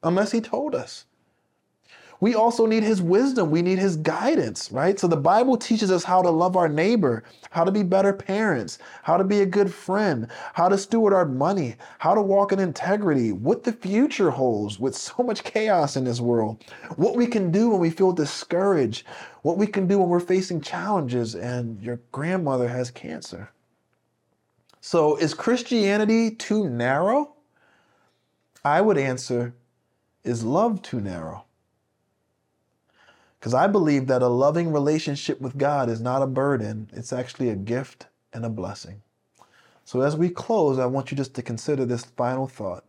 unless 0.05 0.33
He 0.33 0.41
told 0.41 0.76
us? 0.76 1.07
We 2.21 2.35
also 2.35 2.66
need 2.66 2.83
his 2.83 3.01
wisdom. 3.01 3.51
We 3.51 3.62
need 3.62 3.79
his 3.79 3.97
guidance, 3.97 4.73
right? 4.73 4.99
So 4.99 5.07
the 5.07 5.16
Bible 5.16 5.57
teaches 5.57 5.91
us 5.91 6.03
how 6.03 6.21
to 6.23 6.31
love 6.31 6.57
our 6.57 6.69
neighbor, 6.69 7.23
how 7.51 7.64
to 7.64 7.71
be 7.71 7.83
better 7.85 8.12
parents, 8.12 8.79
how 9.03 9.16
to 9.16 9.25
be 9.25 9.41
a 9.41 9.47
good 9.47 9.73
friend, 9.73 10.29
how 10.55 10.69
to 10.69 10.77
steward 10.77 11.14
our 11.14 11.25
money, 11.25 11.77
how 11.99 12.14
to 12.14 12.23
walk 12.23 12.51
in 12.53 12.59
integrity, 12.59 13.31
what 13.33 13.62
the 13.62 13.73
future 13.73 14.31
holds 14.31 14.81
with 14.81 14.97
so 15.09 15.23
much 15.23 15.45
chaos 15.45 15.97
in 15.97 16.05
this 16.05 16.21
world, 16.21 16.64
what 16.97 17.14
we 17.14 17.27
can 17.27 17.53
do 17.53 17.71
when 17.71 17.81
we 17.81 17.91
feel 17.91 18.12
discouraged, 18.12 19.07
what 19.43 19.57
we 19.57 19.66
can 19.66 19.87
do 19.87 19.99
when 19.99 20.09
we're 20.09 20.21
facing 20.21 20.61
challenges 20.61 21.35
and 21.35 21.81
your 21.81 22.01
grandmother 22.11 22.69
has 22.69 22.91
cancer. 22.91 23.51
So 24.81 25.16
is 25.16 25.35
Christianity 25.35 26.31
too 26.31 26.69
narrow? 26.69 27.35
I 28.64 28.81
would 28.81 28.99
answer, 28.99 29.55
is 30.25 30.45
love 30.45 30.83
too 30.83 31.01
narrow? 31.01 31.45
Because 33.39 33.55
I 33.55 33.66
believe 33.66 34.07
that 34.09 34.22
a 34.22 34.28
loving 34.28 34.72
relationship 34.72 35.41
with 35.41 35.59
God 35.59 35.89
is 35.89 36.01
not 36.01 36.22
a 36.22 36.26
burden, 36.26 36.91
it's 36.93 37.12
actually 37.12 37.51
a 37.51 37.57
gift 37.57 38.07
and 38.32 38.45
a 38.45 38.51
blessing. 38.51 39.03
So, 39.84 40.01
as 40.01 40.16
we 40.16 40.28
close, 40.28 40.78
I 40.78 40.86
want 40.86 41.11
you 41.11 41.16
just 41.16 41.34
to 41.34 41.43
consider 41.43 41.84
this 41.84 42.05
final 42.05 42.47
thought 42.47 42.84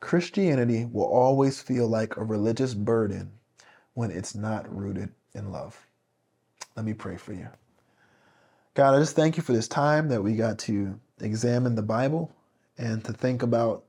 Christianity 0.00 0.84
will 0.84 1.06
always 1.06 1.60
feel 1.60 1.88
like 1.88 2.16
a 2.16 2.24
religious 2.24 2.74
burden 2.74 3.32
when 3.94 4.10
it's 4.10 4.34
not 4.34 4.74
rooted 4.74 5.10
in 5.34 5.52
love. 5.52 5.86
Let 6.76 6.84
me 6.84 6.92
pray 6.92 7.16
for 7.16 7.32
you. 7.32 7.48
God, 8.74 8.94
I 8.94 8.98
just 8.98 9.16
thank 9.16 9.36
you 9.36 9.42
for 9.42 9.52
this 9.52 9.68
time 9.68 10.08
that 10.08 10.22
we 10.22 10.34
got 10.34 10.58
to 10.60 10.98
examine 11.20 11.74
the 11.74 11.82
Bible 11.82 12.30
and 12.76 13.02
to 13.04 13.12
think 13.12 13.42
about 13.42 13.84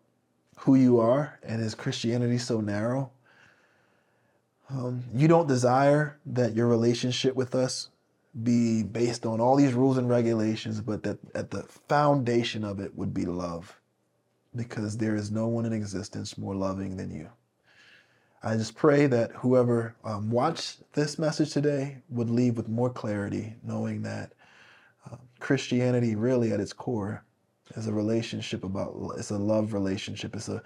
who 0.60 0.76
you 0.76 1.00
are 1.00 1.38
and 1.44 1.62
is 1.62 1.76
Christianity 1.76 2.38
so 2.38 2.62
narrow? 2.62 3.12
Um, 4.70 5.04
you 5.14 5.28
don't 5.28 5.48
desire 5.48 6.20
that 6.26 6.56
your 6.56 6.68
relationship 6.68 7.36
with 7.36 7.56
us 7.56 7.90
be 8.44 8.84
based 8.84 9.26
on 9.26 9.40
all 9.40 9.56
these 9.56 9.74
rules 9.74 9.98
and 9.98 10.10
regulations, 10.10 10.82
but 10.82 11.04
that 11.04 11.18
at 11.34 11.52
the 11.52 11.64
foundation 11.64 12.64
of 12.64 12.80
it 12.80 12.96
would 12.96 13.14
be 13.14 13.26
love, 13.26 13.80
because 14.56 14.98
there 14.98 15.16
is 15.16 15.32
no 15.32 15.48
one 15.48 15.66
in 15.66 15.74
existence 15.74 16.38
more 16.38 16.56
loving 16.56 16.98
than 16.98 17.12
you. 17.12 17.30
I 18.44 18.56
just 18.56 18.76
pray 18.76 19.08
that 19.08 19.32
whoever 19.32 19.96
um, 20.04 20.30
watched 20.30 20.94
this 20.94 21.18
message 21.18 21.52
today 21.52 21.98
would 22.10 22.30
leave 22.30 22.56
with 22.58 22.68
more 22.68 22.90
clarity, 22.90 23.56
knowing 23.64 24.04
that 24.04 24.34
uh, 25.10 25.16
Christianity, 25.40 26.16
really 26.16 26.52
at 26.52 26.60
its 26.60 26.74
core, 26.74 27.24
is 27.76 27.88
a 27.88 27.94
relationship 27.94 28.64
about 28.64 29.14
it's 29.18 29.32
a 29.32 29.38
love 29.38 29.74
relationship. 29.74 30.36
It's 30.36 30.50
a 30.50 30.62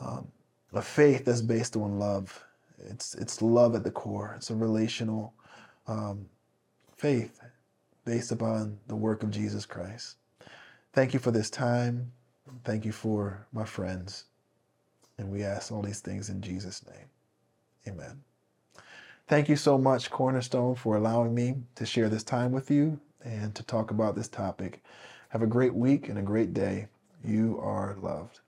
um, 0.00 0.28
a 0.72 0.82
faith 0.82 1.24
that's 1.24 1.40
based 1.40 1.76
on 1.76 1.98
love. 1.98 2.44
It's 2.86 3.14
it's 3.14 3.42
love 3.42 3.74
at 3.74 3.84
the 3.84 3.90
core. 3.90 4.34
It's 4.36 4.50
a 4.50 4.54
relational 4.56 5.34
um, 5.86 6.26
faith 6.96 7.40
based 8.04 8.32
upon 8.32 8.78
the 8.88 8.96
work 8.96 9.22
of 9.22 9.30
Jesus 9.30 9.66
Christ. 9.66 10.16
Thank 10.92 11.14
you 11.14 11.20
for 11.20 11.30
this 11.30 11.50
time. 11.50 12.12
Thank 12.64 12.84
you 12.84 12.92
for 12.92 13.46
my 13.52 13.64
friends. 13.64 14.24
And 15.18 15.30
we 15.30 15.42
ask 15.44 15.72
all 15.72 15.82
these 15.82 16.00
things 16.00 16.30
in 16.30 16.40
Jesus' 16.40 16.84
name. 16.86 17.06
Amen. 17.86 18.22
Thank 19.26 19.48
you 19.48 19.56
so 19.56 19.76
much, 19.76 20.10
Cornerstone, 20.10 20.74
for 20.74 20.96
allowing 20.96 21.34
me 21.34 21.56
to 21.74 21.84
share 21.84 22.08
this 22.08 22.24
time 22.24 22.52
with 22.52 22.70
you 22.70 22.98
and 23.24 23.54
to 23.54 23.62
talk 23.62 23.90
about 23.90 24.14
this 24.14 24.28
topic. 24.28 24.82
Have 25.30 25.42
a 25.42 25.46
great 25.46 25.74
week 25.74 26.08
and 26.08 26.18
a 26.18 26.22
great 26.22 26.54
day. 26.54 26.88
You 27.22 27.58
are 27.62 27.96
loved. 28.00 28.40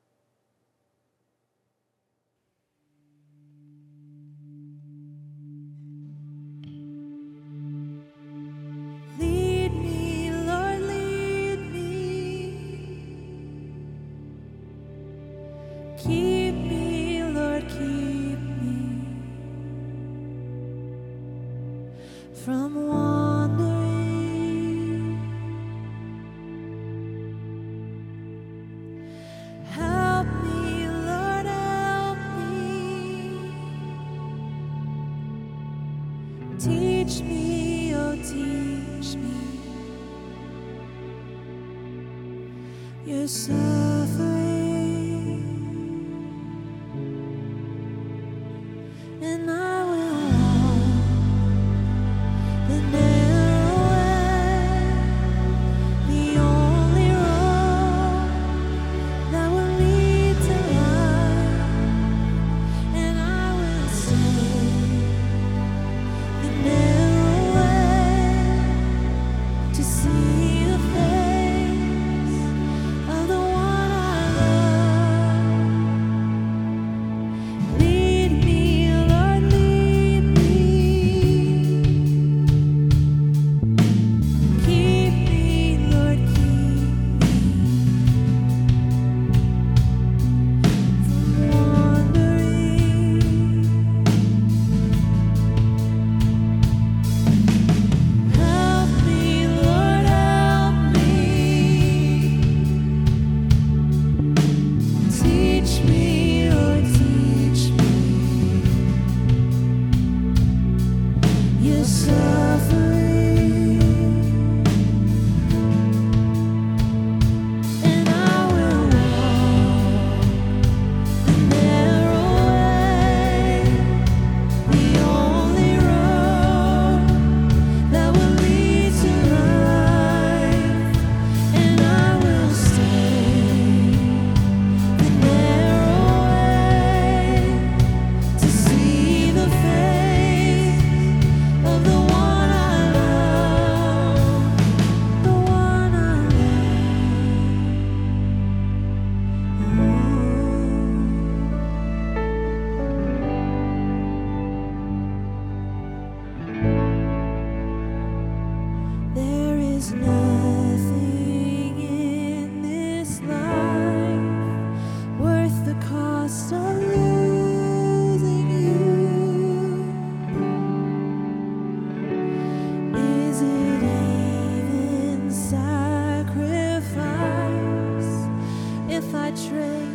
If 179.00 179.14
I 179.14 179.30
trade 179.30 179.89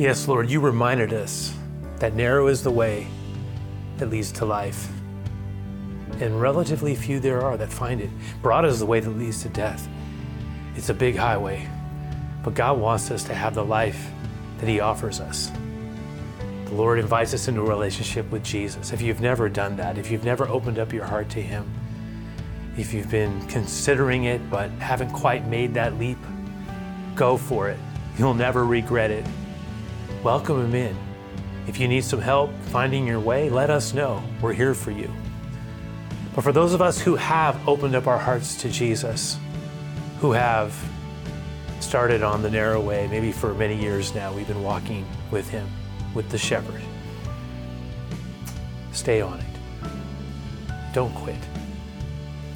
Yes, 0.00 0.26
Lord, 0.26 0.48
you 0.48 0.60
reminded 0.60 1.12
us 1.12 1.54
that 1.98 2.14
narrow 2.14 2.46
is 2.46 2.62
the 2.62 2.70
way 2.70 3.06
that 3.98 4.08
leads 4.08 4.32
to 4.32 4.46
life, 4.46 4.88
and 6.20 6.40
relatively 6.40 6.94
few 6.94 7.20
there 7.20 7.42
are 7.42 7.58
that 7.58 7.70
find 7.70 8.00
it. 8.00 8.08
Broad 8.40 8.64
is 8.64 8.78
the 8.78 8.86
way 8.86 9.00
that 9.00 9.10
leads 9.10 9.42
to 9.42 9.50
death. 9.50 9.86
It's 10.74 10.88
a 10.88 10.94
big 10.94 11.16
highway, 11.16 11.68
but 12.42 12.54
God 12.54 12.80
wants 12.80 13.10
us 13.10 13.24
to 13.24 13.34
have 13.34 13.54
the 13.54 13.62
life 13.62 14.08
that 14.56 14.70
He 14.70 14.80
offers 14.80 15.20
us. 15.20 15.52
The 16.64 16.74
Lord 16.74 16.98
invites 16.98 17.34
us 17.34 17.48
into 17.48 17.60
a 17.60 17.68
relationship 17.68 18.30
with 18.30 18.42
Jesus. 18.42 18.94
If 18.94 19.02
you've 19.02 19.20
never 19.20 19.50
done 19.50 19.76
that, 19.76 19.98
if 19.98 20.10
you've 20.10 20.24
never 20.24 20.48
opened 20.48 20.78
up 20.78 20.94
your 20.94 21.04
heart 21.04 21.28
to 21.28 21.42
Him, 21.42 21.70
if 22.78 22.94
you've 22.94 23.10
been 23.10 23.46
considering 23.48 24.24
it 24.24 24.48
but 24.48 24.70
haven't 24.70 25.12
quite 25.12 25.46
made 25.46 25.74
that 25.74 25.98
leap, 25.98 26.16
go 27.14 27.36
for 27.36 27.68
it. 27.68 27.78
You'll 28.16 28.32
never 28.32 28.64
regret 28.64 29.10
it. 29.10 29.26
Welcome 30.22 30.66
Him 30.66 30.74
in. 30.74 30.96
If 31.66 31.80
you 31.80 31.88
need 31.88 32.04
some 32.04 32.20
help 32.20 32.52
finding 32.64 33.06
your 33.06 33.20
way, 33.20 33.48
let 33.48 33.70
us 33.70 33.94
know. 33.94 34.22
We're 34.42 34.52
here 34.52 34.74
for 34.74 34.90
you. 34.90 35.10
But 36.34 36.44
for 36.44 36.52
those 36.52 36.74
of 36.74 36.82
us 36.82 37.00
who 37.00 37.16
have 37.16 37.66
opened 37.66 37.94
up 37.94 38.06
our 38.06 38.18
hearts 38.18 38.54
to 38.56 38.68
Jesus, 38.68 39.38
who 40.20 40.32
have 40.32 40.76
started 41.80 42.22
on 42.22 42.42
the 42.42 42.50
narrow 42.50 42.82
way, 42.82 43.08
maybe 43.08 43.32
for 43.32 43.54
many 43.54 43.80
years 43.80 44.14
now, 44.14 44.30
we've 44.30 44.46
been 44.46 44.62
walking 44.62 45.06
with 45.30 45.48
Him, 45.48 45.66
with 46.14 46.28
the 46.28 46.36
shepherd. 46.36 46.82
Stay 48.92 49.22
on 49.22 49.40
it. 49.40 49.46
Don't 50.92 51.14
quit. 51.14 51.40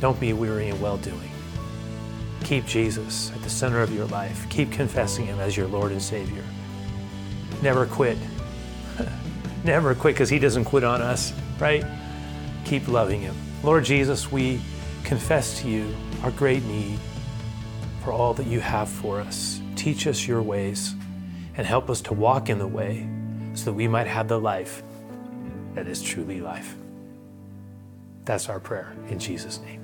Don't 0.01 0.21
be 0.21 0.35
weary 0.35 0.69
in 0.69 0.79
well 0.83 0.99
doing. 0.99 1.31
Keep 2.43 2.67
Jesus 2.67 3.33
at 3.33 3.43
the 3.43 3.49
center 3.49 3.81
of 3.81 3.91
your 3.91 4.05
life. 4.09 4.47
Keep 4.51 4.71
confessing 4.71 5.25
Him 5.25 5.41
as 5.41 5.57
your 5.57 5.67
Lord 5.67 5.93
and 5.93 6.03
Savior. 6.03 6.45
Never 7.65 7.87
quit. 7.87 8.19
Never 9.65 9.95
quit 9.95 10.15
because 10.15 10.29
He 10.29 10.39
doesn't 10.39 10.67
quit 10.67 10.85
on 10.85 11.01
us, 11.01 11.33
right? 11.59 11.83
Keep 12.67 12.89
loving 12.89 13.23
Him. 13.23 13.35
Lord 13.63 13.85
Jesus, 13.85 14.31
we 14.31 14.61
confess 15.03 15.61
to 15.63 15.69
you 15.71 15.97
our 16.23 16.31
great 16.33 16.63
need 16.65 16.99
for 18.05 18.13
all 18.13 18.35
that 18.35 18.47
you 18.47 18.61
have 18.61 18.91
for 18.91 19.19
us. 19.19 19.63
Teach 19.77 20.07
us 20.07 20.29
your 20.29 20.43
ways 20.43 20.95
and 21.57 21.67
help 21.67 21.89
us 21.89 22.03
to 22.03 22.13
walk 22.13 22.51
in 22.51 22.59
the 22.59 22.67
way 22.67 23.09
so 23.55 23.65
that 23.65 23.73
we 23.73 23.89
might 23.89 24.09
have 24.09 24.29
the 24.29 24.39
life 24.39 24.83
that 25.73 25.89
is 25.89 26.03
truly 26.03 26.43
life. 26.43 26.77
That's 28.27 28.51
our 28.51 28.61
prayer 28.61 28.95
in 29.09 29.19
Jesus' 29.19 29.59
name. 29.61 29.84